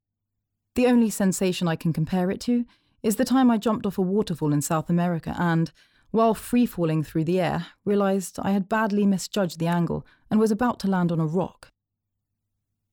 The 0.73 0.87
only 0.87 1.11
sensation 1.11 1.67
I 1.67 1.75
can 1.75 1.93
compare 1.93 2.31
it 2.31 2.41
to 2.41 2.65
is 3.03 3.17
the 3.17 3.25
time 3.25 3.51
I 3.51 3.57
jumped 3.57 3.85
off 3.85 3.99
a 3.99 4.01
waterfall 4.01 4.53
in 4.53 4.61
South 4.61 4.89
America 4.89 5.35
and, 5.37 5.71
while 6.11 6.33
free 6.33 6.65
falling 6.65 7.03
through 7.03 7.25
the 7.25 7.39
air, 7.39 7.67
realised 7.85 8.39
I 8.41 8.51
had 8.51 8.67
badly 8.67 9.05
misjudged 9.05 9.59
the 9.59 9.67
angle 9.67 10.05
and 10.31 10.39
was 10.39 10.51
about 10.51 10.79
to 10.79 10.87
land 10.87 11.11
on 11.11 11.19
a 11.19 11.27
rock. 11.27 11.71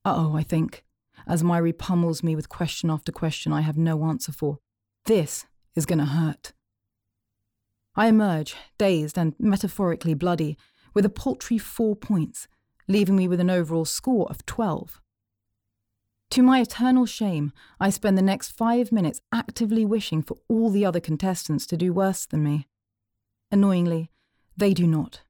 Uh 0.03 0.13
oh, 0.15 0.35
I 0.35 0.43
think, 0.43 0.84
as 1.27 1.43
Myrie 1.43 1.77
pummels 1.77 2.23
me 2.23 2.35
with 2.35 2.49
question 2.49 2.89
after 2.89 3.11
question 3.11 3.51
I 3.51 3.61
have 3.61 3.77
no 3.77 4.03
answer 4.05 4.31
for. 4.31 4.59
This 5.05 5.45
is 5.75 5.85
going 5.85 5.99
to 5.99 6.05
hurt. 6.05 6.53
I 7.95 8.07
emerge, 8.07 8.55
dazed 8.77 9.17
and 9.17 9.35
metaphorically 9.39 10.13
bloody, 10.13 10.57
with 10.93 11.05
a 11.05 11.09
paltry 11.09 11.57
four 11.57 11.95
points, 11.95 12.47
leaving 12.87 13.15
me 13.15 13.27
with 13.27 13.39
an 13.39 13.49
overall 13.49 13.85
score 13.85 14.27
of 14.29 14.45
12. 14.45 15.01
To 16.31 16.43
my 16.43 16.59
eternal 16.59 17.05
shame, 17.05 17.53
I 17.79 17.89
spend 17.89 18.17
the 18.17 18.21
next 18.21 18.51
five 18.51 18.91
minutes 18.91 19.21
actively 19.31 19.85
wishing 19.85 20.21
for 20.21 20.37
all 20.49 20.69
the 20.69 20.85
other 20.85 20.99
contestants 20.99 21.65
to 21.67 21.77
do 21.77 21.93
worse 21.93 22.25
than 22.25 22.43
me. 22.43 22.67
Annoyingly, 23.51 24.09
they 24.57 24.73
do 24.73 24.87
not. 24.87 25.21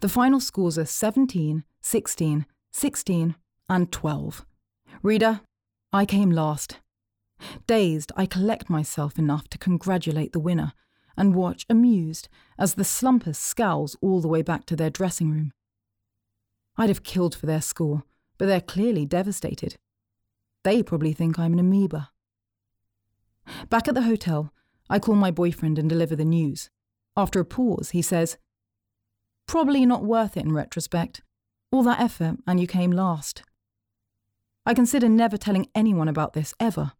The 0.00 0.08
final 0.08 0.40
scores 0.40 0.78
are 0.78 0.84
17, 0.84 1.64
16, 1.80 2.46
16, 2.70 3.34
and 3.68 3.92
12. 3.92 4.46
Reader, 5.02 5.40
I 5.92 6.06
came 6.06 6.30
last. 6.30 6.78
Dazed, 7.66 8.12
I 8.16 8.26
collect 8.26 8.70
myself 8.70 9.18
enough 9.18 9.48
to 9.48 9.58
congratulate 9.58 10.32
the 10.32 10.40
winner 10.40 10.72
and 11.16 11.34
watch 11.34 11.64
amused 11.68 12.28
as 12.58 12.74
the 12.74 12.84
slumpers 12.84 13.38
scowls 13.38 13.96
all 14.00 14.20
the 14.20 14.28
way 14.28 14.42
back 14.42 14.66
to 14.66 14.76
their 14.76 14.90
dressing 14.90 15.30
room. 15.30 15.52
I'd 16.76 16.90
have 16.90 17.02
killed 17.02 17.34
for 17.34 17.46
their 17.46 17.62
score, 17.62 18.04
but 18.38 18.46
they're 18.46 18.60
clearly 18.60 19.06
devastated. 19.06 19.76
They 20.64 20.82
probably 20.82 21.12
think 21.12 21.38
I'm 21.38 21.54
an 21.54 21.58
amoeba. 21.58 22.10
Back 23.70 23.88
at 23.88 23.94
the 23.94 24.02
hotel, 24.02 24.52
I 24.90 24.98
call 24.98 25.14
my 25.14 25.30
boyfriend 25.30 25.78
and 25.78 25.88
deliver 25.88 26.16
the 26.16 26.24
news. 26.24 26.70
After 27.16 27.40
a 27.40 27.44
pause, 27.44 27.90
he 27.90 28.02
says, 28.02 28.36
Probably 29.46 29.86
not 29.86 30.04
worth 30.04 30.36
it 30.36 30.44
in 30.44 30.52
retrospect. 30.52 31.22
All 31.70 31.82
that 31.84 32.00
effort, 32.00 32.38
and 32.46 32.60
you 32.60 32.66
came 32.66 32.90
last. 32.90 33.42
I 34.66 34.74
consider 34.74 35.08
never 35.08 35.38
telling 35.38 35.68
anyone 35.74 36.08
about 36.08 36.34
this 36.34 36.52
ever 36.60 36.92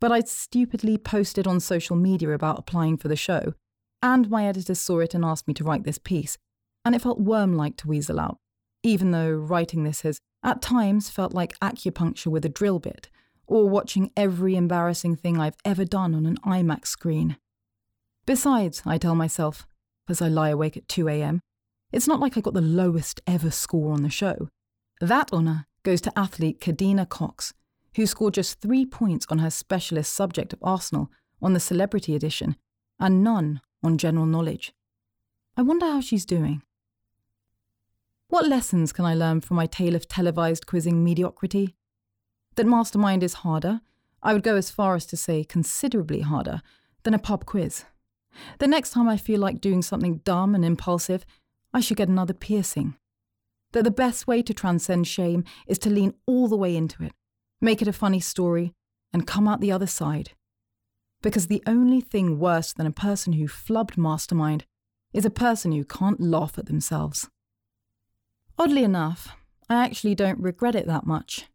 but 0.00 0.10
I'd 0.10 0.28
stupidly 0.28 0.96
posted 0.96 1.46
on 1.46 1.60
social 1.60 1.94
media 1.94 2.30
about 2.30 2.58
applying 2.58 2.96
for 2.96 3.08
the 3.08 3.16
show, 3.16 3.52
and 4.02 4.30
my 4.30 4.46
editor 4.46 4.74
saw 4.74 5.00
it 5.00 5.14
and 5.14 5.24
asked 5.24 5.46
me 5.46 5.54
to 5.54 5.64
write 5.64 5.84
this 5.84 5.98
piece, 5.98 6.38
and 6.84 6.94
it 6.94 7.02
felt 7.02 7.20
worm 7.20 7.54
like 7.54 7.76
to 7.76 7.88
weasel 7.88 8.18
out, 8.18 8.38
even 8.82 9.10
though 9.10 9.30
writing 9.30 9.84
this 9.84 10.00
has, 10.00 10.18
at 10.42 10.62
times, 10.62 11.10
felt 11.10 11.34
like 11.34 11.58
acupuncture 11.60 12.28
with 12.28 12.46
a 12.46 12.48
drill 12.48 12.78
bit, 12.78 13.10
or 13.46 13.68
watching 13.68 14.10
every 14.16 14.56
embarrassing 14.56 15.16
thing 15.16 15.38
I've 15.38 15.56
ever 15.66 15.84
done 15.84 16.14
on 16.14 16.24
an 16.24 16.38
IMAX 16.38 16.86
screen. 16.86 17.36
Besides, 18.24 18.82
I 18.86 18.96
tell 18.96 19.14
myself, 19.14 19.66
as 20.08 20.22
I 20.22 20.28
lie 20.28 20.48
awake 20.48 20.78
at 20.78 20.88
2 20.88 21.08
am, 21.10 21.40
it's 21.92 22.08
not 22.08 22.20
like 22.20 22.38
I 22.38 22.40
got 22.40 22.54
the 22.54 22.60
lowest 22.62 23.20
ever 23.26 23.50
score 23.50 23.92
on 23.92 24.02
the 24.02 24.08
show. 24.08 24.48
That 25.00 25.32
honour 25.32 25.66
goes 25.82 26.00
to 26.02 26.18
athlete 26.18 26.60
Kadeena 26.60 27.08
Cox, 27.08 27.52
who 27.96 28.06
scored 28.06 28.34
just 28.34 28.60
three 28.60 28.84
points 28.84 29.26
on 29.30 29.38
her 29.38 29.50
specialist 29.50 30.14
subject 30.14 30.52
of 30.52 30.58
Arsenal 30.62 31.10
on 31.42 31.52
the 31.52 31.60
celebrity 31.60 32.14
edition 32.14 32.56
and 32.98 33.24
none 33.24 33.60
on 33.82 33.98
general 33.98 34.26
knowledge. 34.26 34.72
I 35.56 35.62
wonder 35.62 35.86
how 35.86 36.00
she's 36.00 36.24
doing. 36.26 36.62
What 38.28 38.46
lessons 38.46 38.92
can 38.92 39.04
I 39.04 39.14
learn 39.14 39.40
from 39.40 39.56
my 39.56 39.66
tale 39.66 39.96
of 39.96 40.06
televised 40.06 40.66
quizzing 40.66 41.02
mediocrity? 41.02 41.74
That 42.54 42.66
Mastermind 42.66 43.22
is 43.22 43.34
harder, 43.34 43.80
I 44.22 44.32
would 44.32 44.42
go 44.42 44.56
as 44.56 44.70
far 44.70 44.94
as 44.94 45.06
to 45.06 45.16
say 45.16 45.44
considerably 45.44 46.20
harder, 46.20 46.62
than 47.02 47.14
a 47.14 47.18
pub 47.18 47.46
quiz. 47.46 47.84
The 48.58 48.68
next 48.68 48.90
time 48.90 49.08
I 49.08 49.16
feel 49.16 49.40
like 49.40 49.60
doing 49.60 49.82
something 49.82 50.18
dumb 50.18 50.54
and 50.54 50.64
impulsive, 50.64 51.24
I 51.72 51.80
should 51.80 51.96
get 51.96 52.08
another 52.08 52.34
piercing. 52.34 52.96
That 53.72 53.84
the 53.84 53.90
best 53.90 54.26
way 54.26 54.42
to 54.42 54.52
transcend 54.52 55.06
shame 55.06 55.44
is 55.66 55.78
to 55.80 55.90
lean 55.90 56.14
all 56.26 56.48
the 56.48 56.56
way 56.56 56.76
into 56.76 57.04
it 57.04 57.12
make 57.60 57.82
it 57.82 57.88
a 57.88 57.92
funny 57.92 58.20
story, 58.20 58.72
and 59.12 59.26
come 59.26 59.46
out 59.46 59.60
the 59.60 59.72
other 59.72 59.86
side. 59.86 60.30
Because 61.22 61.48
the 61.48 61.62
only 61.66 62.00
thing 62.00 62.38
worse 62.38 62.72
than 62.72 62.86
a 62.86 62.92
person 62.92 63.34
who 63.34 63.46
flubbed 63.46 63.98
Mastermind 63.98 64.64
is 65.12 65.24
a 65.24 65.30
person 65.30 65.72
who 65.72 65.84
can't 65.84 66.20
laugh 66.20 66.58
at 66.58 66.66
themselves. 66.66 67.28
Oddly 68.58 68.84
enough, 68.84 69.36
I 69.68 69.84
actually 69.84 70.14
don't 70.14 70.40
regret 70.40 70.74
it 70.74 70.86
that 70.86 71.06
much. 71.06 71.48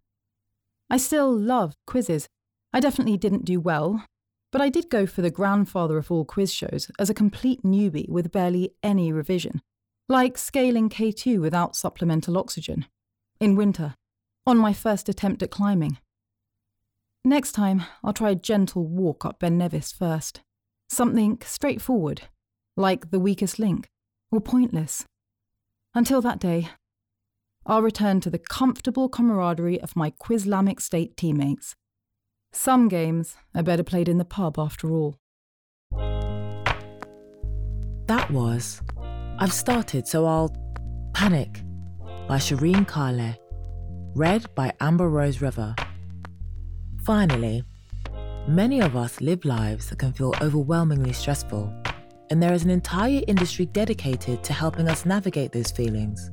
I 0.89 0.97
still 0.97 1.35
love 1.35 1.75
quizzes. 1.87 2.27
I 2.71 2.79
definitely 2.79 3.17
didn't 3.17 3.45
do 3.45 3.59
well, 3.59 4.05
but 4.51 4.61
I 4.61 4.69
did 4.69 4.89
go 4.89 5.05
for 5.05 5.21
the 5.21 5.31
grandfather 5.31 5.97
of 5.97 6.11
all 6.11 6.25
quiz 6.25 6.53
shows 6.53 6.91
as 6.99 7.09
a 7.09 7.13
complete 7.13 7.63
newbie 7.63 8.09
with 8.09 8.31
barely 8.31 8.75
any 8.83 9.11
revision, 9.11 9.61
like 10.07 10.37
scaling 10.37 10.89
K2 10.89 11.39
without 11.39 11.75
supplemental 11.75 12.37
oxygen, 12.37 12.85
in 13.39 13.55
winter, 13.55 13.95
on 14.45 14.57
my 14.57 14.73
first 14.73 15.09
attempt 15.09 15.41
at 15.41 15.51
climbing. 15.51 15.97
Next 17.23 17.53
time, 17.53 17.83
I'll 18.03 18.13
try 18.13 18.29
a 18.29 18.35
gentle 18.35 18.85
walk 18.85 19.25
up 19.25 19.39
Ben 19.39 19.57
Nevis 19.57 19.91
first. 19.91 20.41
Something 20.89 21.39
straightforward, 21.43 22.23
like 22.77 23.09
the 23.09 23.19
weakest 23.19 23.57
link, 23.57 23.87
or 24.31 24.39
pointless. 24.39 25.05
Until 25.95 26.21
that 26.21 26.39
day, 26.39 26.69
I'll 27.65 27.81
return 27.81 28.19
to 28.21 28.29
the 28.29 28.37
comfortable 28.37 29.09
camaraderie 29.09 29.81
of 29.81 29.95
my 29.95 30.11
Quizlamic 30.11 30.79
State 30.79 31.17
teammates. 31.17 31.73
Some 32.53 32.87
games 32.87 33.37
are 33.55 33.63
better 33.63 33.83
played 33.83 34.07
in 34.07 34.19
the 34.19 34.25
pub 34.25 34.59
after 34.59 34.91
all. 34.91 35.17
That 38.07 38.29
was 38.29 38.81
I've 39.37 39.51
Started 39.51 40.07
So 40.07 40.25
I'll 40.25 40.55
Panic 41.13 41.61
by 42.25 42.37
Sirin 42.37 42.87
Kale, 42.87 43.35
read 44.15 44.45
by 44.55 44.71
Amber 44.79 45.09
Rose 45.09 45.39
Revah. 45.39 45.77
Finally, 47.03 47.61
many 48.47 48.79
of 48.79 48.95
us 48.95 49.19
live 49.19 49.43
lives 49.43 49.89
that 49.89 49.99
can 49.99 50.13
feel 50.13 50.33
overwhelmingly 50.41 51.11
stressful, 51.11 51.69
and 52.29 52.41
there 52.41 52.53
is 52.53 52.63
an 52.63 52.69
entire 52.69 53.21
industry 53.27 53.65
dedicated 53.65 54.41
to 54.41 54.53
helping 54.53 54.87
us 54.87 55.05
navigate 55.05 55.51
those 55.51 55.69
feelings. 55.69 56.31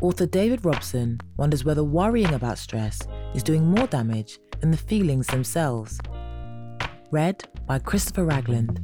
Author 0.00 0.24
David 0.24 0.64
Robson 0.64 1.20
wonders 1.36 1.66
whether 1.66 1.84
worrying 1.84 2.32
about 2.32 2.56
stress 2.56 2.98
is 3.34 3.42
doing 3.42 3.66
more 3.66 3.86
damage 3.88 4.38
than 4.60 4.70
the 4.70 4.78
feelings 4.78 5.26
themselves. 5.26 6.00
Read 7.10 7.44
by 7.66 7.78
Christopher 7.78 8.24
Ragland. 8.24 8.80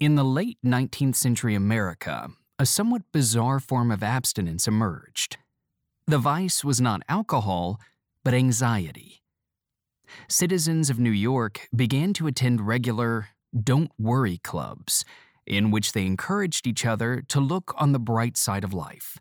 In 0.00 0.14
the 0.14 0.24
late 0.24 0.58
19th 0.64 1.16
century 1.16 1.56
America, 1.56 2.28
a 2.56 2.64
somewhat 2.64 3.02
bizarre 3.10 3.58
form 3.58 3.90
of 3.90 4.00
abstinence 4.00 4.68
emerged. 4.68 5.38
The 6.06 6.18
vice 6.18 6.62
was 6.62 6.80
not 6.80 7.02
alcohol, 7.08 7.80
but 8.22 8.32
anxiety. 8.32 9.24
Citizens 10.28 10.88
of 10.88 11.00
New 11.00 11.10
York 11.10 11.68
began 11.74 12.12
to 12.12 12.28
attend 12.28 12.64
regular 12.64 13.30
don't 13.52 13.90
worry 13.98 14.38
clubs 14.38 15.04
in 15.48 15.72
which 15.72 15.90
they 15.90 16.06
encouraged 16.06 16.68
each 16.68 16.86
other 16.86 17.24
to 17.26 17.40
look 17.40 17.74
on 17.76 17.90
the 17.90 17.98
bright 17.98 18.36
side 18.36 18.62
of 18.62 18.72
life. 18.72 19.18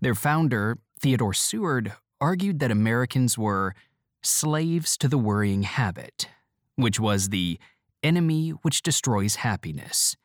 Their 0.00 0.14
founder, 0.14 0.78
Theodore 1.00 1.34
Seward, 1.34 1.94
argued 2.20 2.60
that 2.60 2.70
Americans 2.70 3.36
were 3.36 3.74
slaves 4.22 4.96
to 4.98 5.08
the 5.08 5.18
worrying 5.18 5.64
habit, 5.64 6.28
which 6.76 7.00
was 7.00 7.30
the 7.30 7.58
enemy 8.04 8.50
which 8.50 8.82
destroys 8.82 9.36
happiness. 9.36 10.16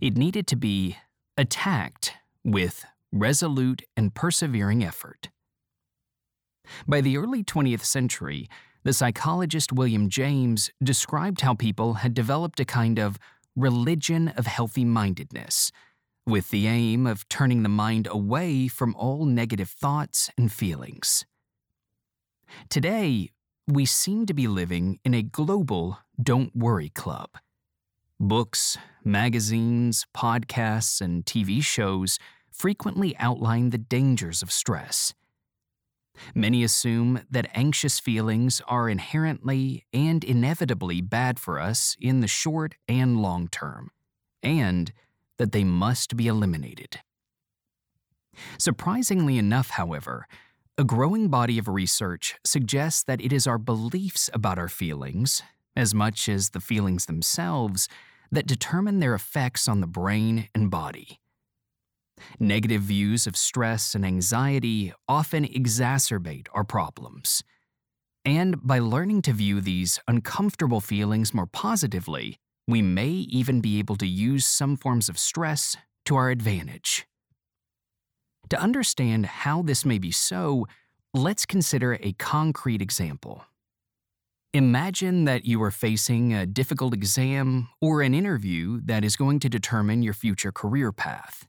It 0.00 0.16
needed 0.16 0.46
to 0.48 0.56
be 0.56 0.96
attacked 1.36 2.14
with 2.44 2.84
resolute 3.12 3.82
and 3.96 4.14
persevering 4.14 4.84
effort. 4.84 5.30
By 6.86 7.00
the 7.00 7.16
early 7.16 7.42
20th 7.42 7.84
century, 7.84 8.48
the 8.82 8.92
psychologist 8.92 9.72
William 9.72 10.08
James 10.08 10.70
described 10.82 11.42
how 11.42 11.54
people 11.54 11.94
had 11.94 12.14
developed 12.14 12.60
a 12.60 12.64
kind 12.64 12.98
of 12.98 13.18
religion 13.56 14.28
of 14.28 14.46
healthy 14.46 14.84
mindedness, 14.84 15.72
with 16.26 16.50
the 16.50 16.66
aim 16.66 17.06
of 17.06 17.28
turning 17.28 17.62
the 17.62 17.68
mind 17.68 18.06
away 18.10 18.68
from 18.68 18.94
all 18.94 19.26
negative 19.26 19.70
thoughts 19.70 20.30
and 20.38 20.52
feelings. 20.52 21.24
Today, 22.68 23.30
we 23.70 23.86
seem 23.86 24.26
to 24.26 24.34
be 24.34 24.48
living 24.48 24.98
in 25.04 25.14
a 25.14 25.22
global 25.22 25.98
don't 26.22 26.54
worry 26.54 26.88
club. 26.90 27.30
Books, 28.18 28.76
magazines, 29.04 30.06
podcasts, 30.14 31.00
and 31.00 31.24
TV 31.24 31.62
shows 31.62 32.18
frequently 32.52 33.16
outline 33.18 33.70
the 33.70 33.78
dangers 33.78 34.42
of 34.42 34.50
stress 34.52 35.14
Many 36.34 36.62
assume 36.64 37.22
that 37.30 37.50
anxious 37.54 37.98
feelings 37.98 38.60
are 38.66 38.88
inherently 38.88 39.86
and 39.92 40.22
inevitably 40.22 41.00
bad 41.00 41.38
for 41.38 41.58
us 41.58 41.96
in 42.00 42.20
the 42.20 42.28
short 42.28 42.74
and 42.88 43.20
long 43.20 43.48
term, 43.48 43.90
and 44.42 44.92
that 45.38 45.52
they 45.52 45.64
must 45.64 46.16
be 46.16 46.26
eliminated. 46.26 47.00
Surprisingly 48.58 49.38
enough, 49.38 49.70
however, 49.70 50.26
a 50.80 50.84
growing 50.84 51.28
body 51.28 51.58
of 51.58 51.68
research 51.68 52.36
suggests 52.42 53.02
that 53.02 53.20
it 53.20 53.34
is 53.34 53.46
our 53.46 53.58
beliefs 53.58 54.30
about 54.32 54.58
our 54.58 54.66
feelings, 54.66 55.42
as 55.76 55.94
much 55.94 56.26
as 56.26 56.50
the 56.50 56.60
feelings 56.60 57.04
themselves, 57.04 57.86
that 58.32 58.46
determine 58.46 58.98
their 58.98 59.12
effects 59.12 59.68
on 59.68 59.82
the 59.82 59.86
brain 59.86 60.48
and 60.54 60.70
body. 60.70 61.20
Negative 62.38 62.80
views 62.80 63.26
of 63.26 63.36
stress 63.36 63.94
and 63.94 64.06
anxiety 64.06 64.90
often 65.06 65.44
exacerbate 65.44 66.46
our 66.54 66.64
problems. 66.64 67.42
And 68.24 68.66
by 68.66 68.78
learning 68.78 69.20
to 69.22 69.34
view 69.34 69.60
these 69.60 70.00
uncomfortable 70.08 70.80
feelings 70.80 71.34
more 71.34 71.46
positively, 71.46 72.38
we 72.66 72.80
may 72.80 73.10
even 73.10 73.60
be 73.60 73.78
able 73.80 73.96
to 73.96 74.06
use 74.06 74.46
some 74.46 74.78
forms 74.78 75.10
of 75.10 75.18
stress 75.18 75.76
to 76.06 76.16
our 76.16 76.30
advantage. 76.30 77.06
To 78.50 78.60
understand 78.60 79.26
how 79.26 79.62
this 79.62 79.84
may 79.84 79.98
be 79.98 80.10
so, 80.10 80.66
let's 81.14 81.46
consider 81.46 81.94
a 82.00 82.12
concrete 82.14 82.82
example. 82.82 83.44
Imagine 84.52 85.24
that 85.26 85.44
you 85.44 85.62
are 85.62 85.70
facing 85.70 86.34
a 86.34 86.46
difficult 86.46 86.92
exam 86.92 87.68
or 87.80 88.02
an 88.02 88.12
interview 88.12 88.80
that 88.84 89.04
is 89.04 89.14
going 89.14 89.38
to 89.40 89.48
determine 89.48 90.02
your 90.02 90.14
future 90.14 90.50
career 90.50 90.90
path. 90.90 91.46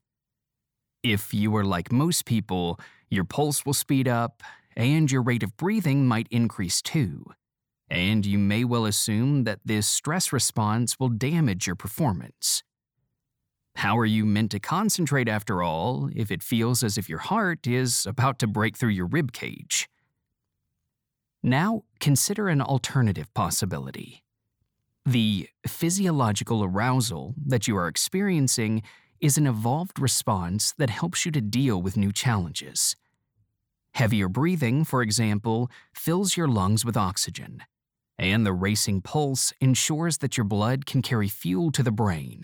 If 1.02 1.34
you 1.34 1.56
are 1.56 1.66
like 1.66 1.92
most 1.92 2.26
people, 2.26 2.80
your 3.10 3.24
pulse 3.24 3.66
will 3.66 3.74
speed 3.74 4.08
up 4.08 4.44
and 4.76 5.12
your 5.12 5.24
rate 5.24 5.42
of 5.42 5.58
breathing 5.58 6.08
might 6.08 6.28
increase 6.30 6.84
too. 6.84 7.26
And 7.90 8.24
you 8.24 8.38
may 8.38 8.64
well 8.64 8.86
assume 8.86 9.46
that 9.46 9.62
this 9.66 9.88
stress 9.88 10.32
response 10.32 11.00
will 11.00 11.10
damage 11.10 11.66
your 11.66 11.76
performance. 11.76 12.62
How 13.76 13.98
are 13.98 14.06
you 14.06 14.26
meant 14.26 14.52
to 14.52 14.60
concentrate 14.60 15.28
after 15.28 15.64
all 15.64 16.10
if 16.16 16.32
it 16.32 16.44
feels 16.44 16.84
as 16.84 16.98
if 16.98 17.10
your 17.10 17.20
heart 17.20 17.66
is 17.66 18.06
about 18.06 18.38
to 18.40 18.48
break 18.48 18.78
through 18.78 18.90
your 18.90 19.08
rib 19.08 19.32
cage? 19.32 19.90
Now, 21.42 21.84
consider 22.00 22.48
an 22.50 22.62
alternative 22.62 23.34
possibility. 23.34 24.24
The 25.06 25.50
physiological 25.66 26.64
arousal 26.64 27.34
that 27.44 27.68
you 27.68 27.76
are 27.76 27.88
experiencing 27.88 28.84
is 29.20 29.38
an 29.38 29.48
evolved 29.48 30.00
response 30.00 30.74
that 30.78 30.92
helps 30.92 31.26
you 31.26 31.32
to 31.32 31.42
deal 31.42 31.82
with 31.82 31.98
new 31.98 32.12
challenges. 32.12 32.96
Heavier 33.94 34.30
breathing, 34.30 34.84
for 34.84 35.02
example, 35.02 35.70
fills 35.94 36.38
your 36.38 36.48
lungs 36.48 36.86
with 36.86 36.96
oxygen, 36.96 37.64
and 38.18 38.46
the 38.46 38.54
racing 38.54 39.02
pulse 39.02 39.54
ensures 39.60 40.20
that 40.20 40.38
your 40.38 40.44
blood 40.44 40.86
can 40.86 41.02
carry 41.02 41.28
fuel 41.28 41.72
to 41.72 41.84
the 41.84 41.92
brain, 41.92 42.42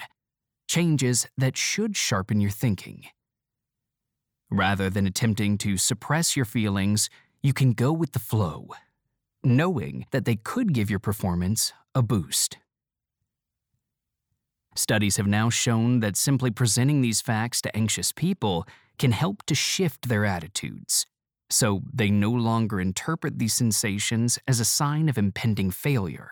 changes 0.68 1.28
that 1.38 1.57
should 1.57 1.95
sharpen 1.95 2.39
your 2.39 2.51
thinking. 2.51 3.05
Rather 4.49 4.89
than 4.89 5.07
attempting 5.07 5.57
to 5.57 5.78
suppress 5.78 6.36
your 6.36 6.45
feelings, 6.45 7.09
you 7.41 7.53
can 7.53 7.74
go 7.74 7.91
with 7.91 8.11
the 8.11 8.20
flow, 8.20 8.70
knowing 9.43 10.05
that 10.11 10.26
they 10.26 10.36
could 10.36 10.74
give 10.74 10.89
your 10.89 10.99
performance 10.99 11.74
a 11.93 12.01
boost. 12.01 12.57
Studies 14.76 15.18
have 15.18 15.28
now 15.28 15.49
shown 15.49 16.01
that 16.01 16.15
simply 16.15 16.51
presenting 16.51 17.01
these 17.01 17.20
facts 17.20 17.61
to 17.61 17.76
anxious 17.76 18.11
people 18.11 18.65
can 18.99 19.11
help 19.11 19.43
to 19.47 19.55
shift 19.55 20.07
their 20.07 20.24
attitudes, 20.24 21.05
so 21.49 21.82
they 21.91 22.11
no 22.11 22.30
longer 22.30 22.80
interpret 22.80 23.39
these 23.39 23.53
sensations 23.53 24.38
as 24.47 24.59
a 24.59 24.65
sign 24.65 25.09
of 25.09 25.18
impending 25.18 25.72
failure. 25.72 26.32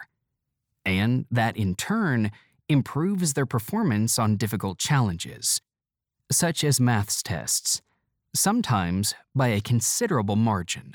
And 0.85 1.25
that, 1.31 1.57
in 1.57 1.73
turn, 1.75 2.31
improves 2.67 3.33
their 3.33 3.45
performance 3.45 4.17
on 4.17 4.37
difficult 4.37 4.77
challenges, 4.77 5.61
such 6.31 6.63
as 6.63 6.79
maths 6.79 7.21
tests, 7.21 7.81
sometimes 8.33 9.13
by 9.35 9.47
a 9.49 9.61
considerable 9.61 10.35
margin. 10.35 10.93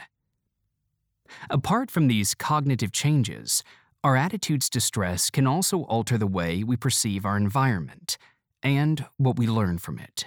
Apart 1.48 1.90
from 1.90 2.08
these 2.08 2.34
cognitive 2.34 2.92
changes, 2.92 3.62
our 4.02 4.16
attitudes 4.16 4.68
to 4.70 4.80
stress 4.80 5.30
can 5.30 5.46
also 5.46 5.82
alter 5.82 6.18
the 6.18 6.26
way 6.26 6.64
we 6.64 6.76
perceive 6.76 7.24
our 7.24 7.36
environment 7.36 8.18
and 8.62 9.06
what 9.16 9.38
we 9.38 9.46
learn 9.46 9.78
from 9.78 9.98
it. 9.98 10.26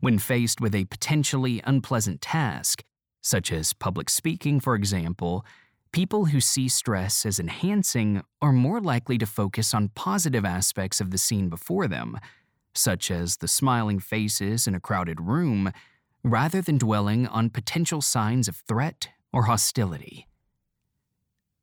When 0.00 0.18
faced 0.18 0.60
with 0.60 0.74
a 0.74 0.84
potentially 0.84 1.60
unpleasant 1.64 2.20
task, 2.20 2.84
such 3.20 3.52
as 3.52 3.72
public 3.72 4.10
speaking, 4.10 4.60
for 4.60 4.74
example, 4.74 5.44
people 5.92 6.26
who 6.26 6.40
see 6.40 6.68
stress 6.68 7.24
as 7.26 7.38
enhancing 7.38 8.22
are 8.40 8.52
more 8.52 8.80
likely 8.80 9.18
to 9.18 9.26
focus 9.26 9.74
on 9.74 9.90
positive 9.94 10.44
aspects 10.44 11.00
of 11.00 11.10
the 11.10 11.18
scene 11.18 11.48
before 11.48 11.86
them, 11.86 12.18
such 12.74 13.10
as 13.10 13.36
the 13.36 13.48
smiling 13.48 14.00
faces 14.00 14.66
in 14.66 14.74
a 14.74 14.80
crowded 14.80 15.20
room, 15.20 15.70
rather 16.24 16.62
than 16.62 16.78
dwelling 16.78 17.26
on 17.26 17.50
potential 17.50 18.00
signs 18.00 18.48
of 18.48 18.56
threat 18.66 19.08
or 19.32 19.44
hostility. 19.44 20.26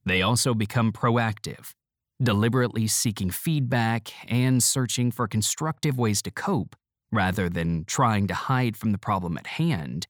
They 0.05 0.21
also 0.21 0.53
become 0.53 0.91
proactive, 0.91 1.73
deliberately 2.21 2.87
seeking 2.87 3.31
feedback 3.31 4.13
and 4.27 4.61
searching 4.61 5.11
for 5.11 5.27
constructive 5.27 5.97
ways 5.97 6.21
to 6.23 6.31
cope 6.31 6.75
rather 7.11 7.49
than 7.49 7.85
trying 7.85 8.27
to 8.27 8.33
hide 8.33 8.77
from 8.77 8.91
the 8.91 8.97
problem 8.97 9.37
at 9.37 9.47
hand, 9.47 10.07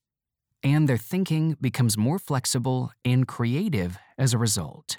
and 0.63 0.87
their 0.87 0.97
thinking 0.97 1.55
becomes 1.61 1.97
more 1.97 2.19
flexible 2.19 2.91
and 3.05 3.27
creative 3.27 3.97
as 4.17 4.33
a 4.33 4.37
result. 4.37 4.97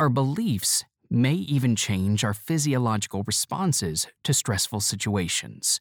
Our 0.00 0.08
beliefs 0.08 0.84
may 1.10 1.34
even 1.34 1.76
change 1.76 2.24
our 2.24 2.34
physiological 2.34 3.22
responses 3.24 4.06
to 4.24 4.32
stressful 4.32 4.80
situations. 4.80 5.80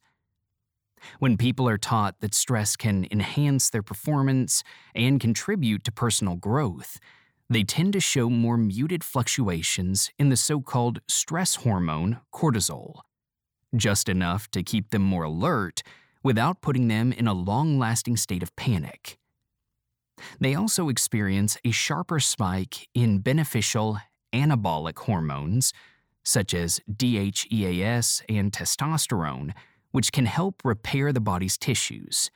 When 1.20 1.38
people 1.38 1.68
are 1.68 1.78
taught 1.78 2.20
that 2.20 2.36
stress 2.36 2.76
can 2.76 3.08
enhance 3.10 3.70
their 3.70 3.82
performance 3.82 4.64
and 4.94 5.20
contribute 5.20 5.84
to 5.86 5.92
personal 5.92 6.36
growth, 6.36 7.00
they 7.50 7.64
tend 7.64 7.94
to 7.94 8.00
show 8.00 8.30
more 8.30 8.58
muted 8.58 9.04
fluctuations 9.04 10.12
in 10.20 10.30
the 10.30 10.38
so 10.38 10.62
called 10.62 11.00
stress 11.08 11.56
hormone 11.56 12.20
cortisol, 12.34 13.02
just 13.76 14.08
enough 14.08 14.50
to 14.52 14.64
keep 14.64 14.90
them 14.90 15.02
more 15.02 15.24
alert 15.24 15.82
without 16.24 16.62
putting 16.62 16.88
them 16.88 17.12
in 17.12 17.28
a 17.28 17.34
long 17.34 17.80
lasting 17.80 18.18
state 18.18 18.44
of 18.44 18.56
panic. 18.56 19.18
They 20.40 20.56
also 20.56 20.90
experience 20.90 21.58
a 21.66 21.72
sharper 21.72 22.20
spike 22.20 22.88
in 22.94 23.20
beneficial 23.20 23.98
anabolic 24.34 24.98
hormones, 25.00 25.74
such 26.24 26.54
as 26.54 26.80
DHEAS 26.88 28.22
and 28.30 28.52
testosterone, 28.52 29.54
which 29.92 30.12
can 30.12 30.26
help 30.26 30.62
repair 30.64 31.12
the 31.12 31.20
body's 31.20 31.58
tissues. 31.58 32.30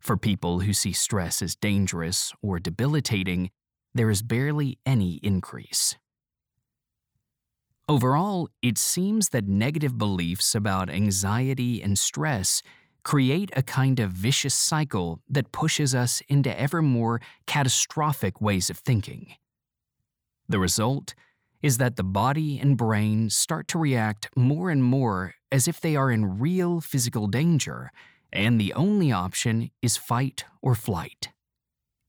For 0.00 0.16
people 0.16 0.60
who 0.60 0.72
see 0.72 0.92
stress 0.92 1.42
as 1.42 1.54
dangerous 1.54 2.32
or 2.42 2.58
debilitating, 2.58 3.50
there 3.94 4.10
is 4.10 4.22
barely 4.22 4.78
any 4.86 5.20
increase. 5.22 5.96
Overall, 7.88 8.48
it 8.62 8.78
seems 8.78 9.30
that 9.30 9.48
negative 9.48 9.98
beliefs 9.98 10.54
about 10.54 10.90
anxiety 10.90 11.82
and 11.82 11.98
stress 11.98 12.62
create 13.02 13.50
a 13.54 13.62
kind 13.62 14.00
of 14.00 14.12
vicious 14.12 14.54
cycle 14.54 15.20
that 15.28 15.52
pushes 15.52 15.94
us 15.94 16.22
into 16.28 16.58
ever 16.58 16.82
more 16.82 17.20
catastrophic 17.46 18.40
ways 18.40 18.70
of 18.70 18.78
thinking. 18.78 19.34
The 20.48 20.58
result 20.58 21.14
is 21.62 21.78
that 21.78 21.96
the 21.96 22.02
body 22.02 22.58
and 22.58 22.76
brain 22.76 23.30
start 23.30 23.68
to 23.68 23.78
react 23.78 24.28
more 24.36 24.70
and 24.70 24.82
more 24.82 25.34
as 25.52 25.68
if 25.68 25.80
they 25.80 25.96
are 25.96 26.10
in 26.10 26.38
real 26.38 26.80
physical 26.80 27.26
danger, 27.26 27.90
and 28.32 28.60
the 28.60 28.72
only 28.74 29.12
option 29.12 29.70
is 29.82 29.96
fight 29.96 30.44
or 30.62 30.74
flight. 30.74 31.28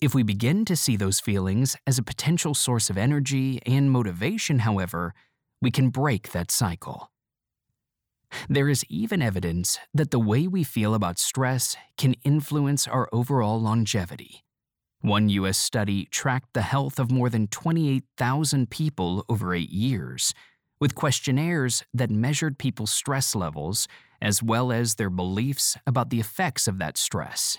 If 0.01 0.15
we 0.15 0.23
begin 0.23 0.65
to 0.65 0.75
see 0.75 0.95
those 0.95 1.19
feelings 1.19 1.75
as 1.85 1.97
a 1.97 2.03
potential 2.03 2.55
source 2.55 2.89
of 2.89 2.97
energy 2.97 3.61
and 3.65 3.91
motivation, 3.91 4.59
however, 4.59 5.13
we 5.61 5.69
can 5.69 5.89
break 5.89 6.31
that 6.31 6.49
cycle. 6.49 7.11
There 8.49 8.69
is 8.69 8.85
even 8.89 9.21
evidence 9.21 9.79
that 9.93 10.11
the 10.11 10.19
way 10.19 10.47
we 10.47 10.63
feel 10.63 10.93
about 10.93 11.19
stress 11.19 11.75
can 11.97 12.15
influence 12.23 12.87
our 12.87 13.09
overall 13.11 13.59
longevity. 13.61 14.43
One 15.01 15.29
U.S. 15.29 15.57
study 15.57 16.05
tracked 16.11 16.53
the 16.53 16.61
health 16.61 16.99
of 16.99 17.11
more 17.11 17.29
than 17.29 17.47
28,000 17.47 18.69
people 18.69 19.25
over 19.27 19.55
eight 19.55 19.71
years, 19.71 20.33
with 20.79 20.95
questionnaires 20.95 21.83
that 21.93 22.11
measured 22.11 22.57
people's 22.57 22.91
stress 22.91 23.35
levels 23.35 23.87
as 24.21 24.43
well 24.43 24.71
as 24.71 24.95
their 24.95 25.09
beliefs 25.09 25.77
about 25.87 26.11
the 26.11 26.19
effects 26.19 26.67
of 26.67 26.77
that 26.77 26.97
stress. 26.97 27.57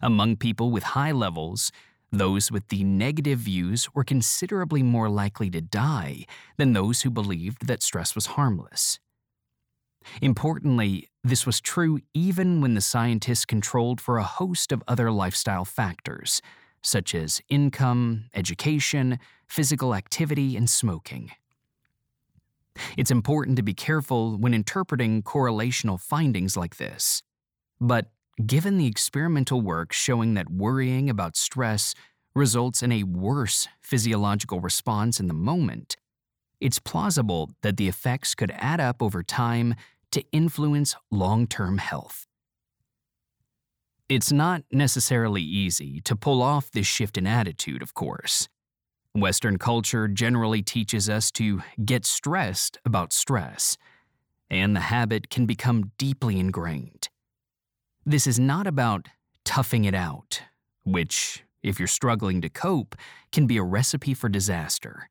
Among 0.00 0.36
people 0.36 0.70
with 0.70 0.82
high 0.82 1.12
levels, 1.12 1.70
those 2.10 2.50
with 2.50 2.68
the 2.68 2.84
negative 2.84 3.40
views 3.40 3.94
were 3.94 4.04
considerably 4.04 4.82
more 4.82 5.10
likely 5.10 5.50
to 5.50 5.60
die 5.60 6.24
than 6.56 6.72
those 6.72 7.02
who 7.02 7.10
believed 7.10 7.66
that 7.66 7.82
stress 7.82 8.14
was 8.14 8.26
harmless. 8.26 8.98
Importantly, 10.22 11.08
this 11.22 11.46
was 11.46 11.60
true 11.60 12.00
even 12.12 12.60
when 12.60 12.74
the 12.74 12.80
scientists 12.80 13.44
controlled 13.44 14.00
for 14.00 14.18
a 14.18 14.24
host 14.24 14.72
of 14.72 14.82
other 14.86 15.10
lifestyle 15.10 15.64
factors, 15.64 16.42
such 16.82 17.14
as 17.14 17.40
income, 17.48 18.24
education, 18.34 19.18
physical 19.46 19.94
activity, 19.94 20.56
and 20.56 20.68
smoking. 20.68 21.30
It's 22.96 23.10
important 23.10 23.56
to 23.56 23.62
be 23.62 23.74
careful 23.74 24.36
when 24.36 24.52
interpreting 24.52 25.22
correlational 25.22 26.00
findings 26.00 26.56
like 26.56 26.76
this. 26.76 27.22
But 27.80 28.08
Given 28.44 28.78
the 28.78 28.86
experimental 28.86 29.60
work 29.60 29.92
showing 29.92 30.34
that 30.34 30.50
worrying 30.50 31.08
about 31.08 31.36
stress 31.36 31.94
results 32.34 32.82
in 32.82 32.90
a 32.90 33.04
worse 33.04 33.68
physiological 33.80 34.60
response 34.60 35.20
in 35.20 35.28
the 35.28 35.34
moment, 35.34 35.96
it's 36.60 36.80
plausible 36.80 37.50
that 37.62 37.76
the 37.76 37.86
effects 37.86 38.34
could 38.34 38.50
add 38.56 38.80
up 38.80 39.00
over 39.00 39.22
time 39.22 39.76
to 40.14 40.22
influence 40.30 40.94
long 41.10 41.46
term 41.46 41.78
health. 41.78 42.26
It's 44.08 44.30
not 44.30 44.62
necessarily 44.70 45.42
easy 45.42 46.00
to 46.02 46.14
pull 46.14 46.40
off 46.40 46.70
this 46.70 46.86
shift 46.86 47.18
in 47.18 47.26
attitude, 47.26 47.82
of 47.82 47.94
course. 47.94 48.48
Western 49.12 49.58
culture 49.58 50.06
generally 50.06 50.62
teaches 50.62 51.10
us 51.10 51.32
to 51.32 51.62
get 51.84 52.06
stressed 52.06 52.78
about 52.84 53.12
stress, 53.12 53.76
and 54.48 54.76
the 54.76 54.80
habit 54.80 55.30
can 55.30 55.46
become 55.46 55.90
deeply 55.98 56.38
ingrained. 56.38 57.08
This 58.06 58.28
is 58.28 58.38
not 58.38 58.68
about 58.68 59.08
toughing 59.44 59.84
it 59.84 59.94
out, 59.94 60.42
which, 60.84 61.42
if 61.62 61.80
you're 61.80 61.88
struggling 61.88 62.40
to 62.42 62.48
cope, 62.48 62.94
can 63.32 63.46
be 63.46 63.56
a 63.56 63.64
recipe 63.64 64.14
for 64.14 64.28
disaster. 64.28 65.08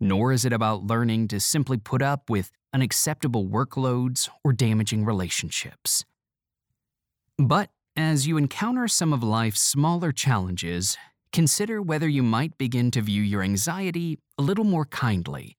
Nor 0.00 0.32
is 0.32 0.44
it 0.44 0.52
about 0.52 0.84
learning 0.84 1.28
to 1.28 1.40
simply 1.40 1.76
put 1.76 2.00
up 2.00 2.30
with 2.30 2.50
unacceptable 2.72 3.46
workloads 3.46 4.28
or 4.42 4.52
damaging 4.52 5.04
relationships. 5.04 6.04
But 7.36 7.70
as 7.96 8.26
you 8.26 8.36
encounter 8.36 8.88
some 8.88 9.12
of 9.12 9.22
life's 9.22 9.60
smaller 9.60 10.12
challenges, 10.12 10.96
consider 11.32 11.82
whether 11.82 12.08
you 12.08 12.22
might 12.22 12.56
begin 12.56 12.90
to 12.92 13.02
view 13.02 13.22
your 13.22 13.42
anxiety 13.42 14.18
a 14.38 14.42
little 14.42 14.64
more 14.64 14.86
kindly, 14.86 15.58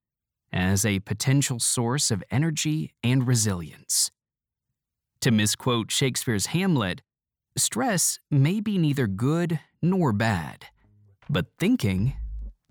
as 0.51 0.85
a 0.85 0.99
potential 0.99 1.59
source 1.59 2.11
of 2.11 2.23
energy 2.31 2.93
and 3.03 3.27
resilience. 3.27 4.11
To 5.21 5.31
misquote 5.31 5.91
Shakespeare's 5.91 6.47
Hamlet, 6.47 7.01
stress 7.55 8.19
may 8.29 8.59
be 8.59 8.77
neither 8.77 9.07
good 9.07 9.59
nor 9.81 10.13
bad, 10.13 10.65
but 11.29 11.45
thinking 11.59 12.15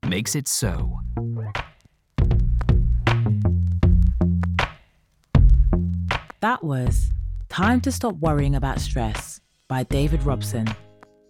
makes 0.07 0.35
it 0.35 0.49
so. 0.49 1.01
That 6.41 6.65
was 6.65 7.13
Time 7.49 7.81
to 7.83 7.93
Stop 7.93 8.15
Worrying 8.17 8.55
About 8.55 8.81
Stress 8.81 9.41
by 9.69 9.83
David 9.85 10.23
Robson, 10.23 10.67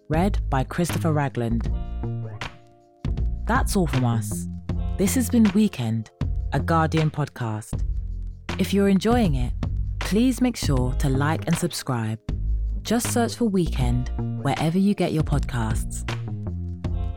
read 0.09 0.39
by 0.49 0.63
Christopher 0.63 1.11
Ragland. 1.11 1.71
That's 3.45 3.75
all 3.75 3.87
from 3.87 4.05
us. 4.05 4.47
This 4.97 5.15
has 5.15 5.29
been 5.29 5.51
Weekend, 5.53 6.09
a 6.53 6.59
Guardian 6.59 7.11
podcast. 7.11 7.83
If 8.57 8.73
you're 8.73 8.87
enjoying 8.87 9.35
it, 9.35 9.51
please 9.99 10.41
make 10.41 10.55
sure 10.55 10.93
to 10.99 11.09
like 11.09 11.47
and 11.47 11.57
subscribe. 11.57 12.19
Just 12.81 13.11
search 13.11 13.35
for 13.35 13.45
Weekend 13.45 14.11
wherever 14.41 14.77
you 14.77 14.93
get 14.93 15.11
your 15.11 15.23
podcasts. 15.23 16.07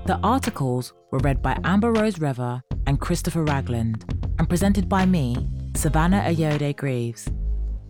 The 0.07 0.21
articles 0.23 0.93
were 1.11 1.19
read 1.21 1.41
by 1.41 1.59
Amber 1.65 1.91
Rose 1.91 2.17
Revah 2.17 2.61
and 2.87 3.01
Christopher 3.01 3.43
Ragland 3.43 4.05
and 4.39 4.47
presented 4.47 4.87
by 4.87 5.07
me, 5.07 5.49
Savannah 5.75 6.21
Ayoade 6.21 6.77
Greaves. 6.77 7.27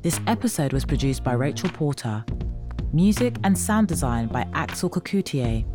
This 0.03 0.21
episode 0.29 0.73
was 0.73 0.85
produced 0.85 1.25
by 1.25 1.33
Rachel 1.33 1.71
Porter. 1.71 2.25
Music 2.93 3.35
and 3.43 3.59
sound 3.59 3.89
design 3.89 4.29
by 4.29 4.47
Axel 4.55 4.89
Kacoutié. 4.89 5.67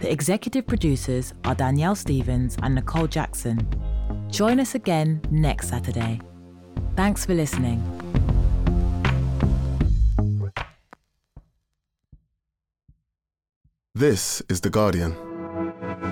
The 0.00 0.10
executive 0.10 0.66
producers 0.66 1.34
are 1.44 1.54
Danielle 1.54 1.94
Stevens 1.94 2.56
and 2.64 2.74
Nicole 2.74 3.06
Jackson. 3.06 3.56
Join 4.28 4.58
us 4.58 4.74
again 4.74 5.20
next 5.30 5.68
Saturday. 5.68 6.20
Thanks 6.96 7.24
for 7.24 7.34
listening. 7.34 7.80
This 13.94 14.42
is 14.48 14.62
The 14.62 14.70
Guardian. 14.70 15.25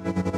Thank 0.04 0.26
you. 0.26 0.33